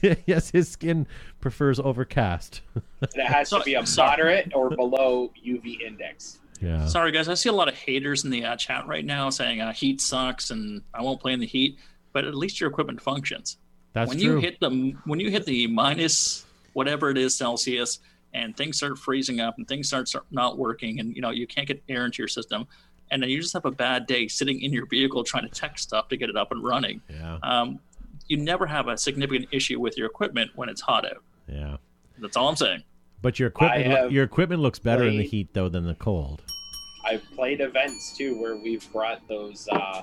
yes, 0.27 0.51
his 0.51 0.69
skin 0.69 1.07
prefers 1.41 1.79
overcast. 1.79 2.63
And 2.75 3.11
it 3.15 3.27
has 3.27 3.51
to 3.51 3.61
be 3.65 3.75
a 3.77 3.87
so- 3.87 4.05
moderate 4.05 4.53
or 4.55 4.71
below 4.71 5.33
UV 5.47 5.81
index. 5.83 6.39
yeah. 6.61 6.87
Sorry, 6.87 7.13
guys. 7.13 7.29
I 7.29 7.35
see 7.35 7.49
a 7.49 7.53
lot 7.53 7.69
of 7.69 7.75
haters 7.75 8.25
in 8.25 8.31
the 8.31 8.45
uh, 8.45 8.57
chat 8.57 8.87
right 8.87 9.05
now 9.05 9.29
saying 9.31 9.61
uh, 9.61 9.73
heat 9.73 10.01
sucks 10.01 10.51
and 10.51 10.83
I 10.95 11.03
won't 11.03 11.21
play 11.21 11.33
in 11.33 11.41
the 11.41 11.47
heat. 11.47 11.79
But 12.13 12.25
at 12.25 12.35
least 12.35 12.61
your 12.61 12.71
equipment 12.71 13.01
functions. 13.03 13.59
That's 13.97 14.11
when 14.11 14.19
true. 14.19 14.35
you 14.35 14.39
hit 14.41 14.61
the 14.61 14.95
when 15.07 15.21
you 15.21 15.31
hit 15.31 15.47
the 15.47 15.67
minus 15.69 16.45
whatever 16.75 17.09
it 17.09 17.17
is 17.17 17.35
Celsius 17.35 18.01
and 18.35 18.55
things 18.55 18.77
start 18.77 18.99
freezing 18.99 19.41
up 19.41 19.57
and 19.57 19.67
things 19.67 19.89
start, 19.89 20.07
start 20.07 20.27
not 20.31 20.59
working 20.59 21.01
and 21.01 21.17
you 21.17 21.23
know 21.23 21.31
you 21.31 21.47
can't 21.47 21.67
get 21.67 21.83
air 21.89 22.05
into 22.05 22.21
your 22.21 22.29
system 22.29 22.69
and 23.11 23.23
then 23.23 23.31
you 23.31 23.41
just 23.41 23.55
have 23.55 23.65
a 23.65 23.71
bad 23.71 24.07
day 24.07 24.29
sitting 24.29 24.61
in 24.61 24.71
your 24.71 24.85
vehicle 24.85 25.25
trying 25.25 25.45
to 25.45 25.49
tech 25.49 25.79
stuff 25.79 26.09
to 26.09 26.17
get 26.19 26.29
it 26.29 26.37
up 26.37 26.53
and 26.53 26.63
running. 26.63 27.01
yeah. 27.09 27.39
Um, 27.43 27.79
you 28.29 28.37
never 28.37 28.67
have 28.67 28.89
a 28.89 28.99
significant 28.99 29.49
issue 29.51 29.81
with 29.81 29.97
your 29.97 30.09
equipment 30.09 30.51
when 30.57 30.69
it's 30.69 30.83
hot 30.83 31.07
out. 31.07 31.23
Yeah. 31.49 31.79
That's 32.19 32.37
all 32.37 32.49
I'm 32.51 32.57
saying. 32.57 32.83
But 33.23 33.39
your 33.39 33.49
equipment 33.49 33.89
lo- 33.89 34.09
your 34.09 34.25
equipment 34.25 34.61
looks 34.61 34.79
better 34.79 35.05
in 35.05 35.17
the 35.17 35.25
heat 35.25 35.55
though 35.55 35.71
than 35.71 35.87
the 35.87 35.95
cold. 35.95 36.43
I've 37.07 37.25
played 37.35 37.63
events 37.63 38.15
too 38.15 38.39
where 38.39 38.57
we've 38.57 38.87
brought 38.93 39.27
those 39.27 39.67
uh, 39.73 40.03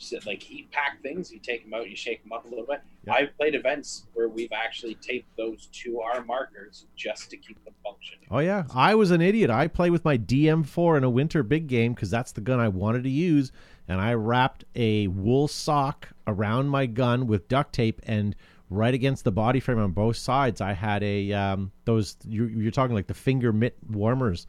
s- 0.00 0.26
like 0.26 0.42
heat 0.42 0.70
pack 0.70 1.02
things. 1.02 1.30
You 1.32 1.38
take 1.38 1.64
them 1.64 1.74
out, 1.74 1.88
you 1.88 1.96
shake 1.96 2.22
them 2.22 2.32
up 2.32 2.44
a 2.46 2.48
little 2.48 2.66
bit. 2.66 2.80
I've 3.08 3.36
played 3.36 3.54
events 3.54 4.06
where 4.14 4.28
we've 4.28 4.52
actually 4.52 4.94
taped 4.96 5.36
those 5.36 5.68
to 5.84 6.00
our 6.00 6.24
markers 6.24 6.86
just 6.96 7.30
to 7.30 7.36
keep 7.36 7.62
them 7.64 7.74
functioning. 7.82 8.26
Oh 8.30 8.38
yeah, 8.38 8.64
I 8.74 8.94
was 8.94 9.10
an 9.10 9.20
idiot. 9.20 9.50
I 9.50 9.68
play 9.68 9.90
with 9.90 10.04
my 10.04 10.16
DM4 10.18 10.98
in 10.98 11.04
a 11.04 11.10
winter 11.10 11.42
big 11.42 11.66
game 11.66 11.92
because 11.94 12.10
that's 12.10 12.32
the 12.32 12.40
gun 12.40 12.60
I 12.60 12.68
wanted 12.68 13.04
to 13.04 13.10
use, 13.10 13.52
and 13.88 14.00
I 14.00 14.14
wrapped 14.14 14.64
a 14.74 15.06
wool 15.08 15.48
sock 15.48 16.08
around 16.26 16.68
my 16.68 16.86
gun 16.86 17.26
with 17.26 17.48
duct 17.48 17.72
tape 17.72 18.00
and 18.04 18.36
right 18.68 18.94
against 18.94 19.24
the 19.24 19.32
body 19.32 19.58
frame 19.58 19.78
on 19.80 19.90
both 19.90 20.16
sides. 20.16 20.60
I 20.60 20.72
had 20.74 21.02
a 21.02 21.32
um, 21.32 21.72
those 21.86 22.16
you're, 22.26 22.48
you're 22.48 22.70
talking 22.70 22.94
like 22.94 23.08
the 23.08 23.14
finger 23.14 23.52
mitt 23.52 23.76
warmers, 23.88 24.46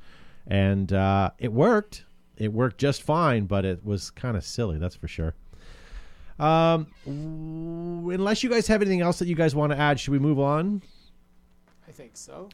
and 0.47 0.91
uh, 0.93 1.31
it 1.39 1.51
worked. 1.51 2.03
It 2.41 2.51
worked 2.51 2.79
just 2.79 3.03
fine, 3.03 3.45
but 3.45 3.65
it 3.65 3.85
was 3.85 4.09
kind 4.09 4.35
of 4.35 4.43
silly. 4.43 4.79
That's 4.79 4.95
for 4.95 5.07
sure. 5.07 5.35
Um, 6.39 6.87
w- 7.05 8.09
unless 8.09 8.41
you 8.43 8.49
guys 8.49 8.65
have 8.65 8.81
anything 8.81 9.01
else 9.01 9.19
that 9.19 9.27
you 9.27 9.35
guys 9.35 9.53
want 9.53 9.71
to 9.73 9.77
add, 9.77 9.99
should 9.99 10.11
we 10.11 10.17
move 10.17 10.39
on? 10.39 10.81
I 11.87 11.91
think 11.91 12.17
so. 12.17 12.49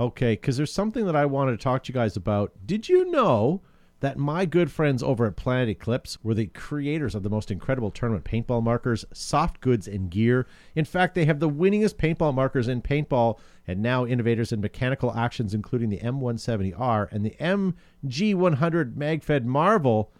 Okay, 0.00 0.32
because 0.32 0.56
there's 0.56 0.72
something 0.72 1.04
that 1.04 1.14
I 1.16 1.26
wanted 1.26 1.50
to 1.50 1.56
talk 1.58 1.84
to 1.84 1.92
you 1.92 1.94
guys 1.94 2.16
about. 2.16 2.52
Did 2.64 2.88
you 2.88 3.10
know 3.10 3.60
that 4.00 4.18
my 4.18 4.44
good 4.44 4.70
friends 4.70 5.02
over 5.02 5.26
at 5.26 5.36
Planet 5.36 5.68
Eclipse 5.68 6.18
were 6.22 6.34
the 6.34 6.48
creators 6.48 7.14
of 7.14 7.22
the 7.22 7.30
most 7.30 7.50
incredible 7.50 7.90
tournament 7.90 8.24
paintball 8.24 8.62
markers, 8.62 9.04
soft 9.12 9.60
goods, 9.60 9.88
and 9.88 10.10
gear? 10.10 10.46
In 10.74 10.84
fact, 10.84 11.14
they 11.14 11.24
have 11.24 11.40
the 11.40 11.48
winningest 11.48 11.94
paintball 11.94 12.34
markers 12.34 12.68
in 12.68 12.82
paintball 12.82 13.38
and 13.66 13.80
now 13.80 14.04
innovators 14.04 14.52
in 14.52 14.60
mechanical 14.60 15.14
actions, 15.14 15.54
including 15.54 15.88
the 15.88 15.98
M170R 15.98 17.10
and 17.10 17.24
the 17.24 17.36
MG100 17.40 18.94
MagFed 18.94 19.44
Marvel. 19.44 20.12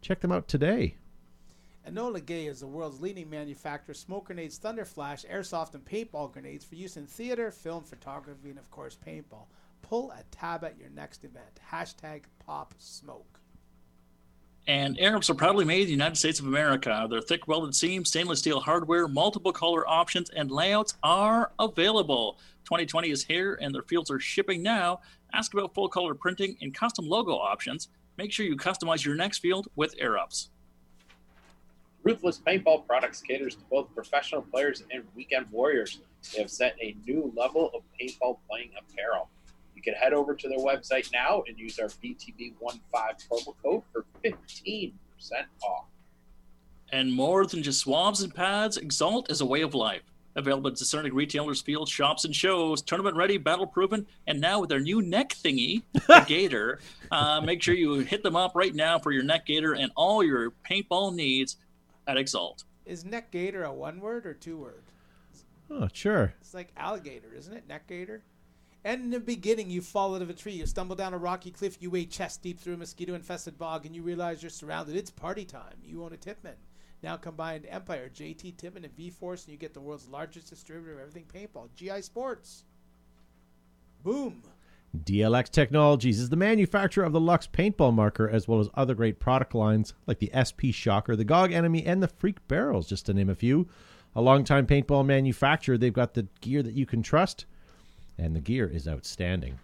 Check 0.00 0.20
them 0.20 0.32
out 0.32 0.46
today. 0.46 0.96
Enola 1.88 2.24
Gaye 2.24 2.46
is 2.46 2.60
the 2.60 2.66
world's 2.66 3.00
leading 3.00 3.30
manufacturer 3.30 3.92
of 3.92 3.96
smoke 3.96 4.26
grenades, 4.26 4.58
thunder 4.58 4.84
flash, 4.84 5.24
airsoft, 5.24 5.74
and 5.74 5.84
paintball 5.84 6.30
grenades 6.30 6.64
for 6.64 6.74
use 6.74 6.98
in 6.98 7.06
theater, 7.06 7.50
film, 7.50 7.82
photography, 7.82 8.50
and 8.50 8.58
of 8.58 8.70
course 8.70 8.96
paintball. 9.06 9.46
Pull 9.82 10.10
a 10.10 10.22
tab 10.30 10.64
at 10.64 10.78
your 10.78 10.90
next 10.90 11.24
event. 11.24 11.60
Hashtag 11.70 12.24
pop 12.38 12.74
smoke. 12.78 13.40
And 14.66 15.00
Arabs 15.00 15.30
are 15.30 15.34
proudly 15.34 15.64
made 15.64 15.80
in 15.80 15.86
the 15.86 15.92
United 15.92 16.16
States 16.16 16.40
of 16.40 16.46
America. 16.46 17.06
Their 17.08 17.22
thick 17.22 17.48
welded 17.48 17.74
seams, 17.74 18.10
stainless 18.10 18.40
steel 18.40 18.60
hardware, 18.60 19.08
multiple 19.08 19.50
color 19.50 19.88
options, 19.88 20.28
and 20.28 20.50
layouts 20.50 20.94
are 21.02 21.52
available. 21.58 22.38
2020 22.64 23.10
is 23.10 23.24
here 23.24 23.58
and 23.62 23.74
their 23.74 23.82
fields 23.82 24.10
are 24.10 24.20
shipping 24.20 24.62
now. 24.62 25.00
Ask 25.32 25.54
about 25.54 25.72
full 25.72 25.88
color 25.88 26.12
printing 26.14 26.58
and 26.60 26.74
custom 26.74 27.08
logo 27.08 27.32
options. 27.32 27.88
Make 28.18 28.30
sure 28.30 28.44
you 28.44 28.56
customize 28.56 29.02
your 29.02 29.14
next 29.14 29.38
field 29.38 29.68
with 29.74 29.94
Arabs. 29.98 30.50
Ruthless 32.02 32.38
Paintball 32.38 32.86
Products 32.86 33.22
caters 33.22 33.54
to 33.54 33.62
both 33.70 33.94
professional 33.94 34.42
players 34.42 34.82
and 34.90 35.02
weekend 35.16 35.46
warriors. 35.50 36.00
They 36.32 36.42
have 36.42 36.50
set 36.50 36.76
a 36.80 36.94
new 37.06 37.32
level 37.34 37.70
of 37.74 37.82
paintball 37.98 38.38
playing 38.48 38.72
apparel. 38.78 39.30
You 39.78 39.82
can 39.82 39.94
head 39.94 40.12
over 40.12 40.34
to 40.34 40.48
their 40.48 40.58
website 40.58 41.12
now 41.12 41.44
and 41.46 41.56
use 41.56 41.78
our 41.78 41.86
BTB15 41.86 42.80
promo 42.92 43.54
code 43.62 43.82
for 43.92 44.04
15% 44.24 44.92
off. 45.62 45.84
And 46.90 47.12
more 47.12 47.46
than 47.46 47.62
just 47.62 47.78
swabs 47.78 48.22
and 48.22 48.34
pads, 48.34 48.76
Exalt 48.76 49.30
is 49.30 49.40
a 49.40 49.46
way 49.46 49.60
of 49.60 49.74
life. 49.74 50.02
Available 50.34 50.70
at 50.70 50.76
discerning 50.76 51.14
retailers, 51.14 51.60
field 51.60 51.88
shops, 51.88 52.24
and 52.24 52.34
shows. 52.34 52.82
Tournament 52.82 53.14
ready, 53.14 53.38
battle 53.38 53.68
proven, 53.68 54.04
and 54.26 54.40
now 54.40 54.58
with 54.58 54.68
their 54.68 54.80
new 54.80 55.00
neck 55.00 55.28
thingy, 55.28 55.84
the 55.92 56.24
Gator. 56.26 56.80
Uh, 57.12 57.40
make 57.40 57.62
sure 57.62 57.74
you 57.76 58.00
hit 58.00 58.24
them 58.24 58.34
up 58.34 58.56
right 58.56 58.74
now 58.74 58.98
for 58.98 59.12
your 59.12 59.22
neck 59.22 59.46
gator 59.46 59.74
and 59.74 59.92
all 59.94 60.24
your 60.24 60.50
paintball 60.68 61.14
needs 61.14 61.56
at 62.08 62.16
Exalt. 62.16 62.64
Is 62.84 63.04
neck 63.04 63.30
gator 63.30 63.62
a 63.62 63.72
one 63.72 64.00
word 64.00 64.26
or 64.26 64.34
two 64.34 64.56
word? 64.56 64.82
Oh, 65.70 65.86
sure. 65.92 66.34
It's 66.40 66.52
like 66.54 66.72
alligator, 66.76 67.32
isn't 67.32 67.54
it? 67.54 67.68
Neck 67.68 67.86
gator. 67.86 68.24
And 68.84 69.02
in 69.02 69.10
the 69.10 69.20
beginning, 69.20 69.70
you 69.70 69.82
fall 69.82 70.14
out 70.14 70.22
of 70.22 70.30
a 70.30 70.34
tree, 70.34 70.52
you 70.52 70.66
stumble 70.66 70.96
down 70.96 71.12
a 71.12 71.18
rocky 71.18 71.50
cliff, 71.50 71.78
you 71.80 71.90
wade 71.90 72.10
chest 72.10 72.42
deep 72.42 72.60
through 72.60 72.74
a 72.74 72.78
mosquito 72.78 73.14
infested 73.14 73.58
bog, 73.58 73.84
and 73.84 73.94
you 73.94 74.02
realize 74.02 74.42
you're 74.42 74.50
surrounded. 74.50 74.96
It's 74.96 75.10
party 75.10 75.44
time. 75.44 75.74
You 75.84 76.04
own 76.04 76.12
a 76.12 76.16
Tippmann. 76.16 76.56
Now 77.02 77.16
combined 77.16 77.66
Empire, 77.68 78.10
JT 78.12 78.56
Tippmann, 78.56 78.84
and 78.84 78.96
V 78.96 79.10
Force, 79.10 79.44
and 79.44 79.52
you 79.52 79.58
get 79.58 79.74
the 79.74 79.80
world's 79.80 80.08
largest 80.08 80.50
distributor 80.50 80.94
of 80.94 81.00
everything 81.00 81.26
paintball, 81.32 81.68
GI 81.76 82.02
Sportz. 82.02 82.62
Boom. 84.02 84.42
DLX 85.04 85.50
Technologies 85.50 86.18
is 86.18 86.30
the 86.30 86.36
manufacturer 86.36 87.04
of 87.04 87.12
the 87.12 87.20
Luxe 87.20 87.46
paintball 87.46 87.92
marker 87.92 88.28
as 88.28 88.48
well 88.48 88.58
as 88.58 88.70
other 88.74 88.94
great 88.94 89.20
product 89.20 89.54
lines 89.54 89.92
like 90.06 90.18
the 90.18 90.32
SP 90.32 90.72
Shocker, 90.72 91.14
the 91.14 91.24
GOG 91.24 91.52
Enemy, 91.52 91.84
and 91.84 92.02
the 92.02 92.08
Freak 92.08 92.46
Barrels, 92.48 92.88
just 92.88 93.06
to 93.06 93.14
name 93.14 93.28
a 93.28 93.34
few. 93.34 93.68
A 94.16 94.22
longtime 94.22 94.66
paintball 94.66 95.04
manufacturer, 95.04 95.76
they've 95.76 95.92
got 95.92 96.14
the 96.14 96.26
gear 96.40 96.62
that 96.62 96.74
you 96.74 96.86
can 96.86 97.02
trust, 97.02 97.44
and 98.18 98.34
the 98.34 98.40
gear 98.40 98.66
is 98.66 98.88
outstanding. 98.88 99.58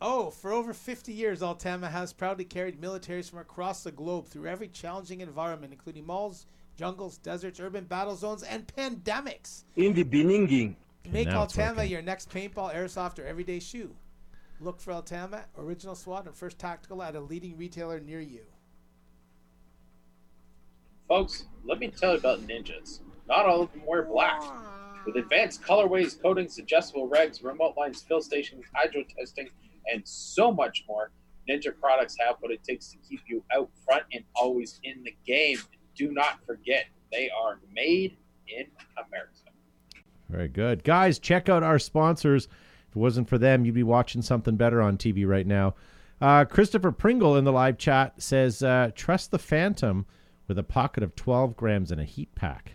Oh, 0.00 0.30
for 0.30 0.50
over 0.50 0.72
50 0.74 1.12
years, 1.12 1.42
Altama 1.42 1.88
has 1.88 2.12
proudly 2.12 2.44
carried 2.44 2.80
militaries 2.80 3.30
from 3.30 3.38
across 3.38 3.84
the 3.84 3.92
globe 3.92 4.26
through 4.26 4.48
every 4.48 4.66
challenging 4.66 5.20
environment, 5.20 5.72
including 5.72 6.04
malls, 6.04 6.46
jungles, 6.76 7.18
deserts, 7.18 7.60
urban 7.60 7.84
battle 7.84 8.16
zones, 8.16 8.42
and 8.42 8.66
pandemics. 8.66 9.62
in 9.76 9.92
the 9.92 10.02
beginning. 10.02 10.76
Make 11.10 11.28
Altama 11.28 11.88
your 11.88 12.02
next 12.02 12.30
paintball, 12.30 12.74
airsoft, 12.74 13.20
or 13.20 13.24
everyday 13.24 13.60
shoe. 13.60 13.94
Look 14.60 14.80
for 14.80 14.92
Altama, 14.92 15.44
original 15.58 15.94
SWAT, 15.94 16.26
and 16.26 16.34
first 16.34 16.58
tactical 16.58 17.02
at 17.02 17.14
a 17.14 17.20
leading 17.20 17.56
retailer 17.56 18.00
near 18.00 18.20
you. 18.20 18.42
Folks, 21.06 21.44
let 21.64 21.78
me 21.78 21.88
tell 21.88 22.12
you 22.12 22.18
about 22.18 22.40
ninjas. 22.40 23.00
Not 23.28 23.46
all 23.46 23.62
of 23.62 23.72
them 23.72 23.82
wear 23.86 24.02
black. 24.02 24.40
With 25.04 25.16
advanced 25.16 25.62
colorways, 25.62 26.20
coatings, 26.20 26.58
adjustable 26.58 27.08
regs, 27.08 27.42
remote 27.42 27.76
lines, 27.76 28.02
fill 28.02 28.20
stations, 28.20 28.64
hydro 28.74 29.02
testing, 29.18 29.48
and 29.92 30.06
so 30.06 30.52
much 30.52 30.84
more, 30.88 31.10
Ninja 31.48 31.76
products 31.78 32.16
have 32.20 32.36
what 32.40 32.52
it 32.52 32.62
takes 32.62 32.88
to 32.92 32.98
keep 32.98 33.20
you 33.26 33.42
out 33.54 33.68
front 33.84 34.04
and 34.12 34.22
always 34.36 34.78
in 34.84 35.02
the 35.02 35.14
game. 35.26 35.58
Do 35.96 36.12
not 36.12 36.44
forget, 36.46 36.86
they 37.10 37.28
are 37.30 37.58
made 37.74 38.16
in 38.48 38.66
America. 38.96 39.32
Very 40.30 40.48
good. 40.48 40.84
Guys, 40.84 41.18
check 41.18 41.48
out 41.48 41.62
our 41.62 41.78
sponsors. 41.78 42.46
If 42.46 42.96
it 42.96 42.98
wasn't 42.98 43.28
for 43.28 43.38
them, 43.38 43.64
you'd 43.64 43.74
be 43.74 43.82
watching 43.82 44.22
something 44.22 44.56
better 44.56 44.80
on 44.80 44.98
TV 44.98 45.26
right 45.26 45.46
now. 45.46 45.74
Uh, 46.20 46.44
Christopher 46.44 46.92
Pringle 46.92 47.36
in 47.36 47.44
the 47.44 47.52
live 47.52 47.76
chat 47.76 48.22
says, 48.22 48.62
uh, 48.62 48.92
"Trust 48.94 49.32
the 49.32 49.38
Phantom 49.38 50.06
with 50.46 50.58
a 50.58 50.62
pocket 50.62 51.02
of 51.02 51.16
12 51.16 51.56
grams 51.56 51.90
and 51.90 52.00
a 52.00 52.04
heat 52.04 52.32
pack." 52.36 52.74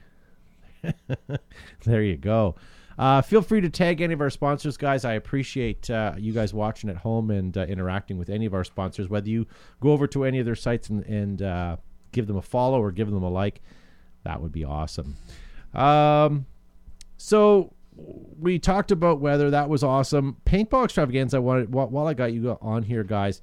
There 1.85 2.01
you 2.01 2.17
go. 2.17 2.55
Uh, 2.97 3.21
feel 3.21 3.41
free 3.43 3.61
to 3.61 3.69
tag 3.69 4.01
any 4.01 4.13
of 4.13 4.21
our 4.21 4.29
sponsors, 4.29 4.75
guys. 4.75 5.05
I 5.05 5.13
appreciate 5.13 5.89
uh, 5.89 6.13
you 6.17 6.33
guys 6.33 6.53
watching 6.53 6.89
at 6.89 6.97
home 6.97 7.29
and 7.29 7.55
uh, 7.55 7.61
interacting 7.61 8.17
with 8.17 8.29
any 8.29 8.47
of 8.47 8.55
our 8.55 8.63
sponsors. 8.63 9.07
Whether 9.07 9.29
you 9.29 9.45
go 9.81 9.91
over 9.91 10.07
to 10.07 10.23
any 10.23 10.39
of 10.39 10.45
their 10.45 10.55
sites 10.55 10.89
and, 10.89 11.03
and 11.05 11.41
uh, 11.41 11.77
give 12.11 12.25
them 12.25 12.37
a 12.37 12.41
follow 12.41 12.81
or 12.81 12.91
give 12.91 13.11
them 13.11 13.21
a 13.21 13.29
like, 13.29 13.61
that 14.23 14.41
would 14.41 14.51
be 14.51 14.65
awesome. 14.65 15.15
Um, 15.75 16.47
so 17.17 17.73
we 18.39 18.57
talked 18.57 18.91
about 18.91 19.19
weather. 19.19 19.51
That 19.51 19.69
was 19.69 19.83
awesome. 19.83 20.37
Paintball 20.45 20.85
extravaganza. 20.85 21.37
I 21.37 21.39
wanted 21.39 21.73
while, 21.73 21.89
while 21.89 22.07
I 22.07 22.15
got 22.15 22.33
you 22.33 22.57
on 22.61 22.81
here, 22.81 23.03
guys. 23.03 23.41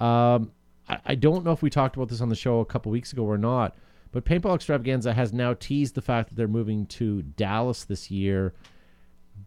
Um, 0.00 0.52
I, 0.88 0.98
I 1.06 1.14
don't 1.14 1.44
know 1.44 1.52
if 1.52 1.62
we 1.62 1.70
talked 1.70 1.96
about 1.96 2.08
this 2.08 2.20
on 2.20 2.28
the 2.28 2.36
show 2.36 2.60
a 2.60 2.66
couple 2.66 2.90
weeks 2.90 3.12
ago 3.12 3.24
or 3.24 3.38
not, 3.38 3.76
but 4.12 4.24
Paintball 4.24 4.54
extravaganza 4.54 5.12
has 5.12 5.32
now 5.32 5.54
teased 5.54 5.94
the 5.94 6.02
fact 6.02 6.28
that 6.28 6.36
they're 6.36 6.48
moving 6.48 6.86
to 6.86 7.22
Dallas 7.22 7.84
this 7.84 8.10
year. 8.10 8.54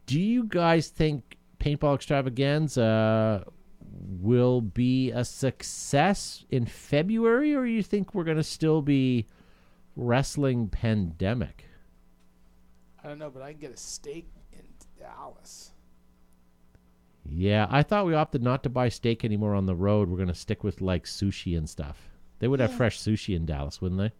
Do 0.06 0.20
you 0.20 0.44
guys 0.44 0.90
think 0.90 1.38
Paintball 1.60 1.96
extravaganza 1.96 3.46
will 4.22 4.62
be 4.62 5.12
a 5.12 5.26
success 5.26 6.46
in 6.50 6.66
February, 6.66 7.56
or 7.56 7.66
you 7.66 7.84
think 7.84 8.14
we're 8.14 8.24
going 8.24 8.38
to 8.38 8.44
still 8.44 8.82
be 8.82 9.26
wrestling 9.96 10.68
pandemic? 10.68 11.66
I 13.04 13.08
don't 13.08 13.20
know, 13.20 13.30
but 13.30 13.42
I 13.42 13.52
can 13.52 13.62
get 13.62 13.74
a 13.74 13.78
steak 13.78 14.30
in 14.52 14.64
Dallas. 15.00 15.72
Yeah, 17.26 17.68
I 17.70 17.84
thought 17.84 18.06
we 18.06 18.14
opted 18.14 18.44
not 18.44 18.64
to 18.64 18.70
buy 18.70 18.90
steak 18.90 19.24
anymore 19.24 19.56
on 19.56 19.66
the 19.66 19.76
road. 19.76 20.10
We're 20.10 20.18
going 20.18 20.30
to 20.30 20.36
stick 20.36 20.64
with 20.64 20.82
like 20.82 21.06
sushi 21.06 21.58
and 21.58 21.70
stuff. 21.70 22.10
They 22.40 22.48
would 22.48 22.60
have 22.60 22.74
fresh 22.74 23.00
sushi 23.00 23.36
in 23.36 23.46
Dallas, 23.46 23.82
wouldn't 23.82 24.00
they? 24.00 24.12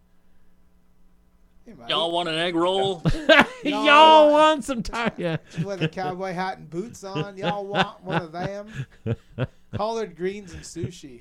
Hey, 1.66 1.74
Y'all 1.88 2.10
want 2.10 2.28
an 2.28 2.36
egg 2.36 2.54
roll? 2.54 3.02
No. 3.64 3.84
Y'all 3.84 4.30
want 4.32 4.64
some 4.64 4.82
time? 4.82 5.12
Yeah. 5.18 5.36
with 5.62 5.82
a 5.82 5.88
cowboy 5.88 6.32
hat 6.32 6.56
and 6.58 6.70
boots 6.70 7.04
on. 7.04 7.36
Y'all 7.36 7.66
want 7.66 8.02
one 8.02 8.22
of 8.22 8.32
them? 8.32 8.68
Collard 9.74 10.16
greens 10.16 10.54
and 10.54 10.62
sushi. 10.62 11.20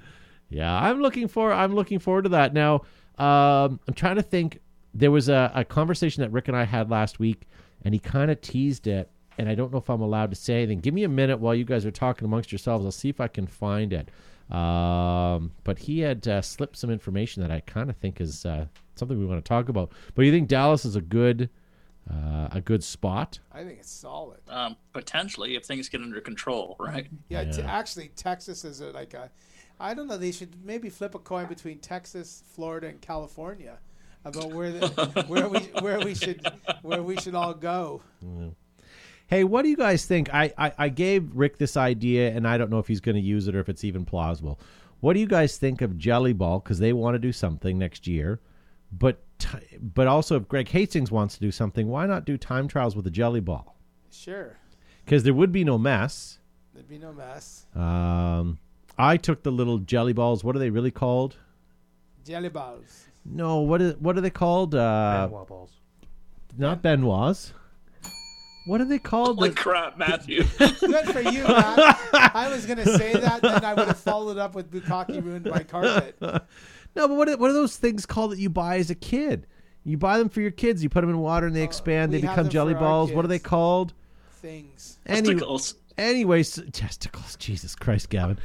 Yeah, 0.49 0.73
I'm 0.73 1.01
looking 1.01 1.27
for. 1.27 1.51
I'm 1.51 1.75
looking 1.75 1.99
forward 1.99 2.23
to 2.23 2.29
that. 2.29 2.53
Now, 2.53 2.75
um, 3.17 3.79
I'm 3.87 3.93
trying 3.93 4.15
to 4.15 4.21
think. 4.23 4.59
There 4.93 5.11
was 5.11 5.29
a, 5.29 5.51
a 5.53 5.63
conversation 5.63 6.21
that 6.23 6.31
Rick 6.31 6.47
and 6.47 6.57
I 6.57 6.63
had 6.63 6.89
last 6.89 7.19
week, 7.19 7.47
and 7.83 7.93
he 7.93 7.99
kind 7.99 8.31
of 8.31 8.41
teased 8.41 8.87
it. 8.87 9.11
And 9.37 9.47
I 9.47 9.53
don't 9.55 9.71
know 9.71 9.77
if 9.77 9.89
I'm 9.89 10.01
allowed 10.01 10.31
to 10.31 10.35
say 10.35 10.55
anything. 10.63 10.79
Give 10.79 10.93
me 10.93 11.03
a 11.03 11.09
minute 11.09 11.39
while 11.39 11.53
you 11.53 11.63
guys 11.63 11.85
are 11.85 11.91
talking 11.91 12.25
amongst 12.25 12.51
yourselves. 12.51 12.85
I'll 12.85 12.91
see 12.91 13.09
if 13.09 13.21
I 13.21 13.27
can 13.27 13.45
find 13.47 13.93
it. 13.93 14.09
Um, 14.49 15.51
but 15.63 15.79
he 15.79 15.99
had 15.99 16.27
uh, 16.27 16.41
slipped 16.41 16.77
some 16.77 16.89
information 16.89 17.41
that 17.43 17.51
I 17.51 17.59
kind 17.61 17.89
of 17.89 17.97
think 17.97 18.19
is 18.19 18.45
uh, 18.45 18.65
something 18.95 19.19
we 19.19 19.25
want 19.25 19.43
to 19.43 19.47
talk 19.47 19.69
about. 19.69 19.91
But 20.15 20.25
you 20.25 20.31
think 20.31 20.47
Dallas 20.47 20.85
is 20.85 20.95
a 20.95 21.01
good, 21.01 21.49
uh, 22.09 22.47
a 22.51 22.61
good 22.61 22.83
spot? 22.83 23.39
I 23.51 23.63
think 23.63 23.79
it's 23.79 23.91
solid. 23.91 24.39
um, 24.49 24.75
potentially, 24.93 25.55
if 25.55 25.65
things 25.65 25.87
get 25.89 26.01
under 26.01 26.19
control, 26.21 26.75
right? 26.79 27.07
Yeah, 27.27 27.43
T- 27.43 27.61
actually, 27.61 28.09
Texas 28.15 28.65
is 28.65 28.81
a, 28.81 28.91
like 28.91 29.13
a. 29.13 29.29
I 29.79 29.93
don't 29.93 30.07
know. 30.07 30.17
They 30.17 30.31
should 30.33 30.65
maybe 30.65 30.89
flip 30.89 31.15
a 31.15 31.19
coin 31.19 31.45
between 31.45 31.79
Texas, 31.79 32.43
Florida, 32.53 32.87
and 32.87 32.99
California 32.99 33.77
about 34.25 34.51
where 34.51 34.71
the, 34.71 35.23
where 35.27 35.47
we 35.47 35.59
where 35.81 35.99
we 36.01 36.13
should 36.15 36.45
where 36.81 37.01
we 37.01 37.15
should 37.17 37.35
all 37.35 37.53
go. 37.53 38.01
Hey, 39.29 39.43
what 39.43 39.61
do 39.61 39.69
you 39.69 39.77
guys 39.77 40.05
think? 40.05 40.33
I, 40.33 40.51
I, 40.57 40.73
I 40.77 40.89
gave 40.89 41.29
Rick 41.35 41.59
this 41.59 41.77
idea, 41.77 42.31
and 42.31 42.47
I 42.47 42.57
don't 42.57 42.71
know 42.71 42.79
if 42.79 42.87
he's 42.87 42.99
going 42.99 43.15
to 43.15 43.21
use 43.21 43.47
it 43.47 43.55
or 43.55 43.59
if 43.59 43.69
it's 43.69 43.83
even 43.83 44.03
plausible. 44.03 44.59
What 45.01 45.13
do 45.13 45.19
you 45.19 45.27
guys 45.27 45.57
think 45.57 45.81
of 45.81 45.97
Jelly 45.99 46.33
Ball? 46.33 46.59
Because 46.59 46.79
they 46.79 46.93
want 46.93 47.13
to 47.13 47.19
do 47.19 47.31
something 47.31 47.77
next 47.77 48.07
year, 48.07 48.39
but 48.91 49.21
t- 49.37 49.77
but 49.79 50.07
also 50.07 50.35
if 50.35 50.47
Greg 50.47 50.67
Hastings 50.69 51.11
wants 51.11 51.35
to 51.35 51.41
do 51.41 51.51
something, 51.51 51.87
why 51.87 52.07
not 52.07 52.25
do 52.25 52.37
time 52.37 52.67
trials 52.67 52.95
with 52.95 53.05
a 53.05 53.11
Jelly 53.11 53.39
Ball? 53.39 53.75
Sure, 54.11 54.57
Because 55.05 55.21
there 55.23 55.33
would 55.35 55.51
be 55.51 55.63
no 55.63 55.77
mess. 55.77 56.39
there'd 56.73 56.89
be 56.89 56.97
no 56.97 57.13
mess. 57.13 57.67
Um, 57.75 58.57
I 58.97 59.15
took 59.17 59.43
the 59.43 59.51
little 59.51 59.77
jelly 59.77 60.11
balls. 60.13 60.43
What 60.43 60.55
are 60.55 60.59
they 60.59 60.71
really 60.71 60.91
called? 60.91 61.37
Jelly 62.25 62.49
balls. 62.49 63.05
No, 63.23 63.59
what 63.59 63.79
is 63.81 63.95
what 63.97 64.17
are 64.17 64.21
they 64.21 64.29
called? 64.31 64.73
Uh, 64.73 65.21
Ben 65.27 65.31
Wa 65.31 65.43
balls. 65.45 65.71
not 66.57 66.81
Ben 66.81 67.05
Wa's. 67.05 67.53
What 68.69 68.81
are 68.81 68.85
they 68.85 68.99
called? 68.99 69.37
Holy 69.37 69.49
The- 69.49 69.55
crap, 69.55 69.97
Matthew! 69.97 70.43
Good 70.59 71.09
for 71.09 71.21
you, 71.21 71.41
man. 71.41 71.95
I 72.13 72.47
was 72.51 72.67
gonna 72.67 72.85
say 72.85 73.13
that, 73.13 73.41
then 73.41 73.65
I 73.65 73.73
would 73.73 73.87
have 73.87 73.97
followed 73.97 74.37
up 74.37 74.53
with 74.53 74.69
Bukaki 74.71 75.23
ruined 75.23 75.45
my 75.45 75.63
carpet. 75.63 76.15
No, 76.21 77.07
but 77.07 77.09
what 77.09 77.27
are, 77.29 77.37
what 77.37 77.49
are 77.49 77.53
those 77.53 77.77
things 77.77 78.05
called 78.05 78.31
that 78.31 78.37
you 78.37 78.47
buy 78.51 78.77
as 78.77 78.91
a 78.91 78.95
kid? 78.95 79.47
You 79.83 79.97
buy 79.97 80.19
them 80.19 80.29
for 80.29 80.41
your 80.41 80.51
kids. 80.51 80.83
You 80.83 80.89
put 80.89 81.01
them 81.01 81.09
in 81.09 81.17
water 81.17 81.47
and 81.47 81.55
they 81.55 81.63
expand. 81.63 82.11
we 82.11 82.19
They 82.21 82.27
become 82.27 82.47
jelly 82.49 82.75
balls. 82.75 83.11
What 83.11 83.25
are 83.25 83.27
they 83.27 83.39
called? 83.39 83.93
Things. 84.33 84.99
Any, 85.07 85.29
Testicles. 85.29 85.73
anyways, 85.97 86.61
testicles. 86.71 87.37
Jesus 87.37 87.73
Christ, 87.75 88.11
Gavin. 88.11 88.37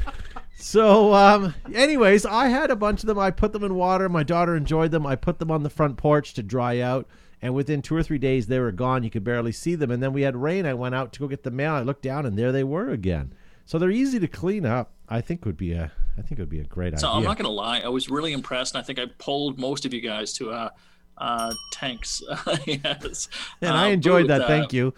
so, 0.57 1.13
um, 1.13 1.55
anyways, 1.75 2.25
I 2.25 2.49
had 2.49 2.71
a 2.71 2.77
bunch 2.77 3.03
of 3.03 3.09
them. 3.09 3.19
I 3.19 3.31
put 3.31 3.53
them 3.53 3.63
in 3.63 3.75
water. 3.75 4.09
My 4.09 4.23
daughter 4.23 4.57
enjoyed 4.57 4.91
them. 4.91 5.07
I 5.07 5.17
put 5.17 5.39
them 5.39 5.51
on 5.51 5.65
the 5.65 5.71
front 5.71 5.99
porch 5.99 6.33
to 6.35 6.43
dry 6.43 6.81
out. 6.81 7.07
And 7.45 7.55
within 7.55 7.83
two 7.83 7.95
or 7.95 8.03
three 8.03 8.17
days, 8.17 8.47
they 8.47 8.59
were 8.59 8.73
gone. 8.73 9.05
You 9.05 9.11
could 9.11 9.23
barely 9.23 9.53
see 9.53 9.75
them. 9.75 9.91
And 9.91 10.03
then 10.03 10.15
we 10.15 10.23
had 10.23 10.35
rain. 10.35 10.65
I 10.65 10.73
went 10.73 10.95
out 10.95 11.13
to 11.13 11.21
go 11.21 11.29
get 11.29 11.43
the 11.43 11.51
mail. 11.51 11.75
I 11.75 11.83
looked 11.83 12.01
down, 12.01 12.25
and 12.25 12.39
there 12.39 12.51
they 12.53 12.65
were 12.65 12.89
again. 12.89 13.35
So 13.67 13.79
they're 13.79 13.91
easy 13.91 14.19
to 14.19 14.27
clean 14.27 14.65
up. 14.65 14.93
I 15.11 15.21
think 15.21 15.45
would 15.45 15.59
be 15.59 15.73
a. 15.73 15.93
I 16.17 16.23
think 16.23 16.39
it 16.39 16.39
would 16.39 16.49
be 16.49 16.61
a 16.61 16.65
great 16.65 16.93
So 16.93 16.97
idea. 16.97 17.01
So 17.01 17.09
I'm 17.11 17.23
not 17.23 17.37
going 17.37 17.45
to 17.45 17.51
lie, 17.51 17.81
I 17.81 17.89
was 17.89 18.09
really 18.09 18.33
impressed, 18.33 18.75
and 18.75 18.83
I 18.83 18.87
think 18.87 18.99
I 18.99 19.07
pulled 19.19 19.59
most 19.59 19.85
of 19.85 19.93
you 19.93 20.01
guys 20.01 20.33
to 20.35 20.53
uh, 20.53 20.71
uh, 21.19 21.53
tanks. 21.71 22.23
yes, 22.67 23.29
and 23.61 23.73
uh, 23.73 23.75
I 23.75 23.89
enjoyed 23.89 24.29
that. 24.29 24.47
Thank 24.47 24.73
you. 24.73 24.95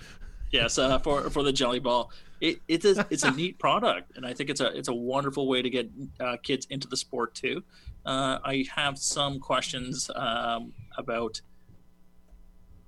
Yes, 0.52 0.78
uh, 0.78 1.00
for 1.00 1.28
for 1.30 1.42
the 1.42 1.52
jelly 1.52 1.80
ball. 1.80 2.12
It, 2.40 2.60
it's 2.68 2.84
a 2.84 3.04
it's 3.10 3.24
a 3.24 3.32
neat 3.32 3.58
product, 3.58 4.16
and 4.16 4.24
I 4.24 4.34
think 4.34 4.50
it's 4.50 4.60
a 4.60 4.68
it's 4.68 4.88
a 4.88 4.94
wonderful 4.94 5.48
way 5.48 5.62
to 5.62 5.70
get 5.70 5.90
uh, 6.20 6.36
kids 6.44 6.68
into 6.70 6.86
the 6.86 6.96
sport 6.96 7.34
too. 7.34 7.64
Uh, 8.04 8.38
I 8.44 8.66
have 8.72 8.98
some 8.98 9.40
questions 9.40 10.08
um, 10.14 10.74
about 10.96 11.40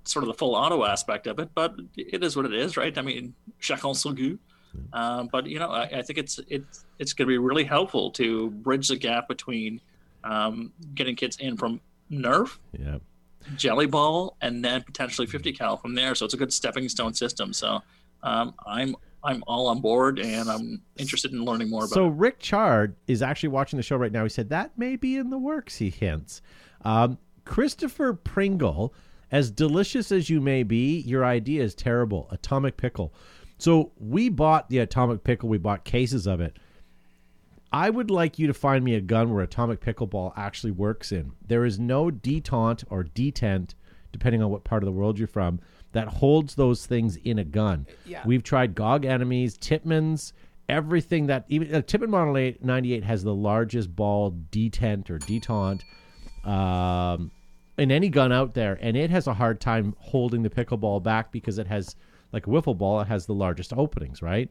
sort 0.09 0.23
of 0.23 0.27
the 0.27 0.33
full 0.33 0.55
auto 0.55 0.83
aspect 0.85 1.27
of 1.27 1.39
it, 1.39 1.49
but 1.53 1.75
it 1.97 2.23
is 2.23 2.35
what 2.35 2.45
it 2.45 2.53
is, 2.53 2.77
right? 2.77 2.97
I 2.97 3.01
mean, 3.01 3.33
chacun 3.61 3.95
son 3.95 4.15
goût. 4.15 4.39
Um, 4.93 5.29
but 5.31 5.47
you 5.47 5.57
know, 5.59 5.69
I, 5.69 5.83
I 5.83 6.01
think 6.01 6.19
it's 6.19 6.39
it's 6.47 6.85
it's 6.99 7.13
going 7.13 7.27
to 7.27 7.31
be 7.31 7.37
really 7.37 7.63
helpful 7.63 8.11
to 8.11 8.51
bridge 8.51 8.87
the 8.87 8.97
gap 8.97 9.27
between 9.27 9.81
um, 10.23 10.71
getting 10.93 11.15
kids 11.15 11.37
in 11.37 11.57
from 11.57 11.81
Nerf, 12.11 12.57
Yeah. 12.77 12.97
Jelly 13.55 13.85
Ball, 13.87 14.35
and 14.41 14.63
then 14.63 14.83
potentially 14.83 15.25
50 15.25 15.53
cal 15.53 15.77
from 15.77 15.95
there. 15.95 16.13
So 16.13 16.25
it's 16.25 16.33
a 16.33 16.37
good 16.37 16.53
stepping 16.53 16.87
stone 16.89 17.13
system. 17.13 17.53
So 17.53 17.81
um, 18.21 18.53
I'm 18.67 18.95
I'm 19.23 19.43
all 19.47 19.67
on 19.67 19.81
board, 19.81 20.19
and 20.19 20.49
I'm 20.49 20.81
interested 20.97 21.31
in 21.31 21.43
learning 21.43 21.69
more 21.69 21.81
about. 21.81 21.91
It. 21.91 21.95
So 21.95 22.07
it. 22.07 22.13
Rick 22.13 22.39
Chard 22.39 22.95
is 23.07 23.21
actually 23.21 23.49
watching 23.49 23.77
the 23.77 23.83
show 23.83 23.95
right 23.97 24.11
now. 24.11 24.23
He 24.23 24.29
said 24.29 24.49
that 24.49 24.77
may 24.77 24.95
be 24.97 25.17
in 25.17 25.29
the 25.29 25.37
works. 25.37 25.77
He 25.77 25.89
hints. 25.89 26.41
Um, 26.85 27.17
Christopher 27.45 28.13
Pringle, 28.13 28.93
as 29.31 29.51
delicious 29.51 30.11
as 30.11 30.29
you 30.29 30.41
may 30.41 30.63
be, 30.63 30.99
your 31.01 31.23
idea 31.25 31.63
is 31.63 31.75
terrible. 31.75 32.27
Atomic 32.31 32.77
pickle. 32.77 33.13
So 33.57 33.91
we 33.99 34.29
bought 34.29 34.69
the 34.69 34.79
atomic 34.79 35.23
pickle. 35.23 35.49
We 35.49 35.57
bought 35.57 35.83
cases 35.83 36.25
of 36.27 36.41
it. 36.41 36.57
I 37.71 37.89
would 37.89 38.09
like 38.09 38.39
you 38.39 38.47
to 38.47 38.53
find 38.53 38.83
me 38.83 38.95
a 38.95 39.01
gun 39.01 39.31
where 39.31 39.43
atomic 39.43 39.79
pickleball 39.79 40.33
actually 40.35 40.71
works 40.71 41.11
in. 41.11 41.33
There 41.47 41.65
is 41.65 41.77
no 41.77 42.05
detente 42.05 42.83
or 42.89 43.03
detent, 43.03 43.75
depending 44.11 44.41
on 44.41 44.49
what 44.49 44.63
part 44.63 44.81
of 44.81 44.85
the 44.85 44.91
world 44.91 45.19
you're 45.19 45.27
from, 45.27 45.59
that 45.91 46.07
holds 46.07 46.55
those 46.55 46.85
things 46.85 47.17
in 47.17 47.37
a 47.37 47.43
gun. 47.43 47.85
Yeah. 48.05 48.23
We've 48.25 48.43
tried 48.43 48.73
GOG 48.73 49.05
enemies, 49.05 49.57
Tippmanns, 49.57 50.33
everything 50.67 51.27
that 51.27 51.45
even 51.49 51.73
uh, 51.73 51.81
Tippmann 51.81 52.09
Model 52.09 52.37
8, 52.37 52.63
98 52.63 53.03
has 53.03 53.23
the 53.23 53.33
largest 53.33 53.95
ball 53.95 54.31
detent 54.51 55.09
or 55.09 55.19
detente 55.19 55.83
um, 56.47 57.31
in 57.79 57.91
any 57.91 58.09
gun 58.09 58.31
out 58.31 58.53
there, 58.53 58.77
and 58.81 58.95
it 58.95 59.09
has 59.09 59.27
a 59.27 59.33
hard 59.33 59.59
time 59.59 59.95
holding 59.99 60.43
the 60.43 60.49
pickleball 60.49 61.01
back 61.01 61.31
because 61.31 61.57
it 61.57 61.67
has 61.67 61.95
like 62.31 62.47
a 62.47 62.49
wiffle 62.49 62.77
ball. 62.77 63.01
It 63.01 63.07
has 63.07 63.25
the 63.25 63.33
largest 63.33 63.73
openings, 63.73 64.21
right? 64.21 64.49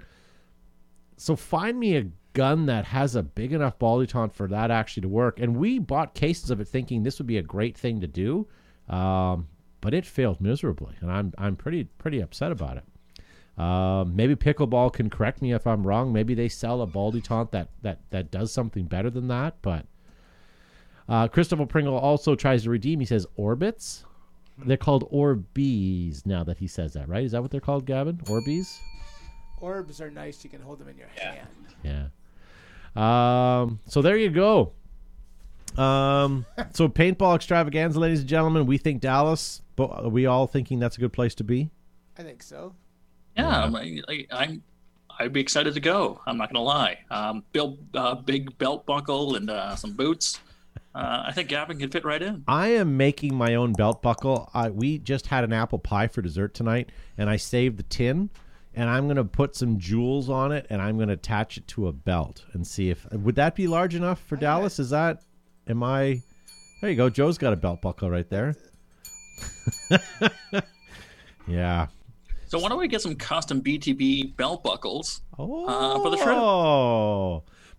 So 1.16 1.36
find 1.36 1.78
me 1.78 1.96
a 1.96 2.06
gun 2.32 2.66
that 2.66 2.84
has 2.84 3.16
a 3.16 3.22
big 3.22 3.52
enough 3.52 3.78
ball 3.78 3.98
detente 4.04 4.32
for 4.32 4.46
that 4.48 4.70
actually 4.70 5.00
to 5.02 5.08
work. 5.08 5.40
And 5.40 5.56
we 5.56 5.78
bought 5.78 6.14
cases 6.14 6.50
of 6.50 6.60
it 6.60 6.68
thinking 6.68 7.02
this 7.02 7.18
would 7.18 7.26
be 7.26 7.38
a 7.38 7.42
great 7.42 7.76
thing 7.76 8.00
to 8.00 8.06
do, 8.06 8.46
um, 8.88 9.48
but 9.80 9.94
it 9.94 10.06
failed 10.06 10.40
miserably, 10.40 10.94
and 11.00 11.10
I'm 11.10 11.32
I'm 11.38 11.56
pretty 11.56 11.84
pretty 11.84 12.20
upset 12.20 12.52
about 12.52 12.78
it. 12.78 12.84
Um, 13.60 14.14
maybe 14.14 14.36
pickleball 14.36 14.92
can 14.92 15.10
correct 15.10 15.42
me 15.42 15.52
if 15.52 15.66
I'm 15.66 15.84
wrong. 15.84 16.12
Maybe 16.12 16.34
they 16.34 16.48
sell 16.48 16.80
a 16.80 16.86
ball 16.86 17.12
detente 17.12 17.50
that 17.50 17.68
that 17.82 17.98
that 18.10 18.30
does 18.30 18.52
something 18.52 18.84
better 18.84 19.10
than 19.10 19.28
that. 19.28 19.56
But 19.62 19.86
uh, 21.08 21.28
Christopher 21.28 21.66
Pringle 21.66 21.96
also 21.96 22.34
tries 22.34 22.64
to 22.64 22.70
redeem. 22.70 23.00
He 23.00 23.06
says 23.06 23.26
orbits. 23.36 24.04
They're 24.64 24.76
called 24.76 25.10
Orbeez 25.12 26.26
now 26.26 26.42
that 26.44 26.58
he 26.58 26.66
says 26.66 26.92
that, 26.94 27.08
right? 27.08 27.22
Is 27.24 27.32
that 27.32 27.42
what 27.42 27.50
they're 27.52 27.60
called, 27.60 27.86
Gavin? 27.86 28.16
Orbeez? 28.24 28.78
Orbs 29.60 30.00
are 30.00 30.10
nice. 30.10 30.42
You 30.42 30.50
can 30.50 30.60
hold 30.60 30.80
them 30.80 30.88
in 30.88 30.96
your 30.98 31.06
Yeah. 31.16 31.34
hand. 31.84 32.10
Yeah. 32.96 33.60
Um, 33.62 33.78
so 33.86 34.02
there 34.02 34.16
you 34.16 34.30
go. 34.30 34.72
Um, 35.76 36.44
so 36.72 36.88
paintball 36.88 37.36
extravaganza, 37.36 38.00
ladies 38.00 38.20
and 38.20 38.28
gentlemen. 38.28 38.66
We 38.66 38.78
think 38.78 39.00
Dallas, 39.00 39.62
but 39.76 39.90
are 39.90 40.08
we 40.08 40.26
all 40.26 40.46
thinking 40.46 40.78
that's 40.80 40.96
a 40.96 41.00
good 41.00 41.12
place 41.12 41.34
to 41.36 41.44
be? 41.44 41.70
I 42.18 42.22
think 42.22 42.42
so. 42.42 42.74
Yeah, 43.36 43.64
I'm, 43.64 43.76
I, 43.76 44.26
I'm. 44.32 44.62
I'd 45.20 45.32
be 45.32 45.40
excited 45.40 45.74
to 45.74 45.80
go. 45.80 46.20
I'm 46.26 46.36
not 46.36 46.52
gonna 46.52 46.64
lie. 46.64 46.98
Um, 47.10 47.44
build 47.52 47.78
uh, 47.94 48.16
big 48.16 48.56
belt 48.58 48.86
buckle 48.86 49.36
and 49.36 49.48
uh, 49.50 49.76
some 49.76 49.92
boots. 49.92 50.40
Uh, 50.94 51.24
I 51.26 51.32
think 51.32 51.48
Gavin 51.48 51.78
can 51.78 51.90
fit 51.90 52.04
right 52.04 52.20
in. 52.22 52.44
I 52.48 52.68
am 52.68 52.96
making 52.96 53.34
my 53.34 53.54
own 53.54 53.72
belt 53.72 54.02
buckle. 54.02 54.50
I, 54.54 54.70
we 54.70 54.98
just 54.98 55.26
had 55.26 55.44
an 55.44 55.52
apple 55.52 55.78
pie 55.78 56.06
for 56.08 56.22
dessert 56.22 56.54
tonight, 56.54 56.90
and 57.16 57.28
I 57.30 57.36
saved 57.36 57.76
the 57.78 57.82
tin, 57.84 58.30
and 58.74 58.88
I'm 58.90 59.04
going 59.06 59.16
to 59.16 59.24
put 59.24 59.54
some 59.56 59.78
jewels 59.78 60.28
on 60.30 60.52
it, 60.52 60.66
and 60.70 60.80
I'm 60.82 60.96
going 60.96 61.08
to 61.08 61.14
attach 61.14 61.56
it 61.56 61.66
to 61.68 61.88
a 61.88 61.92
belt 61.92 62.44
and 62.52 62.66
see 62.66 62.90
if 62.90 63.06
would 63.12 63.36
that 63.36 63.54
be 63.54 63.66
large 63.66 63.94
enough 63.94 64.20
for 64.20 64.36
Dallas? 64.36 64.78
Is 64.78 64.90
that? 64.90 65.22
Am 65.66 65.82
I? 65.82 66.22
There 66.80 66.90
you 66.90 66.96
go. 66.96 67.10
Joe's 67.10 67.38
got 67.38 67.52
a 67.52 67.56
belt 67.56 67.82
buckle 67.82 68.10
right 68.10 68.28
there. 68.30 68.54
yeah. 71.46 71.86
So 72.46 72.58
why 72.58 72.68
don't 72.68 72.78
we 72.78 72.88
get 72.88 73.02
some 73.02 73.14
custom 73.14 73.60
BTB 73.62 74.36
belt 74.36 74.62
buckles? 74.64 75.20
Oh, 75.38 75.66
Uh, 75.66 75.98
for 76.02 76.10
the 76.10 76.16
trip. 76.16 76.36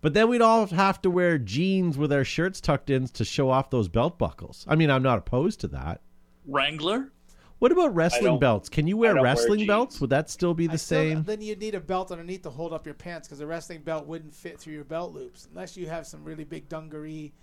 But 0.02 0.14
then 0.14 0.28
we'd 0.28 0.40
all 0.40 0.66
have 0.66 1.00
to 1.02 1.10
wear 1.10 1.36
jeans 1.38 1.98
with 1.98 2.12
our 2.12 2.24
shirts 2.24 2.60
tucked 2.60 2.88
in 2.90 3.06
to 3.08 3.24
show 3.24 3.50
off 3.50 3.70
those 3.70 3.88
belt 3.88 4.18
buckles. 4.18 4.64
I 4.68 4.74
mean, 4.74 4.90
I'm 4.90 5.02
not 5.02 5.18
opposed 5.18 5.60
to 5.60 5.68
that. 5.68 6.00
Wrangler. 6.46 7.12
What 7.58 7.72
about 7.72 7.94
wrestling 7.94 8.38
belts? 8.38 8.70
Can 8.70 8.86
you 8.86 8.96
wear 8.96 9.12
don't 9.12 9.22
wear 9.22 9.32
wrestling 9.34 9.66
belts? 9.66 10.00
Would 10.00 10.08
that 10.08 10.30
still 10.30 10.54
be 10.54 10.66
the 10.66 10.72
I 10.72 10.76
still- 10.76 10.98
same? 10.98 11.22
then 11.24 11.42
you'd 11.42 11.58
need 11.60 11.74
a 11.74 11.80
belt 11.80 12.10
underneath 12.10 12.42
to 12.42 12.50
hold 12.50 12.72
up 12.72 12.86
your 12.86 12.94
pants 12.94 13.28
because 13.28 13.38
the 13.40 13.46
wrestling 13.46 13.82
belt 13.82 14.06
wouldn't 14.06 14.34
fit 14.34 14.58
through 14.58 14.72
your 14.72 14.84
belt 14.84 15.12
loops 15.12 15.46
unless 15.50 15.76
you 15.76 15.86
have 15.86 16.06
some 16.06 16.24
really 16.24 16.44
big 16.44 16.70
dungaree 16.70 17.34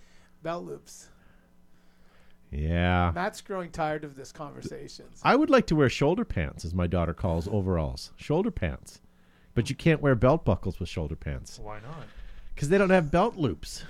belt 0.42 0.66
loops. 0.66 1.10
Yeah. 2.50 3.12
Matt's 3.14 3.42
growing 3.42 3.70
tired 3.70 4.04
of 4.04 4.16
this 4.16 4.32
conversation. 4.32 5.06
I 5.22 5.36
would 5.36 5.50
like 5.52 5.68
to 5.68 5.76
wear 5.76 5.90
shoulder 5.90 6.26
pants, 6.26 6.66
as 6.66 6.74
my 6.74 6.88
daughter 6.88 7.14
calls 7.14 7.48
overalls. 7.48 8.12
Shoulder 8.16 8.52
pants. 8.52 9.02
But 9.54 9.70
you 9.70 9.76
can't 9.76 10.02
wear 10.02 10.16
belt 10.16 10.46
buckles 10.46 10.80
with 10.80 10.88
shoulder 10.88 11.16
pants 11.16 11.60
Why 11.60 11.80
not? 11.80 12.06
Because 12.58 12.70
they 12.70 12.80
don't 12.80 12.90
have 12.90 13.12
belt 13.12 13.36
loops. 13.36 13.84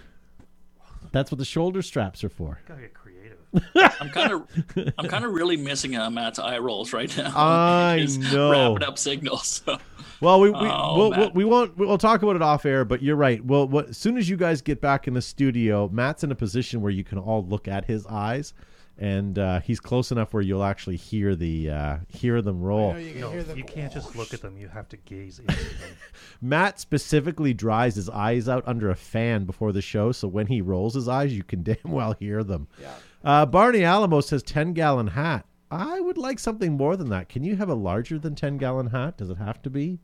That's 1.13 1.32
what 1.32 1.38
the 1.38 1.45
shoulder 1.45 1.82
straps 1.82 2.22
are 2.26 2.30
for. 2.30 2.59
Gotta 2.68 2.82
get 2.82 2.93
creative. 2.93 3.38
I'm 4.01 4.09
kind 4.09 4.34
of, 4.34 4.93
I'm 4.97 5.07
kind 5.07 5.24
of 5.24 5.32
really 5.32 5.55
missing 5.55 5.95
uh, 5.95 6.09
Matt's 6.09 6.38
eye 6.38 6.57
rolls 6.57 6.91
right 6.91 7.15
now. 7.18 7.32
I 7.34 7.99
His 8.01 8.18
know. 8.18 8.74
Wrapping 8.74 8.86
up 8.86 8.97
signals. 8.97 9.63
So. 9.65 9.78
Well, 10.20 10.41
we 10.41 10.49
we, 10.49 10.57
Oh, 10.59 10.97
we'll, 10.97 11.09
we'll, 11.11 11.32
we 11.32 11.45
won't 11.45 11.78
we'll 11.78 11.97
talk 11.97 12.24
about 12.24 12.36
it 12.36 12.41
off 12.41 12.65
air, 12.65 12.84
but 12.84 13.01
you're 13.01 13.15
right. 13.15 13.43
Well, 13.45 13.70
what, 13.70 13.88
as 13.88 13.97
soon 13.97 14.18
as 14.18 14.28
you 14.28 14.36
guys 14.36 14.61
get 14.61 14.82
back 14.82 15.07
in 15.07 15.13
the 15.13 15.22
studio, 15.22 15.88
Matt's 15.88 16.26
in 16.26 16.32
a 16.34 16.36
position 16.36 16.82
where 16.82 16.91
you 16.91 17.05
can 17.05 17.20
all 17.20 17.45
look 17.45 17.70
at 17.70 17.86
his 17.86 18.05
eyes, 18.07 18.53
and 19.00 19.38
uh, 19.38 19.60
he's 19.60 19.80
close 19.80 20.12
enough 20.12 20.34
where 20.34 20.41
you'll 20.41 20.64
actually 20.64 20.95
hear 20.95 21.36
the 21.36 21.70
uh, 21.70 21.98
hear 22.08 22.41
them 22.41 22.62
roll. 22.62 22.98
you 22.98 23.12
can 23.12 23.22
No, 23.22 23.30
hear 23.32 23.43
them. 23.43 23.58
you 23.58 23.64
can't 23.64 23.93
just 23.93 24.16
look 24.16 24.34
at 24.34 24.41
them. 24.41 24.58
You 24.58 24.68
have 24.70 24.89
to 24.89 24.98
gaze 24.98 25.39
into 25.39 25.54
them. 25.56 25.89
Matt 26.41 26.80
specifically 26.80 27.54
dries 27.54 27.95
his 27.95 28.10
eyes 28.10 28.50
out 28.50 28.64
under 28.68 28.89
a 28.89 28.95
fan 28.95 29.45
before 29.45 29.72
the 29.72 29.82
show, 29.82 30.12
so 30.12 30.28
when 30.28 30.48
he 30.48 30.62
rolls 30.62 30.95
his 30.95 31.08
eyes, 31.08 31.34
you 31.36 31.43
can 31.43 31.64
damn 31.64 31.78
well 31.86 32.14
hear 32.20 32.43
them. 32.43 32.68
Yeah. 32.82 32.93
Uh, 33.24 33.45
Barney 33.45 33.84
Alamo 33.84 34.22
says 34.22 34.41
ten 34.43 34.74
gallon 34.74 35.08
hat. 35.08 35.45
I 35.70 36.00
would 36.00 36.18
like 36.18 36.39
something 36.39 36.74
more 36.78 36.95
than 36.95 37.10
that. 37.10 37.28
Can 37.30 37.43
you 37.43 37.56
have 37.58 37.70
a 37.70 37.76
larger 37.76 38.18
than 38.18 38.36
ten 38.36 38.58
gallon 38.58 38.88
hat? 38.88 39.18
Does 39.18 39.30
it 39.30 39.38
have 39.38 39.62
to 39.64 39.70
be? 39.70 40.00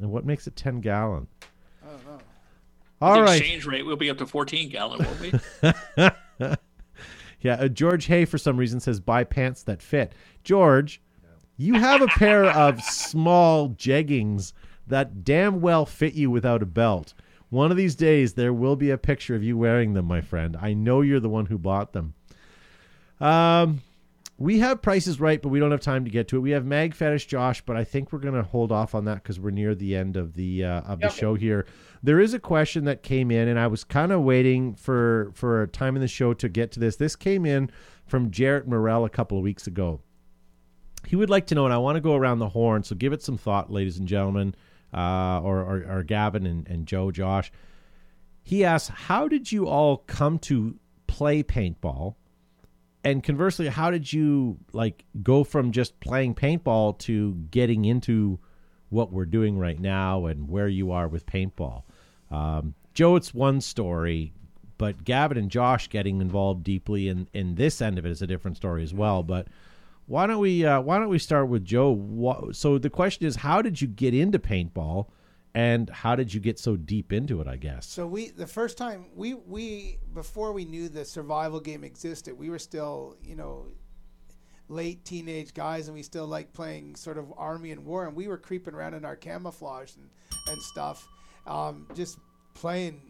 And 0.00 0.10
what 0.10 0.24
makes 0.24 0.46
it 0.46 0.56
ten 0.56 0.80
gallon? 0.80 1.26
I 1.82 1.86
don't 1.90 2.06
know. 2.06 2.18
All 3.02 3.14
the 3.14 3.22
right. 3.22 3.38
exchange 3.40 3.64
rate 3.66 3.86
will 3.86 3.96
be 3.96 4.10
up 4.10 4.18
to 4.18 4.26
14 4.26 4.68
gallon, 4.68 5.06
won't 5.06 5.20
we? 5.20 5.32
Yeah, 7.40 7.54
uh, 7.54 7.68
George 7.68 8.06
Hay 8.06 8.24
for 8.24 8.38
some 8.38 8.56
reason 8.56 8.80
says 8.80 9.00
buy 9.00 9.24
pants 9.24 9.62
that 9.64 9.82
fit. 9.82 10.12
George, 10.44 11.00
you 11.56 11.74
have 11.74 12.02
a 12.02 12.06
pair 12.06 12.44
of 12.44 12.82
small 12.82 13.70
jeggings 13.70 14.52
that 14.86 15.24
damn 15.24 15.60
well 15.60 15.86
fit 15.86 16.14
you 16.14 16.30
without 16.30 16.62
a 16.62 16.66
belt. 16.66 17.14
One 17.48 17.70
of 17.70 17.76
these 17.76 17.94
days 17.94 18.34
there 18.34 18.52
will 18.52 18.76
be 18.76 18.90
a 18.90 18.98
picture 18.98 19.34
of 19.34 19.42
you 19.42 19.56
wearing 19.56 19.94
them, 19.94 20.06
my 20.06 20.20
friend. 20.20 20.56
I 20.60 20.72
know 20.74 21.00
you're 21.00 21.20
the 21.20 21.28
one 21.28 21.46
who 21.46 21.58
bought 21.58 21.92
them. 21.92 22.14
Um 23.20 23.82
we 24.40 24.58
have 24.60 24.80
prices 24.80 25.20
right, 25.20 25.40
but 25.42 25.50
we 25.50 25.60
don't 25.60 25.70
have 25.70 25.82
time 25.82 26.06
to 26.06 26.10
get 26.10 26.26
to 26.28 26.36
it. 26.36 26.40
We 26.40 26.52
have 26.52 26.64
Mag 26.64 26.94
Fetish 26.94 27.26
Josh, 27.26 27.60
but 27.60 27.76
I 27.76 27.84
think 27.84 28.10
we're 28.10 28.20
going 28.20 28.34
to 28.34 28.42
hold 28.42 28.72
off 28.72 28.94
on 28.94 29.04
that 29.04 29.16
because 29.22 29.38
we're 29.38 29.50
near 29.50 29.74
the 29.74 29.94
end 29.94 30.16
of 30.16 30.32
the 30.32 30.64
uh, 30.64 30.80
of 30.80 31.00
the 31.00 31.08
Yep. 31.08 31.12
show 31.14 31.34
here. 31.34 31.66
There 32.02 32.18
is 32.18 32.32
a 32.32 32.38
question 32.40 32.84
that 32.86 33.02
came 33.02 33.30
in, 33.30 33.48
and 33.48 33.58
I 33.58 33.66
was 33.66 33.84
kind 33.84 34.10
of 34.10 34.22
waiting 34.22 34.74
for 34.74 35.30
for 35.34 35.62
a 35.62 35.68
time 35.68 35.94
in 35.94 36.00
the 36.00 36.08
show 36.08 36.32
to 36.32 36.48
get 36.48 36.72
to 36.72 36.80
this. 36.80 36.96
This 36.96 37.14
came 37.16 37.44
in 37.44 37.70
from 38.06 38.30
Jarrett 38.30 38.66
Morell 38.66 39.04
a 39.04 39.10
couple 39.10 39.36
of 39.36 39.44
weeks 39.44 39.66
ago. 39.66 40.00
He 41.06 41.16
would 41.16 41.28
like 41.30 41.46
to 41.48 41.54
know, 41.54 41.66
and 41.66 41.74
I 41.74 41.78
want 41.78 41.96
to 41.96 42.00
go 42.00 42.14
around 42.16 42.38
the 42.38 42.48
horn, 42.48 42.82
so 42.82 42.94
give 42.96 43.12
it 43.12 43.22
some 43.22 43.36
thought, 43.36 43.70
ladies 43.70 43.98
and 43.98 44.08
gentlemen, 44.08 44.54
uh, 44.94 45.40
or, 45.42 45.60
or 45.60 45.84
or 45.98 46.02
Gavin 46.02 46.46
and, 46.46 46.66
and 46.66 46.86
Joe, 46.86 47.10
Josh. 47.10 47.52
He 48.42 48.64
asks, 48.64 48.88
"How 48.88 49.28
did 49.28 49.52
you 49.52 49.66
all 49.68 49.98
come 49.98 50.38
to 50.40 50.78
play 51.06 51.42
paintball?" 51.42 52.14
And 53.04 53.22
conversely 53.22 53.68
how 53.68 53.90
did 53.90 54.12
you 54.12 54.58
like 54.72 55.04
go 55.22 55.44
from 55.44 55.72
just 55.72 55.98
playing 56.00 56.34
paintball 56.34 56.98
to 56.98 57.34
getting 57.50 57.84
into 57.84 58.38
what 58.88 59.12
we're 59.12 59.24
doing 59.24 59.58
right 59.58 59.78
now 59.78 60.26
and 60.26 60.48
where 60.48 60.68
you 60.68 60.90
are 60.92 61.08
with 61.08 61.26
paintball? 61.26 61.82
Um, 62.30 62.74
joe 62.94 63.16
it's 63.16 63.32
one 63.32 63.60
story 63.60 64.32
but 64.78 65.04
gavin 65.04 65.38
and 65.38 65.50
josh 65.50 65.88
getting 65.88 66.20
involved 66.20 66.64
deeply 66.64 67.08
in, 67.08 67.28
in 67.32 67.54
this 67.54 67.80
end 67.82 67.98
of 67.98 68.06
it 68.06 68.10
is 68.10 68.22
a 68.22 68.26
different 68.26 68.56
story 68.56 68.82
as 68.82 68.94
well. 68.94 69.22
But 69.22 69.48
why 70.06 70.26
don't 70.26 70.38
we 70.40 70.64
uh, 70.64 70.80
why 70.80 70.98
don't 70.98 71.08
we 71.08 71.18
start 71.18 71.48
with 71.48 71.64
joe? 71.64 71.90
Wha- 71.90 72.52
so 72.52 72.78
the 72.78 72.90
question 72.90 73.26
is 73.26 73.36
how 73.36 73.62
did 73.62 73.80
you 73.80 73.88
get 73.88 74.14
into 74.14 74.38
paintball 74.38 75.06
and 75.54 75.90
how 75.90 76.14
did 76.14 76.32
you 76.32 76.40
get 76.40 76.58
so 76.58 76.76
deep 76.76 77.12
into 77.12 77.40
it 77.40 77.48
i 77.48 77.56
guess 77.56 77.86
So 77.86 78.06
we 78.06 78.28
the 78.28 78.46
first 78.46 78.78
time 78.78 79.06
we 79.14 79.34
we 79.34 79.98
before 80.14 80.52
we 80.52 80.64
knew 80.64 80.88
the 80.88 81.04
survival 81.04 81.60
game 81.60 81.82
existed, 81.84 82.38
we 82.38 82.50
were 82.50 82.58
still 82.58 83.16
you 83.24 83.36
know 83.36 83.66
late 84.68 85.04
teenage 85.04 85.52
guys, 85.52 85.88
and 85.88 85.96
we 85.96 86.02
still 86.02 86.26
like 86.26 86.52
playing 86.52 86.94
sort 86.94 87.18
of 87.18 87.32
army 87.36 87.72
and 87.72 87.84
war, 87.84 88.06
and 88.06 88.16
we 88.16 88.28
were 88.28 88.38
creeping 88.38 88.74
around 88.74 88.94
in 88.94 89.04
our 89.04 89.16
camouflage 89.16 89.96
and 89.96 90.08
and 90.48 90.62
stuff, 90.62 91.08
um, 91.46 91.86
just 91.94 92.18
playing. 92.54 93.02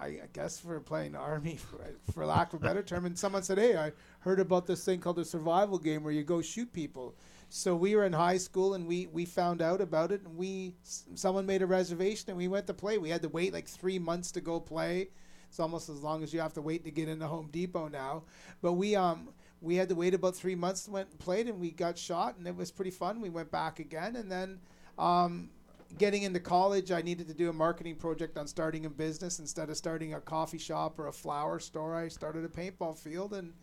I, 0.00 0.20
guess 0.32 0.60
for 0.60 0.78
playing 0.78 1.16
army, 1.32 1.56
for, 1.56 1.84
for 2.12 2.24
lack 2.24 2.52
of 2.52 2.62
a 2.62 2.64
better 2.64 2.84
term. 2.84 3.04
And 3.04 3.18
someone 3.18 3.42
said, 3.42 3.58
"Hey, 3.58 3.76
I 3.76 3.90
heard 4.20 4.38
about 4.38 4.64
this 4.64 4.84
thing 4.84 5.00
called 5.00 5.16
the 5.16 5.24
survival 5.24 5.76
game 5.76 6.04
where 6.04 6.12
you 6.12 6.22
go 6.22 6.40
shoot 6.40 6.72
people." 6.72 7.16
So 7.50 7.74
we 7.74 7.96
were 7.96 8.04
in 8.04 8.12
high 8.12 8.36
school 8.36 8.74
and 8.74 8.86
we 8.86 9.06
we 9.06 9.24
found 9.24 9.62
out 9.62 9.80
about 9.80 10.12
it 10.12 10.22
and 10.22 10.36
we 10.36 10.74
someone 11.14 11.46
made 11.46 11.62
a 11.62 11.66
reservation 11.66 12.28
and 12.28 12.36
we 12.36 12.48
went 12.48 12.66
to 12.66 12.74
play. 12.74 12.98
We 12.98 13.08
had 13.08 13.22
to 13.22 13.28
wait 13.28 13.52
like 13.52 13.66
three 13.66 13.98
months 13.98 14.30
to 14.32 14.40
go 14.40 14.60
play. 14.60 15.08
It's 15.48 15.58
almost 15.58 15.88
as 15.88 16.02
long 16.02 16.22
as 16.22 16.34
you 16.34 16.40
have 16.40 16.52
to 16.54 16.62
wait 16.62 16.84
to 16.84 16.90
get 16.90 17.08
into 17.08 17.26
Home 17.26 17.48
Depot 17.50 17.88
now. 17.88 18.24
But 18.60 18.74
we 18.74 18.96
um 18.96 19.30
we 19.62 19.76
had 19.76 19.88
to 19.88 19.94
wait 19.94 20.12
about 20.12 20.36
three 20.36 20.54
months 20.54 20.88
went 20.88 21.08
and 21.10 21.18
played 21.18 21.48
and 21.48 21.58
we 21.58 21.70
got 21.70 21.96
shot 21.96 22.36
and 22.36 22.46
it 22.46 22.54
was 22.54 22.70
pretty 22.70 22.90
fun. 22.90 23.20
We 23.22 23.30
went 23.30 23.50
back 23.50 23.78
again 23.78 24.16
and 24.16 24.30
then 24.30 24.60
um 24.98 25.48
getting 25.96 26.24
into 26.24 26.40
college 26.40 26.92
I 26.92 27.00
needed 27.00 27.28
to 27.28 27.34
do 27.34 27.48
a 27.48 27.52
marketing 27.54 27.96
project 27.96 28.36
on 28.36 28.46
starting 28.46 28.84
a 28.84 28.90
business 28.90 29.38
instead 29.38 29.70
of 29.70 29.78
starting 29.78 30.12
a 30.12 30.20
coffee 30.20 30.58
shop 30.58 30.98
or 30.98 31.06
a 31.06 31.12
flower 31.12 31.58
store. 31.60 31.96
I 31.96 32.08
started 32.08 32.44
a 32.44 32.48
paintball 32.48 32.98
field 32.98 33.32
and 33.32 33.54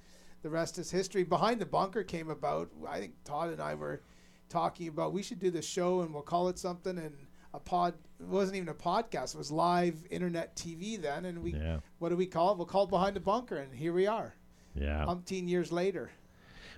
the 0.45 0.51
rest 0.51 0.77
is 0.77 0.91
history. 0.91 1.23
Behind 1.23 1.59
the 1.59 1.65
bunker 1.65 2.03
came 2.03 2.29
about. 2.29 2.69
I 2.87 2.99
think 2.99 3.13
Todd 3.23 3.49
and 3.49 3.59
I 3.59 3.73
were 3.73 4.03
talking 4.47 4.87
about 4.89 5.11
we 5.11 5.23
should 5.23 5.39
do 5.39 5.49
the 5.49 5.59
show 5.63 6.01
and 6.01 6.13
we'll 6.13 6.21
call 6.21 6.49
it 6.49 6.59
something 6.59 6.99
and 6.99 7.15
a 7.55 7.59
pod. 7.59 7.95
It 8.19 8.27
wasn't 8.27 8.57
even 8.57 8.69
a 8.69 8.75
podcast. 8.75 9.33
It 9.33 9.39
was 9.39 9.51
live 9.51 9.95
internet 10.11 10.55
TV 10.55 11.01
then. 11.01 11.25
And 11.25 11.41
we, 11.41 11.53
Yeah. 11.53 11.79
what 11.97 12.09
do 12.09 12.15
we 12.15 12.27
call 12.27 12.51
it? 12.51 12.57
We'll 12.59 12.67
call 12.67 12.83
it 12.83 12.91
behind 12.91 13.15
the 13.15 13.21
bunker. 13.21 13.55
And 13.55 13.73
here 13.73 13.91
we 13.91 14.05
are, 14.05 14.35
yeah 14.75 15.03
umpteen 15.07 15.49
years 15.49 15.71
later. 15.71 16.11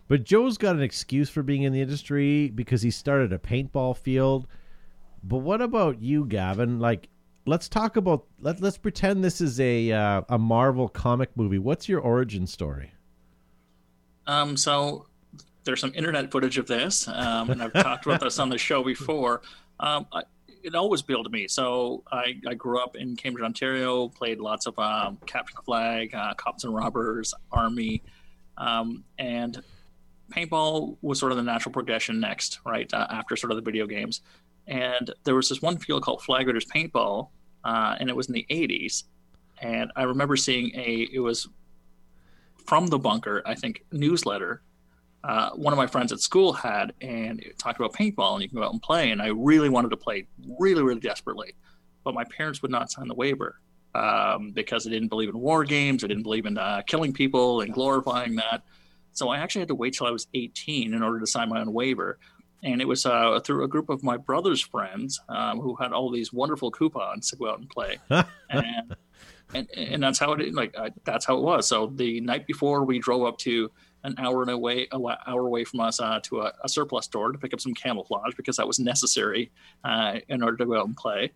But 0.07 0.23
Joe's 0.23 0.57
got 0.57 0.77
an 0.77 0.81
excuse 0.81 1.29
for 1.29 1.43
being 1.43 1.63
in 1.63 1.73
the 1.73 1.81
industry 1.81 2.49
because 2.49 2.83
he 2.83 2.89
started 2.89 3.33
a 3.33 3.37
paintball 3.37 3.97
field. 3.97 4.47
But 5.21 5.39
what 5.39 5.61
about 5.61 6.01
you, 6.01 6.23
Gavin? 6.23 6.79
Like, 6.79 7.09
let's 7.45 7.67
talk 7.67 7.97
about 7.97 8.27
let 8.39 8.61
let's 8.61 8.77
pretend 8.77 9.25
this 9.25 9.41
is 9.41 9.59
a 9.59 9.91
uh, 9.91 10.21
a 10.29 10.37
Marvel 10.37 10.87
comic 10.87 11.35
movie. 11.35 11.59
What's 11.59 11.89
your 11.89 11.99
origin 11.99 12.47
story? 12.47 12.93
Um, 14.27 14.55
so 14.55 15.07
there's 15.63 15.81
some 15.81 15.91
internet 15.95 16.31
footage 16.31 16.57
of 16.57 16.67
this, 16.67 17.07
um, 17.07 17.49
and 17.49 17.61
I've 17.61 17.73
talked 17.73 18.05
about 18.05 18.21
this 18.21 18.39
on 18.39 18.49
the 18.49 18.57
show 18.57 18.83
before. 18.83 19.41
Um, 19.79 20.05
I, 20.11 20.23
it 20.63 20.75
always 20.75 21.01
appealed 21.01 21.31
me. 21.31 21.47
So 21.47 22.03
I, 22.11 22.39
I 22.47 22.53
grew 22.53 22.79
up 22.79 22.95
in 22.95 23.15
Cambridge, 23.15 23.43
Ontario, 23.43 24.09
played 24.09 24.39
lots 24.39 24.65
of 24.67 24.77
um, 24.77 25.17
Flag, 25.65 26.13
uh, 26.13 26.33
Cops 26.35 26.63
and 26.63 26.75
Robbers, 26.75 27.33
Army, 27.51 28.03
um, 28.57 29.03
and 29.17 29.61
paintball 30.31 30.97
was 31.01 31.19
sort 31.19 31.31
of 31.31 31.37
the 31.37 31.43
natural 31.43 31.71
progression 31.71 32.19
next, 32.19 32.59
right 32.65 32.93
uh, 32.93 33.07
after 33.09 33.35
sort 33.35 33.51
of 33.51 33.55
the 33.55 33.61
video 33.61 33.87
games. 33.87 34.21
And 34.67 35.11
there 35.23 35.35
was 35.35 35.47
this 35.47 35.61
one 35.61 35.77
field 35.77 36.03
called 36.03 36.21
Flag 36.21 36.47
Raiders 36.47 36.65
Paintball 36.65 37.29
uh, 37.67 37.95
and 37.99 38.09
it 38.09 38.15
was 38.15 38.27
in 38.27 38.33
the 38.33 38.45
80s. 38.49 39.03
And 39.61 39.91
I 39.95 40.03
remember 40.03 40.35
seeing 40.35 40.71
a, 40.75 41.07
it 41.11 41.19
was 41.19 41.47
from 42.67 42.87
the 42.87 42.99
bunker, 42.99 43.41
I 43.45 43.55
think, 43.55 43.83
newsletter. 43.91 44.61
Uh, 45.23 45.49
one 45.51 45.73
of 45.73 45.77
my 45.77 45.87
friends 45.87 46.11
at 46.11 46.19
school 46.19 46.53
had, 46.53 46.93
and 47.01 47.39
it 47.39 47.57
talked 47.57 47.79
about 47.79 47.93
paintball, 47.93 48.33
and 48.33 48.43
you 48.43 48.49
can 48.49 48.59
go 48.59 48.63
out 48.63 48.73
and 48.73 48.81
play. 48.81 49.11
And 49.11 49.21
I 49.21 49.27
really 49.27 49.69
wanted 49.69 49.89
to 49.89 49.97
play, 49.97 50.27
really, 50.59 50.83
really 50.83 50.99
desperately, 50.99 51.55
but 52.03 52.13
my 52.13 52.23
parents 52.25 52.61
would 52.61 52.71
not 52.71 52.91
sign 52.91 53.07
the 53.07 53.15
waiver 53.15 53.59
um, 53.95 54.51
because 54.51 54.83
they 54.83 54.91
didn't 54.91 55.07
believe 55.07 55.29
in 55.29 55.39
war 55.39 55.63
games, 55.63 56.01
they 56.01 56.07
didn't 56.07 56.23
believe 56.23 56.45
in 56.45 56.57
uh, 56.57 56.81
killing 56.85 57.13
people 57.13 57.61
and 57.61 57.73
glorifying 57.73 58.35
that. 58.35 58.61
So 59.13 59.29
I 59.29 59.39
actually 59.39 59.61
had 59.61 59.69
to 59.69 59.75
wait 59.75 59.93
till 59.93 60.05
I 60.05 60.11
was 60.11 60.27
18 60.33 60.93
in 60.93 61.01
order 61.01 61.19
to 61.19 61.27
sign 61.27 61.49
my 61.49 61.59
own 61.59 61.73
waiver. 61.73 62.19
And 62.63 62.81
it 62.81 62.87
was 62.87 63.05
uh, 63.05 63.39
through 63.43 63.63
a 63.63 63.67
group 63.67 63.89
of 63.89 64.03
my 64.03 64.17
brother's 64.17 64.61
friends 64.61 65.19
um, 65.29 65.59
who 65.59 65.75
had 65.75 65.93
all 65.93 66.11
these 66.11 66.31
wonderful 66.33 66.69
coupons 66.69 67.29
to 67.29 67.35
go 67.35 67.49
out 67.49 67.59
and 67.59 67.69
play. 67.69 67.97
and, 68.49 68.95
and 69.53 69.69
and 69.75 70.03
that's 70.03 70.19
how 70.19 70.33
it 70.33 70.53
like 70.53 70.77
I, 70.77 70.91
that's 71.03 71.25
how 71.25 71.37
it 71.37 71.43
was. 71.43 71.67
So 71.67 71.87
the 71.87 72.21
night 72.21 72.47
before, 72.47 72.83
we 72.83 72.99
drove 72.99 73.23
up 73.23 73.37
to 73.39 73.71
an 74.03 74.15
hour 74.17 74.41
and 74.41 74.51
away, 74.51 74.87
an 74.91 75.05
hour 75.25 75.45
away 75.45 75.63
from 75.63 75.81
us, 75.81 75.99
uh, 75.99 76.19
to 76.23 76.41
a, 76.41 76.53
a, 76.63 76.69
surplus 76.69 77.05
store 77.05 77.31
to 77.31 77.37
pick 77.37 77.53
up 77.53 77.59
some 77.59 77.73
camouflage 77.73 78.35
because 78.35 78.55
that 78.57 78.67
was 78.67 78.79
necessary 78.79 79.51
uh, 79.83 80.19
in 80.29 80.41
order 80.43 80.57
to 80.57 80.65
go 80.65 80.79
out 80.79 80.85
and 80.85 80.95
play. 80.95 81.31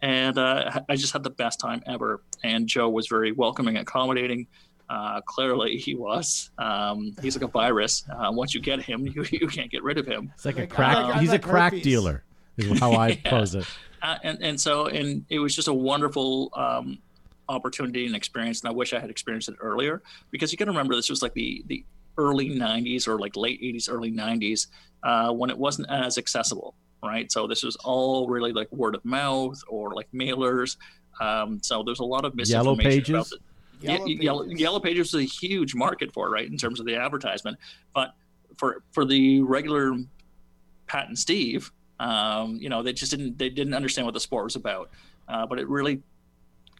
And 0.00 0.38
uh, 0.38 0.80
I 0.88 0.96
just 0.96 1.12
had 1.12 1.22
the 1.22 1.30
best 1.30 1.60
time 1.60 1.82
ever. 1.86 2.22
And 2.42 2.66
Joe 2.66 2.88
was 2.88 3.08
very 3.08 3.32
welcoming, 3.32 3.76
accommodating. 3.76 4.46
Uh, 4.88 5.20
clearly, 5.22 5.76
he 5.76 5.94
was. 5.94 6.50
Um, 6.58 7.14
he's 7.22 7.36
like 7.36 7.44
a 7.44 7.50
virus. 7.50 8.04
Uh, 8.10 8.30
once 8.30 8.54
you 8.54 8.60
get 8.60 8.82
him, 8.82 9.06
you, 9.14 9.24
you 9.30 9.48
can't 9.48 9.70
get 9.70 9.82
rid 9.82 9.98
of 9.98 10.06
him. 10.06 10.30
It's 10.34 10.44
like 10.44 10.58
a 10.58 10.66
crack. 10.66 10.96
Like, 10.96 11.20
he's 11.20 11.32
a 11.32 11.38
crack 11.38 11.72
herpes. 11.72 11.84
dealer. 11.84 12.24
Is 12.56 12.78
how 12.78 12.92
I 12.92 13.08
yeah. 13.24 13.30
pose 13.30 13.54
it. 13.54 13.66
Uh, 14.02 14.18
and 14.22 14.38
and 14.42 14.60
so 14.60 14.86
and 14.86 15.24
it 15.30 15.38
was 15.38 15.56
just 15.56 15.66
a 15.66 15.72
wonderful 15.72 16.50
um, 16.54 16.98
opportunity 17.48 18.06
and 18.06 18.14
experience. 18.14 18.60
And 18.60 18.68
I 18.68 18.72
wish 18.72 18.92
I 18.92 19.00
had 19.00 19.10
experienced 19.10 19.48
it 19.48 19.56
earlier 19.60 20.02
because 20.30 20.52
you 20.52 20.58
got 20.58 20.66
to 20.66 20.70
remember 20.70 20.94
this 20.94 21.10
was 21.10 21.22
like 21.22 21.34
the 21.34 21.64
the 21.66 21.84
early 22.16 22.50
90s 22.50 23.08
or 23.08 23.18
like 23.18 23.36
late 23.36 23.60
80s, 23.60 23.88
early 23.90 24.12
90s 24.12 24.68
uh, 25.02 25.32
when 25.32 25.50
it 25.50 25.58
wasn't 25.58 25.90
as 25.90 26.16
accessible, 26.16 26.74
right? 27.02 27.30
So 27.30 27.46
this 27.46 27.64
was 27.64 27.76
all 27.76 28.28
really 28.28 28.52
like 28.52 28.70
word 28.70 28.94
of 28.94 29.04
mouth 29.04 29.60
or 29.68 29.94
like 29.94 30.08
mailers. 30.14 30.76
Um, 31.20 31.60
so 31.62 31.82
there's 31.82 32.00
a 32.00 32.04
lot 32.04 32.24
of 32.24 32.34
misinformation 32.34 33.14
Yellow 33.14 33.24
pages. 33.24 33.32
about 33.32 33.32
it. 33.32 33.42
Yellow, 33.80 34.06
Pages. 34.06 34.22
Yellow, 34.22 34.44
Yellow 34.44 34.80
Pages 34.80 35.08
is 35.08 35.14
a 35.14 35.22
huge 35.24 35.74
market 35.74 36.12
for 36.12 36.28
it, 36.28 36.30
right, 36.30 36.50
in 36.50 36.56
terms 36.56 36.80
of 36.80 36.86
the 36.86 36.96
advertisement. 36.96 37.58
But 37.94 38.14
for 38.56 38.82
for 38.92 39.04
the 39.04 39.42
regular 39.42 39.94
Pat 40.86 41.08
and 41.08 41.18
Steve, 41.18 41.70
um, 42.00 42.56
you 42.56 42.68
know, 42.68 42.82
they 42.82 42.92
just 42.92 43.10
didn't 43.10 43.38
they 43.38 43.50
didn't 43.50 43.74
understand 43.74 44.06
what 44.06 44.14
the 44.14 44.20
sport 44.20 44.44
was 44.44 44.56
about. 44.56 44.90
Uh, 45.28 45.46
but 45.46 45.58
it 45.58 45.68
really 45.68 46.02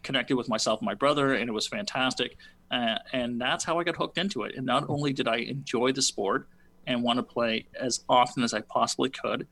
connected 0.05 0.37
with 0.37 0.47
myself 0.47 0.79
and 0.79 0.85
my 0.85 0.93
brother, 0.93 1.33
and 1.33 1.49
it 1.49 1.51
was 1.51 1.67
fantastic. 1.67 2.37
Uh, 2.71 2.97
and 3.11 3.39
that's 3.39 3.63
how 3.63 3.79
I 3.79 3.83
got 3.83 3.95
hooked 3.95 4.17
into 4.17 4.43
it. 4.43 4.55
And 4.55 4.65
not 4.65 4.89
only 4.89 5.11
did 5.11 5.27
I 5.27 5.37
enjoy 5.37 5.91
the 5.91 6.01
sport 6.01 6.47
and 6.87 7.03
want 7.03 7.17
to 7.17 7.23
play 7.23 7.65
as 7.79 8.05
often 8.07 8.43
as 8.43 8.53
I 8.53 8.61
possibly 8.61 9.09
could, 9.09 9.47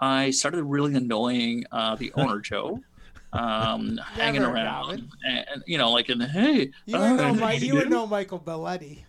I 0.00 0.30
started 0.30 0.64
really 0.64 0.94
annoying 0.94 1.64
uh, 1.70 1.94
the 1.96 2.12
owner, 2.16 2.40
Joe. 2.40 2.80
Um, 3.30 3.98
hanging 4.12 4.42
around, 4.42 5.10
and, 5.26 5.44
and, 5.52 5.62
you 5.66 5.76
know, 5.76 5.90
like 5.90 6.08
in 6.08 6.18
the 6.18 6.26
hey, 6.26 6.70
you 6.86 6.98
would 6.98 7.16
know, 7.16 7.34
my, 7.34 7.52
you 7.60 7.74
would 7.74 7.90
know 7.90 8.06
Michael 8.06 8.40
Belletti. 8.40 9.04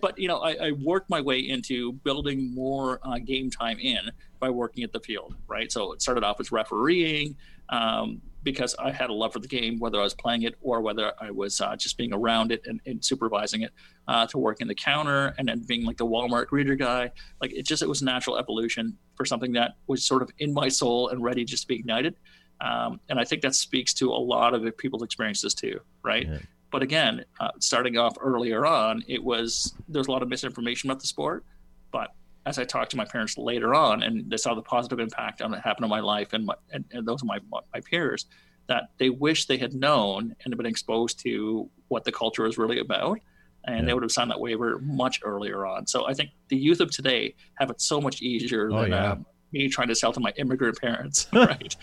but 0.00 0.18
you 0.18 0.28
know, 0.28 0.38
I, 0.38 0.68
I, 0.68 0.72
worked 0.72 1.10
my 1.10 1.20
way 1.20 1.40
into 1.40 1.92
building 1.92 2.54
more 2.54 3.00
uh, 3.02 3.18
game 3.18 3.50
time 3.50 3.78
in 3.78 4.10
by 4.40 4.48
working 4.48 4.82
at 4.82 4.92
the 4.92 5.00
field, 5.00 5.34
right? 5.46 5.70
So 5.70 5.92
it 5.92 6.00
started 6.00 6.24
off 6.24 6.40
as 6.40 6.50
refereeing, 6.50 7.36
um, 7.68 8.22
because 8.44 8.74
I 8.78 8.92
had 8.92 9.10
a 9.10 9.12
love 9.12 9.32
for 9.32 9.40
the 9.40 9.48
game, 9.48 9.78
whether 9.78 9.98
I 9.98 10.04
was 10.04 10.14
playing 10.14 10.42
it 10.42 10.54
or 10.60 10.80
whether 10.80 11.12
I 11.20 11.30
was 11.30 11.60
uh, 11.60 11.74
just 11.76 11.96
being 11.96 12.12
around 12.12 12.52
it 12.52 12.62
and, 12.66 12.80
and 12.86 13.04
supervising 13.04 13.62
it, 13.62 13.72
uh, 14.06 14.26
to 14.28 14.38
working 14.38 14.68
the 14.68 14.74
counter 14.74 15.34
and 15.38 15.48
then 15.48 15.64
being 15.66 15.84
like 15.84 15.96
the 15.96 16.06
Walmart 16.06 16.46
greeter 16.46 16.78
guy. 16.78 17.10
Like 17.40 17.52
it 17.52 17.66
just 17.66 17.82
it 17.82 17.88
was 17.88 18.02
natural 18.02 18.38
evolution 18.38 18.96
for 19.16 19.24
something 19.24 19.52
that 19.54 19.72
was 19.86 20.04
sort 20.04 20.22
of 20.22 20.30
in 20.38 20.52
my 20.52 20.68
soul 20.68 21.08
and 21.08 21.22
ready 21.22 21.44
just 21.44 21.64
to 21.64 21.68
be 21.68 21.74
ignited. 21.74 22.16
Um, 22.60 23.00
and 23.08 23.18
I 23.18 23.24
think 23.24 23.42
that 23.42 23.54
speaks 23.54 23.92
to 23.94 24.10
a 24.10 24.20
lot 24.20 24.54
of 24.54 24.76
people's 24.76 25.02
experiences 25.02 25.54
too, 25.54 25.80
right? 26.04 26.28
Yeah. 26.28 26.38
But 26.70 26.82
again, 26.82 27.24
uh, 27.40 27.50
starting 27.60 27.96
off 27.96 28.16
earlier 28.20 28.66
on, 28.66 29.04
it 29.08 29.22
was 29.22 29.74
there's 29.88 30.08
a 30.08 30.10
lot 30.10 30.22
of 30.22 30.28
misinformation 30.28 30.90
about 30.90 31.00
the 31.00 31.06
sport, 31.06 31.44
but 31.92 32.14
as 32.46 32.58
I 32.58 32.64
talked 32.64 32.90
to 32.90 32.96
my 32.96 33.04
parents 33.04 33.38
later 33.38 33.74
on, 33.74 34.02
and 34.02 34.30
they 34.30 34.36
saw 34.36 34.54
the 34.54 34.62
positive 34.62 35.00
impact 35.00 35.40
on 35.40 35.54
it 35.54 35.60
happened 35.60 35.84
in 35.84 35.90
my 35.90 36.00
life 36.00 36.32
and, 36.32 36.46
my, 36.46 36.54
and, 36.72 36.84
and 36.92 37.06
those 37.06 37.22
of 37.22 37.28
my 37.28 37.38
my 37.50 37.80
peers, 37.80 38.26
that 38.66 38.84
they 38.98 39.10
wish 39.10 39.46
they 39.46 39.58
had 39.58 39.74
known 39.74 40.34
and 40.44 40.56
been 40.56 40.66
exposed 40.66 41.20
to 41.20 41.68
what 41.88 42.04
the 42.04 42.12
culture 42.12 42.46
is 42.46 42.58
really 42.58 42.78
about, 42.78 43.18
and 43.64 43.80
yeah. 43.80 43.84
they 43.84 43.94
would 43.94 44.02
have 44.02 44.12
signed 44.12 44.30
that 44.30 44.40
waiver 44.40 44.78
much 44.80 45.20
earlier 45.24 45.66
on. 45.66 45.86
So 45.86 46.06
I 46.06 46.14
think 46.14 46.30
the 46.48 46.56
youth 46.56 46.80
of 46.80 46.90
today 46.90 47.34
have 47.58 47.70
it 47.70 47.80
so 47.80 48.00
much 48.00 48.22
easier 48.22 48.70
oh, 48.72 48.82
than 48.82 48.90
yeah. 48.90 49.12
um, 49.12 49.26
me 49.52 49.68
trying 49.68 49.88
to 49.88 49.94
sell 49.94 50.12
to 50.12 50.20
my 50.20 50.32
immigrant 50.36 50.78
parents, 50.80 51.28
right? 51.32 51.76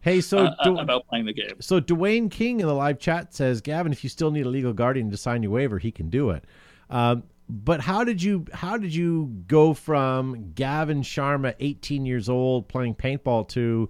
hey, 0.00 0.20
so 0.20 0.38
uh, 0.46 0.64
du- 0.64 0.78
about 0.78 1.06
playing 1.08 1.26
the 1.26 1.32
game. 1.32 1.60
So 1.60 1.80
Dwayne 1.80 2.30
King 2.30 2.60
in 2.60 2.66
the 2.66 2.74
live 2.74 2.98
chat 2.98 3.34
says, 3.34 3.60
Gavin, 3.60 3.92
if 3.92 4.04
you 4.04 4.10
still 4.10 4.30
need 4.30 4.46
a 4.46 4.50
legal 4.50 4.72
guardian 4.72 5.10
to 5.10 5.16
sign 5.16 5.42
your 5.42 5.52
waiver, 5.52 5.78
he 5.78 5.90
can 5.90 6.10
do 6.10 6.30
it. 6.30 6.44
Um, 6.90 7.22
but 7.48 7.80
how 7.80 8.04
did 8.04 8.22
you 8.22 8.46
how 8.52 8.76
did 8.76 8.94
you 8.94 9.26
go 9.46 9.74
from 9.74 10.52
Gavin 10.54 11.02
Sharma, 11.02 11.54
18 11.60 12.06
years 12.06 12.28
old, 12.28 12.68
playing 12.68 12.94
paintball 12.94 13.48
to 13.50 13.88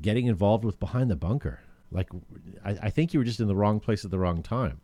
getting 0.00 0.26
involved 0.26 0.64
with 0.64 0.80
Behind 0.80 1.10
the 1.10 1.16
Bunker? 1.16 1.60
Like, 1.90 2.08
I, 2.64 2.70
I 2.82 2.90
think 2.90 3.12
you 3.12 3.20
were 3.20 3.24
just 3.24 3.40
in 3.40 3.46
the 3.46 3.54
wrong 3.54 3.78
place 3.78 4.04
at 4.04 4.10
the 4.10 4.18
wrong 4.18 4.42
time. 4.42 4.80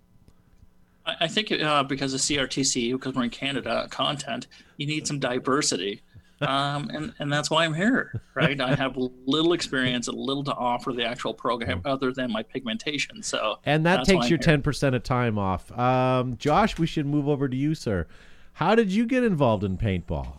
I 1.20 1.26
think 1.26 1.51
uh, 1.51 1.84
because 1.84 2.12
of 2.12 2.20
CRTC, 2.20 2.92
because 2.92 3.14
we're 3.14 3.24
in 3.24 3.30
Canada, 3.30 3.88
content, 3.90 4.46
you 4.76 4.86
need 4.86 5.07
some 5.07 5.18
diversity 5.18 6.03
um, 6.41 6.89
and 6.91 7.12
and 7.18 7.32
that's 7.32 7.51
why 7.51 7.64
I'm 7.64 7.74
here, 7.74 8.20
right? 8.34 8.61
I 8.61 8.74
have 8.74 8.97
little 8.97 9.53
experience, 9.53 10.09
a 10.09 10.12
little 10.12 10.45
to 10.45 10.55
offer 10.55 10.93
the 10.93 11.05
actual 11.05 11.34
program 11.34 11.80
other 11.84 12.12
than 12.12 12.32
my 12.32 12.43
pigmentation. 12.43 13.22
So 13.22 13.59
and 13.66 13.84
that 13.86 14.05
takes 14.05 14.30
your 14.30 14.39
ten 14.39 14.62
percent 14.62 14.95
of 14.95 15.03
time 15.03 15.39
off. 15.39 15.76
Um, 15.76 16.36
Josh, 16.36 16.78
we 16.78 16.86
should 16.86 17.07
move 17.07 17.28
over 17.28 17.49
to 17.49 17.57
you, 17.57 17.74
sir. 17.74 18.07
How 18.55 18.74
did 18.74 18.91
you 18.91 19.07
get 19.07 19.24
involved 19.24 19.64
in 19.64 19.78
paintball? 19.78 20.39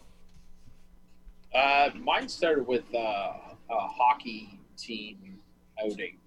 Uh, 1.54 1.90
mine 2.02 2.30
started 2.30 2.68
with 2.68 2.84
uh, 2.94 2.98
a 2.98 3.34
hockey 3.70 4.60
team 4.78 5.40
outing 5.84 6.18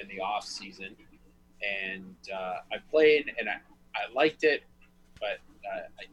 in 0.00 0.08
the 0.08 0.20
off 0.20 0.44
season, 0.44 0.96
and 1.62 2.14
uh, 2.34 2.56
I 2.72 2.76
played 2.90 3.32
and 3.38 3.48
I, 3.48 3.54
I 3.94 4.12
liked 4.14 4.44
it, 4.44 4.64
but 5.20 5.38
uh, 5.72 5.80
I, 5.98 6.04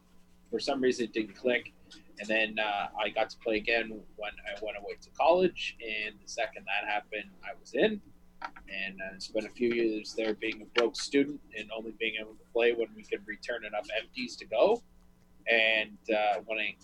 for 0.50 0.60
some 0.60 0.82
reason 0.82 1.06
it 1.06 1.14
didn't 1.14 1.36
click 1.36 1.74
and 2.22 2.30
then 2.30 2.60
uh, 2.60 2.88
I 3.00 3.10
got 3.10 3.32
to 3.32 3.38
play 3.40 3.58
again 3.58 3.90
when 4.16 4.32
I 4.46 4.64
went 4.64 4.78
away 4.78 4.94
to 5.02 5.10
college. 5.18 5.76
And 5.82 6.14
the 6.24 6.30
second 6.30 6.66
that 6.66 6.88
happened, 6.88 7.32
I 7.44 7.60
was 7.60 7.74
in. 7.74 8.00
And 8.44 9.00
uh, 9.02 9.18
spent 9.18 9.48
a 9.48 9.50
few 9.50 9.74
years 9.74 10.14
there 10.16 10.36
being 10.36 10.62
a 10.62 10.80
broke 10.80 10.96
student 10.96 11.40
and 11.58 11.70
only 11.76 11.94
being 12.00 12.14
able 12.22 12.34
to 12.34 12.46
play 12.54 12.74
when 12.74 12.90
we 12.96 13.04
could 13.04 13.26
return 13.26 13.66
enough 13.66 13.88
empties 14.00 14.36
to 14.36 14.46
go. 14.46 14.84
And 15.48 15.98
uh, 16.16 16.42
when 16.46 16.60
I 16.60 16.76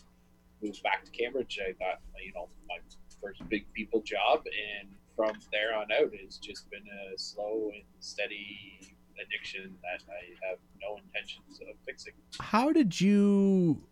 moved 0.63 0.81
back 0.81 1.05
to 1.05 1.11
Cambridge, 1.11 1.59
I 1.61 1.73
got, 1.73 1.99
you 2.23 2.33
know, 2.33 2.49
my 2.67 2.77
first 3.21 3.47
big 3.47 3.71
people 3.73 4.01
job. 4.01 4.41
And 4.79 4.89
from 5.15 5.35
there 5.51 5.75
on 5.75 5.91
out, 5.91 6.09
it's 6.13 6.37
just 6.37 6.67
been 6.71 6.81
a 6.81 7.17
slow 7.17 7.69
and 7.75 7.83
steady 7.99 8.79
addiction 9.23 9.75
that 9.83 10.01
I 10.09 10.49
have 10.49 10.57
no 10.81 10.97
intentions 10.97 11.59
of 11.61 11.75
fixing. 11.85 12.13
How 12.39 12.71
did 12.71 12.99
you 12.99 13.83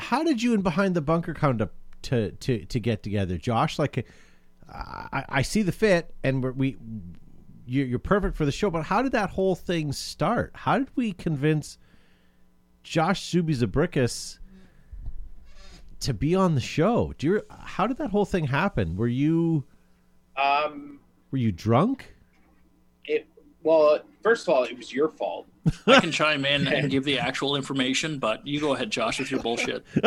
how 0.00 0.24
did 0.24 0.42
you 0.42 0.54
and 0.54 0.62
behind 0.62 0.94
the 0.94 1.00
bunker 1.00 1.34
come 1.34 1.58
to 1.58 1.70
to 2.02 2.30
to, 2.32 2.64
to 2.64 2.80
get 2.80 3.02
together, 3.02 3.36
Josh? 3.36 3.78
Like, 3.78 4.06
I, 4.68 5.24
I 5.28 5.42
see 5.42 5.62
the 5.62 5.72
fit, 5.72 6.14
and 6.24 6.42
we're, 6.42 6.52
we 6.52 6.76
you're 7.66 8.00
perfect 8.00 8.36
for 8.36 8.44
the 8.44 8.52
show. 8.52 8.70
But 8.70 8.84
how 8.84 9.02
did 9.02 9.12
that 9.12 9.30
whole 9.30 9.54
thing 9.54 9.92
start? 9.92 10.50
How 10.54 10.78
did 10.78 10.88
we 10.96 11.12
convince 11.12 11.78
Josh 12.82 13.30
Zuby 13.30 13.54
Zabrickus 13.54 14.38
to 16.00 16.14
be 16.14 16.34
on 16.34 16.54
the 16.54 16.60
show? 16.60 17.14
Do 17.18 17.26
you? 17.26 17.42
How 17.50 17.86
did 17.86 17.98
that 17.98 18.10
whole 18.10 18.24
thing 18.24 18.46
happen? 18.46 18.96
Were 18.96 19.06
you? 19.06 19.64
Um, 20.36 21.00
were 21.30 21.38
you 21.38 21.52
drunk? 21.52 22.14
It 23.04 23.28
well, 23.62 24.00
first 24.22 24.48
of 24.48 24.54
all, 24.54 24.64
it 24.64 24.76
was 24.76 24.92
your 24.92 25.08
fault. 25.08 25.46
I 25.86 26.00
can 26.00 26.10
chime 26.12 26.44
in 26.44 26.66
and 26.68 26.90
give 26.90 27.04
the 27.04 27.18
actual 27.18 27.54
information, 27.56 28.18
but 28.18 28.46
you 28.46 28.60
go 28.60 28.74
ahead, 28.74 28.90
Josh, 28.90 29.18
with 29.18 29.30
your 29.30 29.40
bullshit. 29.40 29.84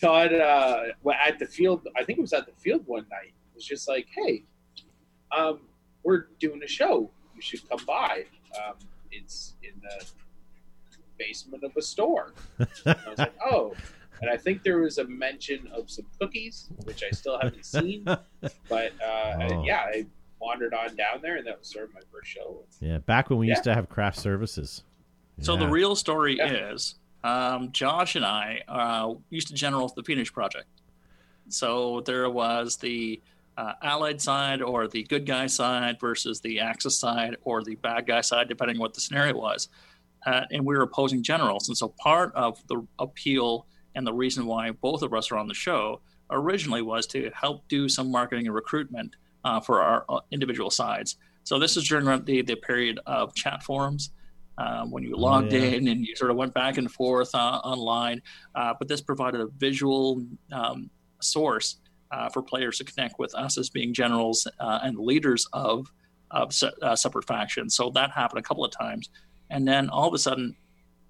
Todd, 0.00 0.32
uh, 0.32 0.82
at 1.26 1.38
the 1.38 1.46
field, 1.46 1.86
I 1.96 2.04
think 2.04 2.18
it 2.18 2.22
was 2.22 2.32
at 2.32 2.46
the 2.46 2.52
field 2.58 2.82
one 2.86 3.06
night. 3.10 3.34
It 3.52 3.54
was 3.56 3.64
just 3.66 3.86
like, 3.88 4.06
hey, 4.14 4.44
um, 5.36 5.60
we're 6.02 6.28
doing 6.38 6.62
a 6.64 6.68
show. 6.68 7.10
You 7.34 7.42
should 7.42 7.68
come 7.68 7.84
by. 7.86 8.24
Um, 8.56 8.74
it's 9.12 9.54
in 9.62 9.72
the 9.82 10.06
basement 11.18 11.64
of 11.64 11.76
a 11.76 11.82
store. 11.82 12.32
And 12.58 12.68
I 12.86 13.10
was 13.10 13.18
like, 13.18 13.34
oh, 13.44 13.74
and 14.22 14.30
I 14.30 14.36
think 14.38 14.62
there 14.62 14.78
was 14.78 14.96
a 14.98 15.04
mention 15.04 15.68
of 15.74 15.90
some 15.90 16.06
cookies, 16.18 16.68
which 16.84 17.02
I 17.04 17.10
still 17.10 17.38
haven't 17.38 17.64
seen. 17.66 18.04
But 18.04 18.92
uh, 19.04 19.36
Oh. 19.52 19.64
yeah, 19.64 19.80
I 19.86 20.06
wandered 20.60 20.74
on 20.74 20.96
down 20.96 21.20
there, 21.22 21.36
and 21.36 21.46
that 21.46 21.58
was 21.58 21.68
sort 21.68 21.86
of 21.88 21.94
my 21.94 22.00
first 22.12 22.30
show. 22.30 22.62
Yeah, 22.80 22.98
back 22.98 23.30
when 23.30 23.38
we 23.38 23.48
used 23.48 23.64
to 23.64 23.74
have 23.74 23.88
craft 23.88 24.18
services. 24.18 24.82
So 25.40 25.56
the 25.56 25.66
real 25.68 25.96
story 25.96 26.36
Yeah. 26.36 26.72
is 26.72 26.96
um, 27.24 27.72
Josh 27.72 28.14
and 28.16 28.24
I 28.24 28.62
uh, 28.68 29.14
used 29.30 29.48
to 29.48 29.54
general 29.54 29.88
the 29.94 30.02
Phoenix 30.02 30.30
Project. 30.30 30.66
So 31.48 32.02
there 32.02 32.28
was 32.28 32.76
the 32.76 33.20
uh, 33.56 33.72
Allied 33.82 34.20
side 34.20 34.60
or 34.62 34.86
the 34.86 35.02
good 35.04 35.26
guy 35.26 35.46
side 35.46 35.98
versus 35.98 36.40
the 36.40 36.60
Axis 36.60 36.98
side 36.98 37.36
or 37.42 37.62
the 37.64 37.74
bad 37.76 38.06
guy 38.06 38.20
side, 38.20 38.48
depending 38.48 38.76
on 38.76 38.80
what 38.80 38.94
the 38.94 39.00
scenario 39.00 39.36
was. 39.36 39.68
Uh, 40.26 40.42
and 40.50 40.64
we 40.66 40.76
were 40.76 40.82
opposing 40.82 41.22
generals. 41.22 41.68
And 41.68 41.76
so 41.76 41.88
part 41.88 42.34
of 42.34 42.62
the 42.68 42.86
appeal 42.98 43.66
and 43.94 44.06
the 44.06 44.12
reason 44.12 44.44
why 44.46 44.70
both 44.70 45.02
of 45.02 45.14
us 45.14 45.30
are 45.32 45.38
on 45.38 45.48
the 45.48 45.54
show 45.54 46.00
originally 46.30 46.82
was 46.82 47.06
to 47.08 47.30
help 47.34 47.66
do 47.68 47.88
some 47.88 48.10
marketing 48.10 48.46
and 48.46 48.54
recruitment 48.54 49.16
uh, 49.44 49.60
for 49.60 49.80
our 49.80 50.04
uh, 50.08 50.20
individual 50.30 50.70
sides. 50.70 51.16
So 51.44 51.58
this 51.58 51.76
is 51.76 51.88
during 51.88 52.06
the, 52.24 52.42
the 52.42 52.56
period 52.56 53.00
of 53.06 53.34
chat 53.34 53.62
forums 53.62 54.12
um, 54.58 54.90
when 54.90 55.02
you 55.02 55.16
logged 55.16 55.52
yeah. 55.52 55.60
in 55.60 55.88
and 55.88 56.06
you 56.06 56.14
sort 56.14 56.30
of 56.30 56.36
went 56.36 56.54
back 56.54 56.76
and 56.78 56.90
forth 56.90 57.34
uh, 57.34 57.60
online. 57.64 58.22
Uh, 58.54 58.74
but 58.78 58.88
this 58.88 59.00
provided 59.00 59.40
a 59.40 59.46
visual 59.58 60.22
um, 60.52 60.90
source 61.20 61.78
uh, 62.10 62.28
for 62.28 62.42
players 62.42 62.78
to 62.78 62.84
connect 62.84 63.18
with 63.18 63.34
us 63.34 63.56
as 63.56 63.70
being 63.70 63.94
generals 63.94 64.46
uh, 64.58 64.80
and 64.82 64.98
leaders 64.98 65.46
of 65.52 65.86
of 66.32 66.52
se- 66.52 66.70
uh, 66.82 66.94
separate 66.94 67.26
factions. 67.26 67.74
So 67.74 67.90
that 67.90 68.12
happened 68.12 68.38
a 68.38 68.42
couple 68.42 68.64
of 68.64 68.70
times, 68.70 69.10
and 69.50 69.66
then 69.66 69.88
all 69.88 70.06
of 70.06 70.14
a 70.14 70.18
sudden, 70.18 70.54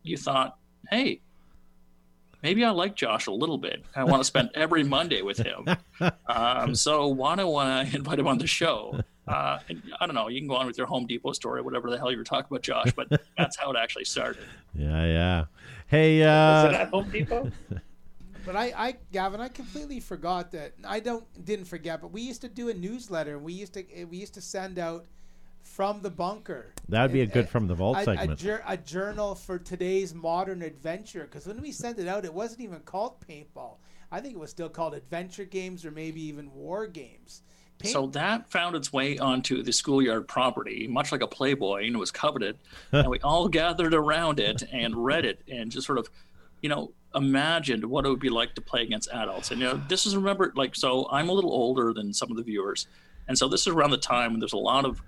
you 0.02 0.16
thought, 0.16 0.56
"Hey, 0.90 1.20
maybe 2.42 2.64
I 2.64 2.70
like 2.70 2.94
Josh 2.96 3.26
a 3.26 3.32
little 3.32 3.58
bit. 3.58 3.84
I 3.94 4.04
want 4.04 4.20
to 4.20 4.24
spend 4.24 4.50
every 4.54 4.84
Monday 4.84 5.22
with 5.22 5.38
him. 5.38 5.66
Um, 6.26 6.74
so 6.74 7.08
why 7.08 7.36
don't 7.36 7.54
I 7.56 7.82
invite 7.82 8.18
him 8.18 8.26
on 8.26 8.38
the 8.38 8.46
show?" 8.46 9.00
Uh, 9.28 9.58
and 9.68 9.82
I 10.00 10.06
don't 10.06 10.14
know. 10.14 10.28
You 10.28 10.40
can 10.40 10.48
go 10.48 10.56
on 10.56 10.66
with 10.66 10.76
your 10.76 10.88
Home 10.88 11.06
Depot 11.06 11.32
story, 11.32 11.62
whatever 11.62 11.88
the 11.90 11.98
hell 11.98 12.10
you 12.10 12.18
were 12.18 12.24
talking 12.24 12.46
about, 12.50 12.62
Josh. 12.62 12.92
But 12.92 13.08
that's 13.38 13.56
how 13.56 13.70
it 13.70 13.76
actually 13.76 14.04
started. 14.04 14.42
Yeah, 14.74 15.04
yeah. 15.04 15.44
Hey, 15.86 16.20
Was 16.20 16.64
it 16.64 16.74
uh, 16.74 16.78
at 16.78 16.88
Home 16.88 17.10
Depot? 17.10 17.50
But 18.44 18.56
I, 18.56 18.72
I, 18.74 18.96
Gavin, 19.12 19.40
I 19.40 19.48
completely 19.48 20.00
forgot 20.00 20.50
that. 20.52 20.72
I 20.84 21.00
don't 21.00 21.24
didn't 21.44 21.66
forget, 21.66 22.00
but 22.00 22.10
we 22.10 22.22
used 22.22 22.40
to 22.40 22.48
do 22.48 22.68
a 22.70 22.74
newsletter. 22.74 23.36
and 23.36 23.44
We 23.44 23.52
used 23.52 23.74
to 23.74 23.84
we 24.06 24.16
used 24.16 24.34
to 24.34 24.40
send 24.40 24.78
out 24.78 25.04
from 25.62 26.02
the 26.02 26.10
bunker. 26.10 26.72
that'd 26.88 27.12
be 27.12 27.20
a 27.20 27.26
good 27.26 27.48
from 27.48 27.66
the 27.66 27.74
vault 27.74 27.96
a, 27.96 28.00
a, 28.00 28.04
segment. 28.04 28.38
jour- 28.38 28.62
a 28.66 28.76
journal 28.76 29.34
for 29.34 29.58
today's 29.58 30.14
modern 30.14 30.62
adventure. 30.62 31.22
Because 31.22 31.46
when 31.46 31.60
we 31.60 31.72
sent 31.72 31.98
it 31.98 32.08
out, 32.08 32.24
it 32.24 32.34
wasn't 32.34 32.60
even 32.60 32.80
called 32.80 33.20
paintball. 33.26 33.76
I 34.12 34.20
think 34.20 34.34
it 34.34 34.40
was 34.40 34.50
still 34.50 34.68
called 34.68 34.94
adventure 34.94 35.44
games 35.44 35.84
or 35.84 35.90
maybe 35.90 36.22
even 36.24 36.52
war 36.52 36.86
games. 36.86 37.42
Paint- 37.78 37.92
So 37.92 38.08
that 38.08 38.50
found 38.50 38.74
its 38.76 38.92
way 38.92 39.18
onto 39.18 39.62
the 39.62 39.72
schoolyard 39.72 40.26
property, 40.28 40.86
much 40.88 41.12
like 41.12 41.22
a 41.22 41.26
Playboy, 41.28 41.86
and 41.86 41.94
it 41.94 41.98
was 41.98 42.10
coveted. 42.10 42.58
and 42.92 43.08
we 43.08 43.20
all 43.20 43.48
gathered 43.48 43.94
around 43.94 44.40
it 44.40 44.62
and 44.72 44.96
read 45.04 45.24
it 45.24 45.42
and 45.48 45.70
just 45.70 45.86
sort 45.86 45.98
of, 45.98 46.10
you 46.60 46.68
know, 46.68 46.92
imagined 47.14 47.84
what 47.84 48.04
it 48.04 48.08
would 48.08 48.20
be 48.20 48.28
like 48.30 48.54
to 48.54 48.60
play 48.60 48.82
against 48.82 49.08
adults. 49.12 49.50
And, 49.50 49.60
you 49.60 49.66
know, 49.68 49.80
this 49.88 50.06
is 50.06 50.14
remember, 50.16 50.52
like, 50.56 50.74
so 50.76 51.08
I'm 51.10 51.28
a 51.28 51.32
little 51.32 51.52
older 51.52 51.92
than 51.92 52.12
some 52.12 52.30
of 52.30 52.36
the 52.36 52.42
viewers. 52.42 52.86
And 53.28 53.38
so 53.38 53.48
this 53.48 53.62
is 53.62 53.68
around 53.68 53.90
the 53.90 53.96
time 53.98 54.32
when 54.32 54.40
there's 54.40 54.52
a 54.52 54.58
lot 54.58 54.84
of 54.84 55.00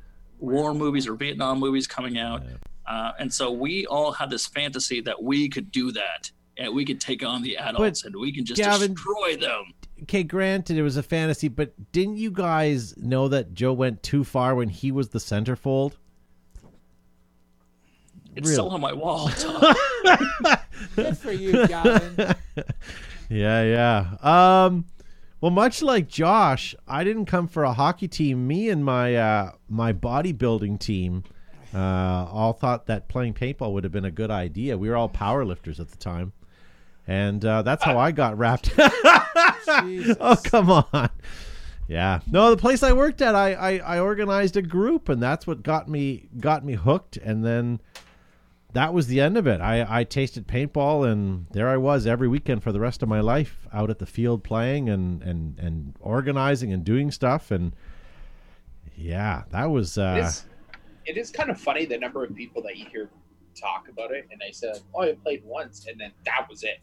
war 0.43 0.75
movies 0.75 1.07
or 1.09 1.15
Vietnam 1.15 1.59
movies 1.59 1.87
coming 1.87 2.19
out. 2.19 2.43
Uh, 2.87 3.13
and 3.19 3.33
so 3.33 3.51
we 3.51 3.87
all 3.87 4.13
had 4.13 4.29
this 4.29 4.47
fantasy 4.47 5.01
that 5.01 5.23
we 5.23 5.49
could 5.49 5.71
do 5.71 5.93
that. 5.93 6.31
And 6.59 6.75
we 6.75 6.85
could 6.85 7.01
take 7.01 7.25
on 7.25 7.43
the 7.43 7.57
adults 7.57 8.05
and 8.05 8.15
we 8.15 8.31
can 8.33 8.45
just 8.45 8.61
Gavin- 8.61 8.93
destroy 8.93 9.37
them. 9.37 9.73
okay, 10.03 10.23
granted 10.23 10.77
it 10.77 10.83
was 10.83 10.99
a 10.99 11.03
fantasy, 11.03 11.49
but 11.49 11.73
didn't 11.93 12.19
you 12.19 12.31
guys 12.31 12.95
know 12.99 13.29
that 13.29 13.55
Joe 13.55 13.73
went 13.73 14.03
too 14.03 14.23
far 14.23 14.55
when 14.55 14.69
he 14.69 14.93
was 14.93 15.09
the 15.09 15.19
centerfold? 15.19 15.93
It's 18.37 18.47
Really? 18.49 18.53
still 18.55 18.69
on 18.71 18.81
my 18.83 18.93
wall. 18.93 19.31
Good 20.97 21.17
for 21.19 21.33
you, 21.33 21.67
Gavin. 21.67 22.35
Yeah, 23.31 23.63
yeah. 24.23 24.65
Um, 24.67 24.85
well, 25.43 25.51
much 25.51 25.83
like 25.83 26.07
Josh, 26.07 26.75
I 26.87 27.03
didn't 27.03 27.27
come 27.27 27.49
for 27.49 27.65
a 27.65 27.73
hockey 27.73 28.07
team. 28.07 28.47
Me 28.47 28.71
and 28.71 28.85
my 28.85 29.17
uh, 29.17 29.53
my 29.69 29.93
bodybuilding 29.93 30.79
team 30.79 31.25
uh, 31.75 31.79
all 32.31 32.53
thought 32.53 32.87
that 32.87 33.09
playing 33.09 33.35
paintball 33.35 33.73
would 33.73 33.83
have 33.83 33.93
been 33.93 34.05
a 34.05 34.11
good 34.13 34.31
idea. 34.31 34.79
We 34.79 34.89
were 34.89 34.95
all 34.95 35.09
power 35.09 35.45
lifters 35.45 35.81
at 35.81 35.91
the 35.91 35.97
time, 35.97 36.33
and 37.09 37.45
uh, 37.45 37.63
that's 37.63 37.83
how 37.83 37.99
I 37.99 38.13
got 38.13 38.39
wrapped. 38.39 38.73
Oh, 40.21 40.37
come 40.45 40.71
on. 40.71 41.09
Yeah, 41.89 42.21
no. 42.31 42.51
The 42.51 42.57
place 42.57 42.83
I 42.83 42.93
worked 42.93 43.23
at, 43.23 43.35
I, 43.35 43.53
I 43.55 43.97
I 43.97 43.99
organized 44.01 44.57
a 44.57 44.63
group, 44.63 45.09
and 45.09 45.23
that's 45.23 45.47
what 45.47 45.63
got 45.63 45.89
me 45.89 46.29
got 46.39 46.65
me 46.65 46.75
hooked. 46.75 47.17
And 47.17 47.45
then 47.45 47.81
that 48.75 48.95
was 48.95 49.07
the 49.07 49.21
end 49.21 49.37
of 49.37 49.47
it. 49.47 49.61
I, 49.61 50.01
I 50.01 50.05
tasted 50.05 50.47
paintball, 50.47 51.11
and 51.11 51.47
there 51.53 51.69
I 51.69 51.77
was 51.77 52.07
every 52.07 52.29
weekend 52.29 52.63
for 52.63 52.73
the 52.73 52.81
rest 52.81 53.03
of 53.03 53.09
my 53.09 53.21
life, 53.21 53.67
out 53.73 53.91
at 53.91 53.99
the 53.99 54.07
field 54.07 54.43
playing 54.45 54.89
and 54.89 55.23
and 55.23 55.59
and 55.59 55.95
organizing 56.01 56.73
and 56.73 56.85
doing 56.85 57.11
stuff. 57.11 57.51
And 57.51 57.75
yeah, 58.97 59.45
that 59.51 59.67
was 59.71 59.99
uh, 59.99 60.23
is, 60.25 60.45
it 61.07 61.17
is 61.17 61.31
kind 61.31 61.51
of 61.51 61.61
funny 61.61 61.85
the 61.87 61.99
number 61.99 62.25
of 62.25 62.35
people 62.35 62.63
that 62.63 62.77
you 62.77 62.87
hear 62.87 63.11
talk 63.61 63.89
about 63.89 64.11
it, 64.13 64.27
and 64.31 64.41
I 64.47 64.51
said, 64.51 64.79
"Oh, 64.95 65.03
I 65.03 65.13
played 65.13 65.43
once," 65.45 65.87
and 65.87 66.01
then 66.01 66.13
that 66.25 66.47
was 66.49 66.63
it. 66.63 66.79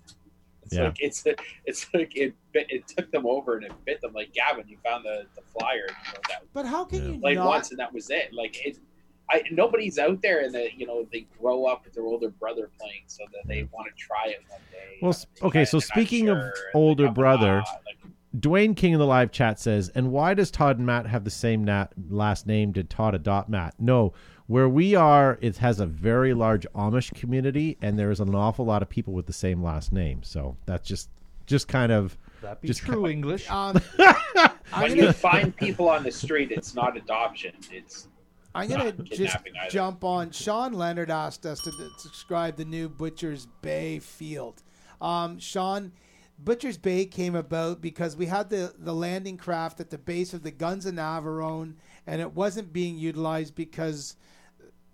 It's 0.63 0.75
Yeah. 0.75 0.83
like 0.85 0.97
it's 0.99 1.23
it's 1.65 1.87
like 1.93 2.15
it 2.15 2.35
bit, 2.51 2.67
it 2.69 2.87
took 2.87 3.09
them 3.11 3.25
over 3.25 3.55
and 3.57 3.65
it 3.65 3.71
bit 3.85 4.01
them. 4.01 4.13
Like 4.13 4.33
Gavin, 4.33 4.65
you 4.67 4.77
found 4.85 5.05
the, 5.05 5.25
the 5.35 5.41
flyer, 5.57 5.87
you 5.87 6.13
know, 6.13 6.19
that 6.29 6.43
But 6.53 6.65
how 6.65 6.85
can 6.85 7.03
Yeah. 7.03 7.11
you 7.13 7.19
played 7.19 7.37
not? 7.37 7.47
once, 7.47 7.71
and 7.71 7.79
that 7.79 7.91
was 7.93 8.09
it. 8.11 8.33
Like 8.33 8.63
it, 8.65 8.77
I 9.31 9.43
nobody's 9.51 9.99
out 9.99 10.21
there, 10.21 10.41
and 10.41 10.53
that 10.55 10.77
you 10.77 10.85
know 10.85 11.07
they 11.11 11.27
grow 11.39 11.65
up 11.65 11.85
with 11.85 11.93
their 11.93 12.03
older 12.03 12.29
brother 12.29 12.69
playing, 12.79 13.03
so 13.07 13.23
that 13.31 13.47
they 13.47 13.67
want 13.71 13.87
to 13.87 13.93
try 13.95 14.27
it 14.27 14.39
one 14.49 14.61
day. 14.71 14.97
Well, 15.01 15.15
uh, 15.41 15.47
okay, 15.47 15.65
so 15.65 15.77
and 15.77 15.83
they're 15.83 15.87
not 15.87 15.95
speaking 15.95 16.29
of 16.29 16.37
sure, 16.37 16.45
and 16.45 16.53
they 16.53 16.79
older 16.79 17.05
come, 17.05 17.13
brother, 17.13 17.63
like, 17.85 17.99
Dwayne 18.37 18.75
King 18.75 18.93
in 18.93 18.99
the 18.99 19.05
live 19.07 19.31
chat 19.31 19.59
says, 19.59 19.89
and 19.89 20.11
why 20.11 20.33
does 20.33 20.51
Todd 20.51 20.77
and 20.77 20.85
Matt 20.85 21.07
have 21.07 21.23
the 21.23 21.31
same 21.31 21.63
nat- 21.63 21.93
last 22.09 22.45
name? 22.45 22.71
Did 22.71 22.89
Todd 22.89 23.15
adopt 23.15 23.49
Matt? 23.49 23.73
No. 23.79 24.13
Where 24.45 24.69
we 24.69 24.95
are, 24.95 25.37
it 25.41 25.57
has 25.57 25.79
a 25.79 25.85
very 25.85 26.33
large 26.33 26.65
Amish 26.75 27.13
community, 27.13 27.77
and 27.81 27.97
there 27.97 28.11
is 28.11 28.19
an 28.19 28.33
awful 28.33 28.65
lot 28.65 28.81
of 28.81 28.89
people 28.89 29.13
with 29.13 29.25
the 29.25 29.33
same 29.33 29.63
last 29.63 29.91
name. 29.91 30.21
So 30.23 30.57
that's 30.65 30.87
just, 30.87 31.09
just 31.45 31.67
kind 31.67 31.91
of, 31.91 32.17
That 32.41 32.61
be 32.61 32.67
Just 32.67 32.81
true 32.81 33.07
English. 33.07 33.49
Um, 33.49 33.79
when 34.77 34.95
you 34.95 35.11
find 35.11 35.55
people 35.55 35.89
on 35.89 36.03
the 36.03 36.11
street, 36.11 36.51
it's 36.51 36.75
not 36.75 36.97
adoption. 36.97 37.53
It's 37.71 38.07
I'm 38.59 38.69
gonna 38.69 38.91
just 38.91 39.35
either. 39.35 39.69
jump 39.69 40.03
on. 40.03 40.31
Sean 40.31 40.73
Leonard 40.73 41.09
asked 41.11 41.45
us 41.45 41.61
to 41.61 41.71
describe 42.03 42.57
the 42.57 42.65
new 42.65 42.89
Butcher's 42.89 43.47
Bay 43.61 43.99
field. 43.99 44.61
Um, 45.01 45.39
Sean, 45.39 45.91
Butcher's 46.37 46.77
Bay 46.77 47.05
came 47.05 47.35
about 47.35 47.81
because 47.81 48.15
we 48.15 48.25
had 48.25 48.49
the, 48.49 48.73
the 48.77 48.93
landing 48.93 49.37
craft 49.37 49.79
at 49.79 49.89
the 49.89 49.97
base 49.97 50.33
of 50.33 50.43
the 50.43 50.51
Guns 50.51 50.85
of 50.85 50.95
Navarone, 50.95 51.75
and 52.05 52.21
it 52.21 52.33
wasn't 52.33 52.73
being 52.73 52.97
utilized 52.97 53.55
because 53.55 54.15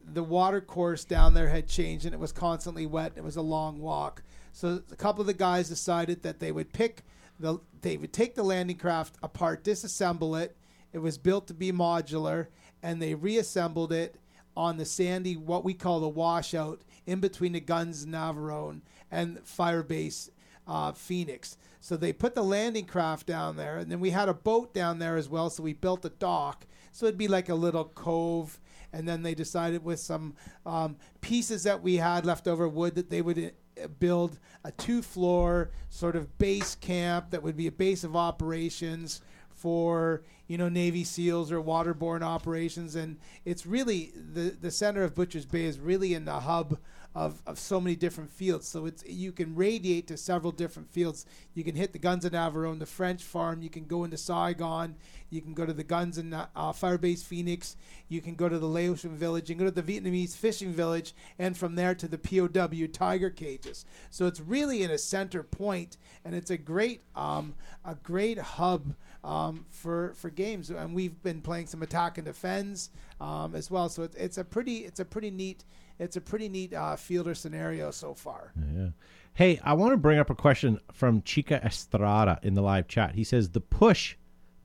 the 0.03 0.24
water 0.24 0.61
course 0.61 1.03
down 1.03 1.34
there 1.34 1.49
had 1.49 1.68
changed 1.68 2.05
and 2.05 2.13
it 2.13 2.20
was 2.20 2.32
constantly 2.32 2.86
wet. 2.86 3.13
It 3.16 3.24
was 3.24 3.36
a 3.36 3.41
long 3.41 3.80
walk. 3.80 4.24
So 4.51 4.82
a 4.91 4.95
couple 4.95 5.22
of 5.22 5.28
the 5.28 5.34
guys 5.34 5.70
decided 5.70 6.24
that 6.24 6.39
they 6.39 6.51
would 6.51 6.72
pick 6.72 7.03
the 7.39 7.59
they 7.82 7.97
would 7.97 8.13
take 8.13 8.36
the 8.36 8.43
landing 8.43 8.78
craft 8.78 9.16
apart, 9.22 9.63
disassemble 9.63 10.39
it. 10.41 10.55
It 10.93 10.99
was 10.99 11.18
built 11.18 11.47
to 11.47 11.53
be 11.53 11.72
modular, 11.74 12.47
and 12.86 13.01
they 13.01 13.15
reassembled 13.15 13.91
it 13.91 14.15
on 14.55 14.77
the 14.77 14.86
sandy, 14.86 15.36
what 15.36 15.65
we 15.65 15.73
call 15.73 15.99
the 15.99 16.07
washout, 16.07 16.83
in 17.07 17.19
between 17.19 17.53
the 17.53 17.59
Guns 17.59 18.05
Navarone 18.05 18.81
and 19.11 19.39
Firebase 19.43 20.29
uh, 20.67 20.91
Phoenix. 20.91 21.57
So 21.79 21.97
they 21.97 22.13
put 22.13 22.36
the 22.36 22.43
landing 22.43 22.86
craft 22.86 23.25
down 23.25 23.57
there, 23.57 23.77
and 23.77 23.91
then 23.91 23.99
we 23.99 24.11
had 24.11 24.29
a 24.29 24.36
boat 24.36 24.71
down 24.71 24.99
there 24.99 25.17
as 25.17 25.27
well. 25.27 25.49
So 25.49 25.63
we 25.63 25.73
built 25.73 26.05
a 26.05 26.09
dock, 26.09 26.67
so 26.91 27.07
it'd 27.07 27.17
be 27.17 27.27
like 27.27 27.49
a 27.49 27.55
little 27.55 27.86
cove. 27.86 28.59
And 28.93 29.07
then 29.07 29.23
they 29.23 29.33
decided 29.33 29.83
with 29.83 29.99
some 29.99 30.36
um, 30.63 30.95
pieces 31.21 31.63
that 31.63 31.81
we 31.81 31.95
had 31.95 32.23
left 32.23 32.47
over 32.47 32.69
wood 32.69 32.93
that 32.95 33.09
they 33.09 33.23
would 33.23 33.51
uh, 33.83 33.88
build 33.99 34.38
a 34.63 34.71
two-floor 34.71 35.71
sort 35.89 36.15
of 36.15 36.38
base 36.38 36.75
camp 36.75 37.31
that 37.31 37.41
would 37.41 37.57
be 37.57 37.67
a 37.67 37.71
base 37.71 38.03
of 38.03 38.15
operations 38.15 39.21
for 39.66 40.22
you 40.45 40.59
know 40.59 40.70
Navy 40.70 41.03
SEALs 41.03 41.51
or 41.51 41.59
waterborne 41.59 42.22
operations, 42.22 42.95
and 42.95 43.18
it's 43.45 43.66
really 43.66 44.13
the 44.13 44.55
the 44.61 44.70
center 44.70 45.01
of 45.01 45.16
Butchers 45.16 45.47
Bay 45.47 45.63
is 45.63 45.80
really 45.80 46.13
in 46.13 46.26
the 46.26 46.41
hub 46.41 46.78
of, 47.16 47.41
of 47.47 47.57
so 47.57 47.80
many 47.80 47.95
different 47.95 48.30
fields. 48.30 48.68
So 48.68 48.86
it's 48.86 49.03
you 49.07 49.32
can 49.32 49.55
radiate 49.55 50.05
to 50.07 50.18
several 50.18 50.51
different 50.51 50.91
fields. 50.91 51.26
You 51.55 51.63
can 51.63 51.76
hit 51.76 51.93
the 51.93 51.99
Guns 51.99 52.26
of 52.26 52.34
Navarone, 52.34 52.78
the 52.78 52.86
French 52.86 53.24
Farm. 53.24 53.63
You 53.63 53.70
can 53.70 53.86
go 53.86 54.03
into 54.03 54.18
Saigon. 54.18 54.95
You 55.32 55.41
can 55.41 55.53
go 55.53 55.66
to 55.66 55.74
the 55.74 55.84
Guns 55.84 56.18
and 56.18 56.34
uh, 56.36 56.47
Firebase 56.55 57.24
Phoenix. 57.24 57.78
You 58.07 58.22
can 58.22 58.36
go 58.36 58.47
to 58.47 58.59
the 58.59 58.68
Laotian 58.68 59.16
village. 59.16 59.49
You 59.49 59.55
can 59.55 59.66
go 59.66 59.72
to 59.72 59.82
the 59.82 59.99
Vietnamese 59.99 60.36
fishing 60.36 60.74
village, 60.74 61.16
and 61.39 61.57
from 61.57 61.74
there 61.74 61.95
to 61.95 62.07
the 62.07 62.20
POW 62.20 62.88
tiger 62.93 63.32
cages. 63.32 63.86
So 64.11 64.28
it's 64.28 64.41
really 64.41 64.84
in 64.84 64.91
a 64.91 64.97
center 64.97 65.41
point, 65.41 65.97
and 66.24 66.36
it's 66.36 66.51
a 66.51 66.57
great 66.57 67.01
um, 67.16 67.55
a 67.84 67.95
great 67.95 68.38
hub 68.38 68.93
um, 69.26 69.65
for 69.69 70.13
for 70.13 70.30
games. 70.30 70.69
And 70.69 70.95
we've 70.95 71.21
been 71.23 71.41
playing 71.41 71.67
some 71.67 71.82
attack 71.82 72.17
and 72.17 72.26
defense 72.26 72.91
um, 73.19 73.55
as 73.55 73.69
well. 73.69 73.89
So 73.89 74.03
it's, 74.03 74.15
it's 74.15 74.38
a 74.38 74.43
pretty 74.43 74.78
it's 74.78 74.99
a 74.99 75.05
pretty 75.05 75.32
neat 75.32 75.65
it's 75.99 76.15
a 76.15 76.21
pretty 76.21 76.47
neat 76.47 76.73
uh, 76.73 76.95
fielder 76.95 77.34
scenario 77.34 77.91
so 77.91 78.13
far. 78.13 78.53
Yeah. 78.73 78.89
Hey, 79.34 79.59
I 79.63 79.73
want 79.73 79.91
to 79.91 79.97
bring 79.97 80.19
up 80.19 80.30
a 80.30 80.36
question 80.36 80.80
from 80.93 81.21
Chica 81.23 81.61
Estrada 81.65 82.39
in 82.43 82.53
the 82.53 82.61
live 82.61 82.88
chat. 82.88 83.15
He 83.15 83.23
says 83.23 83.49
the 83.49 83.59
push 83.59 84.15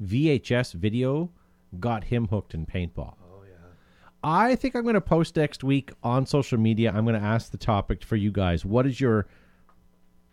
VHS 0.05 0.75
video 0.75 1.31
got 1.79 2.05
him 2.05 2.29
hooked 2.29 2.55
in 2.55 2.67
paintball. 2.67 3.15
Oh 3.23 3.43
yeah. 3.45 3.57
I 4.23 4.55
think 4.55 4.77
I'm 4.77 4.83
going 4.83 4.95
to 4.95 5.01
post 5.01 5.37
next 5.37 5.65
week 5.65 5.93
on 6.03 6.27
social 6.27 6.59
media. 6.59 6.93
I'm 6.95 7.05
going 7.05 7.19
to 7.21 7.27
ask 7.27 7.51
the 7.51 7.59
topic 7.59 8.05
for 8.05 8.17
you 8.17 8.31
guys. 8.31 8.65
What 8.65 8.87
is 8.87 9.01
your 9.01 9.27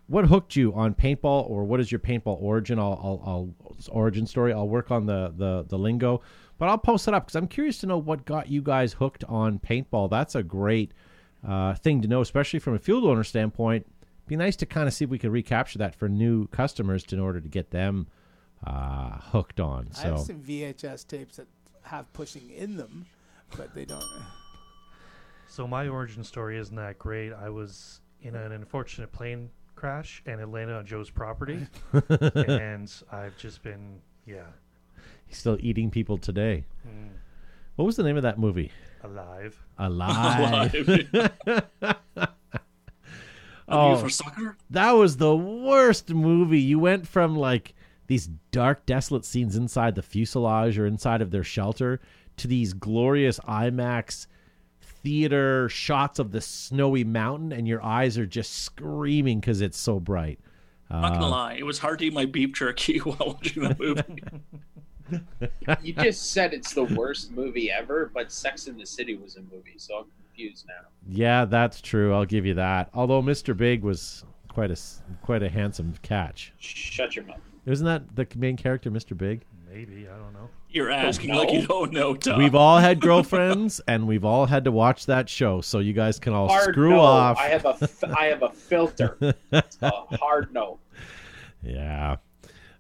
what 0.08 0.26
hooked 0.26 0.56
you 0.56 0.74
on 0.74 0.94
paintball, 0.94 1.50
or 1.50 1.66
what 1.66 1.80
is 1.80 1.92
your 1.92 2.00
paintball 2.00 2.42
origin? 2.42 2.80
I'll, 2.80 3.00
I'll, 3.04 3.24
I'll 3.26 3.76
origin 3.90 4.26
story. 4.26 4.54
I'll 4.54 4.68
work 4.68 4.90
on 4.90 5.06
the 5.06 5.34
the 5.36 5.66
the 5.68 5.78
lingo, 5.78 6.22
but 6.58 6.70
I'll 6.70 6.78
post 6.78 7.08
it 7.08 7.14
up 7.14 7.26
because 7.26 7.36
I'm 7.36 7.48
curious 7.48 7.78
to 7.80 7.88
know 7.88 7.98
what 7.98 8.26
got 8.26 8.50
you 8.50 8.62
guys 8.62 8.94
hooked 8.94 9.24
on 9.26 9.60
paintball. 9.60 10.10
That's 10.10 10.36
a 10.36 10.44
great 10.44 10.94
uh, 11.46 11.76
thing 11.76 12.02
to 12.02 12.08
know, 12.08 12.22
especially 12.22 12.60
from 12.60 12.74
a 12.74 12.80
field 12.80 13.04
owner 13.04 13.24
standpoint. 13.24 13.86
Be 14.28 14.36
nice 14.36 14.56
to 14.58 14.66
kind 14.66 14.88
of 14.88 14.94
see 14.94 15.06
if 15.06 15.10
we 15.10 15.20
can 15.20 15.32
recapture 15.32 15.80
that 15.80 15.96
for 15.96 16.10
new 16.10 16.48
customers 16.48 17.04
to, 17.06 17.16
in 17.16 17.22
order 17.22 17.40
to 17.40 17.48
get 17.48 17.72
them 17.72 18.08
uh, 18.66 19.20
hooked 19.20 19.60
on. 19.60 19.90
I 19.98 20.02
have 20.02 20.20
some 20.20 20.42
VHS 20.42 21.08
tapes 21.08 21.38
that 21.38 21.48
have 21.84 22.12
pushing 22.14 22.50
in 22.50 22.76
them, 22.76 23.06
but 23.56 23.74
they 23.74 23.86
don't. 23.86 24.04
So 25.48 25.66
my 25.66 25.88
origin 25.88 26.24
story 26.24 26.58
isn't 26.58 26.76
that 26.76 27.00
great. 27.00 27.32
I 27.32 27.50
was 27.50 28.02
in 28.22 28.36
an 28.36 28.52
unfortunate 28.52 29.12
plane 29.14 29.50
crash 29.78 30.22
and 30.26 30.42
it 30.42 30.48
landed 30.48 30.76
on 30.76 30.86
Joe's 30.86 31.10
property, 31.10 31.66
and 32.10 32.92
I've 33.12 33.38
just 33.38 33.64
been 33.64 34.02
yeah 34.26 34.48
he's 35.26 35.38
still 35.38 35.58
eating 35.62 35.90
people 35.92 36.18
today. 36.18 36.66
mm, 36.86 37.10
What 37.78 37.86
was 37.86 37.96
the 37.96 38.04
name 38.04 38.18
of 38.18 38.24
that 38.24 38.38
movie? 38.40 38.72
alive. 39.04 39.64
Alive. 39.78 40.74
Alive. 41.46 41.90
Oh. 43.70 43.92
oh. 43.92 43.98
for 43.98 44.10
soccer? 44.10 44.56
that 44.70 44.92
was 44.94 45.18
the 45.18 45.36
worst 45.36 46.10
movie. 46.10 46.62
You 46.62 46.80
went 46.80 47.06
from 47.06 47.36
like 47.36 47.74
these 48.08 48.30
dark, 48.52 48.86
desolate 48.86 49.26
scenes 49.26 49.58
inside 49.58 49.96
the 49.96 50.02
fuselage 50.02 50.80
or 50.80 50.86
inside 50.86 51.22
of 51.22 51.32
their 51.32 51.44
shelter 51.44 52.00
to 52.38 52.48
these 52.48 52.72
glorious 52.72 53.40
IMAX 53.42 54.28
theater 55.08 55.70
shots 55.70 56.20
of 56.20 56.32
the 56.32 56.42
snowy 56.42 57.06
mountain, 57.06 57.54
and 57.54 57.66
your 57.66 57.82
eyes 57.82 58.18
are 58.18 58.26
just 58.26 58.52
screaming 58.64 59.40
because 59.40 59.62
it's 59.62 59.78
so 59.78 60.02
bright. 60.02 60.38
Not 60.90 61.14
gonna 61.14 61.26
Uh, 61.28 61.30
lie, 61.30 61.54
it 61.54 61.64
was 61.64 61.80
hard 61.80 62.00
to 62.00 62.06
eat 62.08 62.14
my 62.14 62.26
beef 62.26 62.52
jerky 62.54 62.98
while 63.04 63.36
watching 63.36 63.64
the 63.64 63.76
movie. 63.80 65.22
You 65.82 65.94
just 65.94 66.32
said 66.32 66.54
it's 66.54 66.74
the 66.74 66.84
worst 66.84 67.32
movie 67.32 67.72
ever, 67.72 68.12
but 68.14 68.34
Sex 68.34 68.68
in 68.68 68.78
the 68.78 68.86
City 68.86 69.16
was 69.16 69.38
a 69.38 69.42
movie, 69.44 69.76
so 69.78 70.00
I'm 70.00 70.06
confused 70.26 70.66
now. 70.68 70.88
yeah, 71.08 71.46
that's 71.46 71.80
true. 71.80 72.14
I'll 72.14 72.26
give 72.26 72.46
you 72.46 72.56
that. 72.56 72.90
Although 72.94 73.22
Mr. 73.22 73.56
Big 73.56 73.84
was 73.84 74.26
quite 74.50 74.70
a 74.72 74.74
s- 74.74 75.02
quite 75.22 75.42
a 75.42 75.50
handsome 75.50 75.94
catch. 76.02 76.52
Shut 76.58 77.16
your 77.16 77.24
mouth. 77.24 77.40
Isn't 77.66 77.86
that 77.86 78.14
the 78.18 78.28
main 78.38 78.58
character, 78.58 78.92
Mr. 78.92 79.18
Big? 79.18 79.46
Maybe 79.78 80.08
I 80.08 80.18
don't 80.18 80.34
know. 80.34 80.50
You're 80.72 80.90
asking 80.90 81.30
no. 81.30 81.38
like 81.38 81.54
you 81.54 81.68
don't 81.68 81.94
know, 81.94 82.16
Tom. 82.16 82.40
We've 82.40 82.56
all 82.56 82.80
had 82.80 83.00
girlfriends, 83.00 83.80
and 83.88 84.08
we've 84.08 84.26
all 84.26 84.48
had 84.48 84.64
to 84.64 84.72
watch 84.72 85.06
that 85.06 85.30
show. 85.30 85.62
So 85.62 85.78
you 85.78 85.94
guys 85.94 86.18
can 86.18 86.34
all 86.34 86.48
Hard 86.48 86.74
screw 86.74 86.90
no. 86.90 87.00
off. 87.00 87.38
I 87.38 87.50
have 87.50 87.64
a 87.64 87.78
f- 87.80 88.04
I 88.06 88.26
have 88.26 88.42
a 88.42 88.50
filter. 88.50 89.20
It's 89.52 89.78
a 89.84 89.92
hard 90.18 90.52
no. 90.52 90.80
Yeah. 91.62 92.16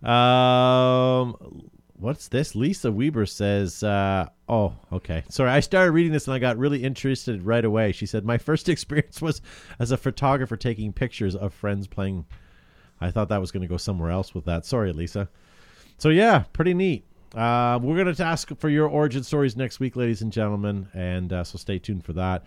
Um, 0.01 1.69
what's 1.99 2.29
this? 2.29 2.55
Lisa 2.55 2.91
Weber 2.91 3.27
says, 3.27 3.83
uh, 3.83 4.29
oh, 4.49 4.73
okay. 4.91 5.23
Sorry, 5.29 5.51
I 5.51 5.59
started 5.59 5.91
reading 5.91 6.13
this 6.13 6.25
and 6.25 6.33
I 6.33 6.39
got 6.39 6.57
really 6.57 6.83
interested 6.83 7.43
right 7.43 7.63
away. 7.63 7.91
She 7.91 8.07
said, 8.07 8.25
My 8.25 8.39
first 8.39 8.69
experience 8.69 9.21
was 9.21 9.43
as 9.77 9.91
a 9.91 9.97
photographer 9.97 10.57
taking 10.57 10.93
pictures 10.93 11.35
of 11.35 11.53
friends 11.53 11.85
playing. 11.85 12.25
I 12.99 13.11
thought 13.11 13.29
that 13.29 13.39
was 13.39 13.51
going 13.51 13.61
to 13.61 13.67
go 13.67 13.77
somewhere 13.77 14.09
else 14.09 14.33
with 14.33 14.45
that. 14.45 14.65
Sorry, 14.65 14.91
Lisa. 14.91 15.29
So, 15.97 16.09
yeah, 16.09 16.43
pretty 16.53 16.73
neat. 16.73 17.05
Uh, 17.35 17.79
we're 17.81 18.01
going 18.01 18.13
to 18.13 18.23
ask 18.23 18.55
for 18.57 18.69
your 18.69 18.87
origin 18.87 19.23
stories 19.23 19.55
next 19.55 19.79
week, 19.79 19.95
ladies 19.95 20.21
and 20.21 20.31
gentlemen. 20.31 20.87
And 20.93 21.31
uh, 21.33 21.43
so 21.43 21.57
stay 21.57 21.79
tuned 21.79 22.05
for 22.05 22.13
that. 22.13 22.45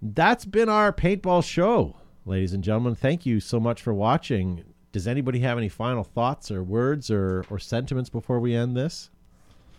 That's 0.00 0.44
been 0.44 0.68
our 0.68 0.92
paintball 0.92 1.44
show, 1.44 1.96
ladies 2.24 2.52
and 2.52 2.62
gentlemen. 2.62 2.94
Thank 2.94 3.26
you 3.26 3.40
so 3.40 3.60
much 3.60 3.82
for 3.82 3.92
watching. 3.92 4.64
Does 4.92 5.06
anybody 5.06 5.40
have 5.40 5.58
any 5.58 5.68
final 5.68 6.04
thoughts 6.04 6.50
or 6.50 6.62
words 6.62 7.10
or, 7.10 7.44
or 7.50 7.58
sentiments 7.58 8.10
before 8.10 8.40
we 8.40 8.54
end 8.54 8.76
this? 8.76 9.10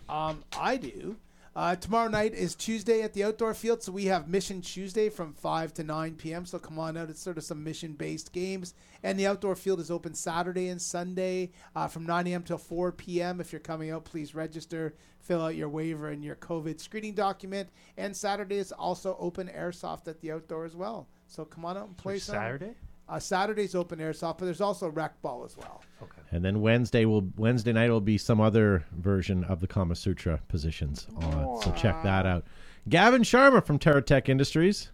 Um, 0.08 0.43
I 0.58 0.78
do. 0.78 1.16
Uh, 1.56 1.76
tomorrow 1.76 2.08
night 2.08 2.34
is 2.34 2.56
Tuesday 2.56 3.02
at 3.02 3.14
the 3.14 3.24
outdoor 3.24 3.54
field, 3.54 3.82
so 3.82 3.91
we 3.91 4.06
have 4.06 4.28
Mission 4.28 4.62
Tuesday 4.62 5.10
from 5.10 5.34
5 5.34 5.74
to 5.74 5.84
9 5.84 6.16
p.m. 6.16 6.45
So 6.45 6.60
come 6.60 6.78
on 6.78 6.95
out. 6.95 7.10
It's 7.10 7.22
sort 7.22 7.38
of 7.38 7.43
some 7.43 7.64
mission 7.64 7.93
based 7.93 8.32
games. 8.32 8.74
And 9.04 9.20
the 9.20 9.28
outdoor 9.28 9.56
field 9.56 9.80
is 9.80 9.89
open 9.89 10.14
Saturday 10.14 10.70
and 10.70 10.82
Sunday 10.82 11.52
uh, 11.76 11.88
from 11.88 12.06
9 12.06 12.28
a.m. 12.28 12.43
till 12.43 12.58
4 12.58 12.91
p.m. 12.91 13.41
If 13.41 13.52
you're 13.52 13.60
coming 13.60 13.89
out, 13.89 14.06
please 14.06 14.36
register, 14.36 14.93
fill 15.20 15.41
out 15.41 15.56
your 15.56 15.70
waiver 15.70 16.10
and 16.10 16.24
your 16.24 16.36
COVID 16.36 16.80
screening 16.80 17.16
document. 17.16 17.70
And 17.97 18.16
Saturday 18.16 18.58
is 18.58 18.72
also 18.72 19.18
open 19.20 19.50
airsoft 19.50 20.08
at 20.08 20.22
the 20.22 20.32
outdoor 20.32 20.66
as 20.66 20.76
well. 20.76 21.08
So 21.28 21.45
come 21.45 21.66
on 21.66 21.78
out 21.78 21.88
and 21.88 21.97
play 21.97 22.20
some. 22.20 22.36
Saturday. 22.36 22.76
Uh, 23.10 23.20
Saturday's 23.20 23.74
open 23.74 23.97
airsoft, 23.99 24.38
but 24.38 24.45
there's 24.45 24.62
also 24.62 24.89
rec 24.89 25.20
ball 25.22 25.43
as 25.43 25.57
well. 25.57 25.82
Okay. 26.03 26.22
And 26.32 26.45
then 26.45 26.62
Wednesday 26.62 27.05
will 27.05 27.28
Wednesday 27.38 27.74
night 27.74 27.89
will 27.89 28.01
be 28.01 28.18
some 28.18 28.39
other 28.39 28.86
version 28.91 29.43
of 29.45 29.60
the 29.60 29.68
Kama 29.68 29.95
Sutra 29.95 30.39
positions 30.47 31.07
on. 31.16 31.62
So 31.64 31.72
check 31.72 32.03
that 32.03 32.26
out. 32.28 32.45
Gavin 32.88 33.24
Sharma 33.24 33.66
from 33.66 33.80
Terra 33.80 34.01
Tech 34.01 34.30
Industries. 34.30 34.91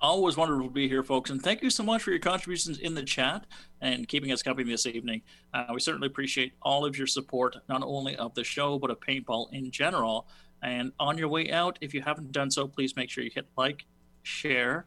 Always 0.00 0.38
wonderful 0.38 0.68
to 0.68 0.72
be 0.72 0.88
here, 0.88 1.02
folks, 1.02 1.28
and 1.28 1.42
thank 1.42 1.62
you 1.62 1.68
so 1.68 1.82
much 1.82 2.02
for 2.02 2.10
your 2.10 2.18
contributions 2.18 2.78
in 2.78 2.94
the 2.94 3.02
chat 3.02 3.44
and 3.82 4.08
keeping 4.08 4.32
us 4.32 4.42
company 4.42 4.70
this 4.70 4.86
evening. 4.86 5.20
Uh, 5.52 5.66
we 5.74 5.80
certainly 5.80 6.06
appreciate 6.06 6.54
all 6.62 6.86
of 6.86 6.96
your 6.96 7.06
support, 7.06 7.56
not 7.68 7.82
only 7.82 8.16
of 8.16 8.34
the 8.34 8.42
show 8.42 8.78
but 8.78 8.90
of 8.90 8.98
paintball 9.00 9.52
in 9.52 9.70
general. 9.70 10.26
And 10.62 10.92
on 10.98 11.18
your 11.18 11.28
way 11.28 11.50
out, 11.52 11.78
if 11.82 11.92
you 11.92 12.00
haven't 12.00 12.32
done 12.32 12.50
so, 12.50 12.66
please 12.66 12.96
make 12.96 13.10
sure 13.10 13.22
you 13.22 13.30
hit 13.34 13.46
like, 13.58 13.84
share, 14.22 14.86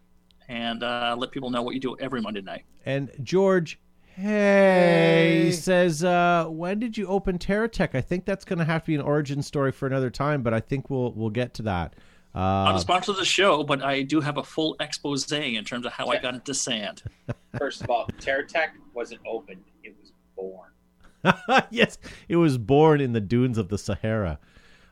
and 0.53 0.83
uh, 0.83 1.15
let 1.17 1.31
people 1.31 1.49
know 1.49 1.63
what 1.63 1.73
you 1.73 1.79
do 1.81 1.97
every 1.99 2.21
Monday 2.21 2.41
night. 2.41 2.63
And 2.85 3.09
George, 3.23 3.79
hey, 4.15 5.45
Hey. 5.45 5.51
says, 5.51 6.03
uh, 6.03 6.45
when 6.47 6.79
did 6.79 6.95
you 6.95 7.07
open 7.07 7.39
TerraTech? 7.39 7.95
I 7.95 8.01
think 8.01 8.25
that's 8.25 8.45
going 8.45 8.59
to 8.59 8.65
have 8.65 8.83
to 8.83 8.87
be 8.87 8.95
an 8.95 9.01
origin 9.01 9.41
story 9.41 9.71
for 9.71 9.87
another 9.87 10.11
time, 10.11 10.43
but 10.43 10.53
I 10.53 10.59
think 10.59 10.89
we'll 10.89 11.11
we'll 11.13 11.31
get 11.31 11.55
to 11.55 11.63
that. 11.63 11.95
I'm 12.35 12.75
a 12.75 12.79
sponsor 12.79 13.11
of 13.11 13.17
the 13.17 13.25
show, 13.25 13.63
but 13.63 13.83
I 13.83 14.01
do 14.01 14.19
have 14.19 14.37
a 14.37 14.43
full 14.43 14.75
expose 14.79 15.31
in 15.31 15.63
terms 15.65 15.85
of 15.85 15.91
how 15.91 16.07
I 16.07 16.17
got 16.17 16.33
into 16.33 16.53
sand. 16.55 17.03
First 17.59 17.83
of 17.83 17.91
all, 17.91 18.07
TerraTech 18.19 18.69
wasn't 18.93 19.21
opened; 19.27 19.63
it 19.83 19.95
was 19.99 20.11
born. 20.35 21.63
yes, 21.71 21.97
it 22.27 22.35
was 22.37 22.57
born 22.57 23.01
in 23.01 23.13
the 23.13 23.21
dunes 23.21 23.57
of 23.57 23.69
the 23.69 23.77
Sahara. 23.77 24.39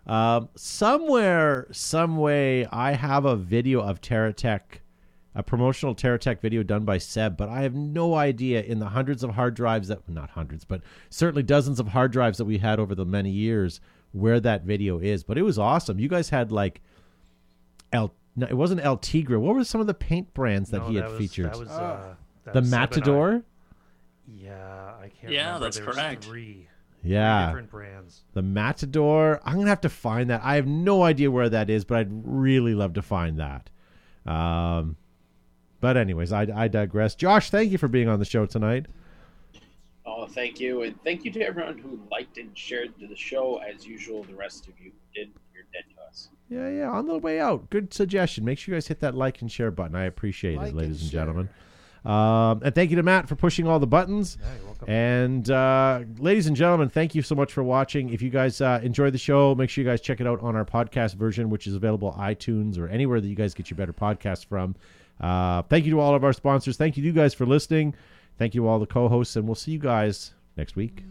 Um, 0.08 0.50
somewhere, 0.56 1.68
some 1.72 2.18
way, 2.18 2.66
I 2.68 2.94
have 2.94 3.26
a 3.26 3.36
video 3.36 3.82
of 3.82 4.02
TerraTech, 4.02 4.62
a 5.34 5.42
promotional 5.44 5.96
TerraTech 5.96 6.42
video 6.42 6.62
done 6.64 6.84
by 6.84 6.98
Seb, 6.98 7.38
but 7.38 7.48
I 7.50 7.62
have 7.62 7.74
no 7.74 8.16
idea 8.16 8.62
in 8.62 8.80
the 8.80 8.90
hundreds 8.90 9.24
of 9.24 9.32
hard 9.32 9.54
drives 9.54 9.88
that, 9.88 10.08
not 10.10 10.32
hundreds, 10.32 10.66
but 10.66 10.82
certainly 11.10 11.44
dozens 11.44 11.80
of 11.80 11.90
hard 11.90 12.12
drives 12.12 12.38
that 12.38 12.46
we 12.46 12.58
had 12.58 12.80
over 12.80 12.94
the 12.96 13.06
many 13.06 13.30
years 13.32 13.80
where 14.12 14.40
that 14.42 14.64
video 14.64 15.00
is. 15.00 15.24
But 15.24 15.38
it 15.38 15.44
was 15.44 15.58
awesome. 15.58 16.00
You 16.00 16.10
guys 16.10 16.30
had 16.30 16.52
like 16.52 16.82
El, 17.94 18.14
no, 18.36 18.46
it 18.48 18.56
wasn't 18.58 18.84
El 18.84 18.98
Tigre. 18.98 19.40
What 19.40 19.56
were 19.56 19.64
some 19.64 19.80
of 19.82 19.88
the 19.88 19.94
paint 19.94 20.34
brands 20.34 20.70
that 20.72 20.80
No, 20.80 20.88
he 20.90 20.96
had 20.96 21.06
was, 21.12 21.18
featured? 21.18 21.46
That 21.54 21.60
was, 21.60 21.70
Oh. 21.70 21.74
uh, 21.76 22.14
that 22.46 22.54
the 22.54 22.60
was 22.60 22.70
Seb 22.70 22.74
and 22.74 22.84
I. 22.84 22.86
Matador? 22.98 23.44
Yeah, 24.28 24.94
I 25.02 25.10
can't 25.10 25.32
Yeah, 25.34 25.46
remember. 25.48 25.66
that's 25.66 25.78
There 25.78 25.86
was 25.86 25.96
correct. 25.96 26.24
Three, 26.26 26.68
Yeah. 27.04 27.46
three 27.46 27.52
different 27.52 27.72
brands. 27.72 28.22
The 28.34 28.42
Matador. 28.42 29.40
I'm 29.46 29.56
gonna 29.58 29.70
have 29.70 29.82
to 29.82 29.90
find 29.90 30.30
that. 30.30 30.42
I 30.44 30.56
have 30.56 30.68
no 30.68 31.04
idea 31.04 31.32
where 31.32 31.50
that 31.50 31.70
is, 31.70 31.86
but 31.86 31.98
I'd 31.98 32.10
really 32.12 32.76
love 32.76 32.94
to 32.94 33.02
find 33.02 33.40
that. 33.40 33.70
Um, 34.30 34.96
but 35.82 35.98
anyways, 35.98 36.32
I, 36.32 36.48
I 36.56 36.68
digress. 36.70 37.16
Josh, 37.16 37.50
thank 37.50 37.72
you 37.72 37.78
for 37.78 37.88
being 37.90 38.08
on 38.08 38.20
the 38.20 38.26
show 38.26 38.46
tonight. 38.46 38.86
Oh, 40.06 40.26
thank 40.26 40.60
you, 40.60 40.82
and 40.84 41.02
thank 41.04 41.26
you 41.26 41.32
to 41.32 41.42
everyone 41.42 41.78
who 41.78 42.00
liked 42.12 42.38
and 42.38 42.56
shared 42.58 42.94
the 43.00 43.16
show. 43.16 43.58
As 43.58 43.86
usual, 43.86 44.24
the 44.24 44.34
rest 44.36 44.68
of 44.68 44.74
you 44.80 44.92
did, 45.14 45.32
you're 45.54 45.64
dead 45.74 45.84
to 45.96 46.02
us. 46.02 46.08
us. 46.10 46.30
Yeah, 46.50 46.70
yeah. 46.70 46.90
On 46.90 47.06
the 47.08 47.18
way 47.18 47.40
out, 47.40 47.70
good 47.70 47.94
suggestion. 47.94 48.44
Make 48.44 48.58
sure 48.60 48.74
you 48.74 48.78
guys 48.78 48.88
hit 48.88 49.00
that 49.02 49.16
like 49.16 49.42
and 49.42 49.52
share 49.52 49.72
button. 49.72 49.96
I 49.96 50.06
appreciate 50.06 50.58
Like 50.58 50.70
it, 50.70 50.76
ladies 50.76 51.02
and, 51.02 51.12
share. 51.12 51.22
gentlemen. 51.22 51.50
Um, 52.04 52.62
and 52.64 52.74
thank 52.74 52.90
you 52.90 52.96
to 52.96 53.04
Matt 53.04 53.30
for 53.30 53.36
pushing 53.36 53.68
all 53.68 53.80
the 53.80 53.86
buttons. 53.86 54.38
Yeah, 54.42 54.48
you're 54.58 54.66
welcome. 54.66 54.90
And 54.90 55.52
uh, 55.52 56.02
ladies 56.18 56.48
and 56.48 56.56
gentlemen, 56.58 56.90
thank 56.90 57.14
you 57.14 57.22
so 57.22 57.36
much 57.36 57.54
for 57.54 57.62
watching. 57.64 58.10
If 58.10 58.24
you 58.24 58.32
guys 58.32 58.60
uh, 58.60 58.80
enjoyed 58.82 59.14
the 59.14 59.20
show, 59.20 59.54
make 59.54 59.70
sure 59.70 59.84
you 59.84 59.90
guys 59.90 60.02
check 60.02 60.20
it 60.20 60.26
out 60.26 60.42
on 60.42 60.56
our 60.56 60.66
podcast 60.66 61.14
version, 61.14 61.52
which 61.52 61.68
is 61.68 61.76
available 61.76 62.12
iTunes 62.18 62.80
or 62.80 62.88
anywhere 62.88 63.22
that 63.22 63.28
you 63.28 63.36
guys 63.36 63.54
get 63.54 63.70
your 63.70 63.78
better 63.78 63.94
podcasts 63.94 64.44
from. 64.44 64.76
Uh, 65.22 65.62
thank 65.64 65.86
you 65.86 65.92
to 65.92 66.00
all 66.00 66.16
of 66.16 66.24
our 66.24 66.34
sponsors. 66.34 66.78
Thank 66.78 66.98
you 66.98 67.04
you 67.04 67.14
guys 67.14 67.34
for 67.34 67.46
listening. 67.46 67.96
Thank 68.38 68.56
you 68.56 68.62
to 68.62 68.68
all 68.68 68.80
the 68.80 68.88
co-hosts, 68.88 69.36
and 69.36 69.46
we'll 69.46 69.56
see 69.56 69.72
you 69.72 69.80
guys 69.80 70.34
next 70.58 70.76
week. 70.76 71.04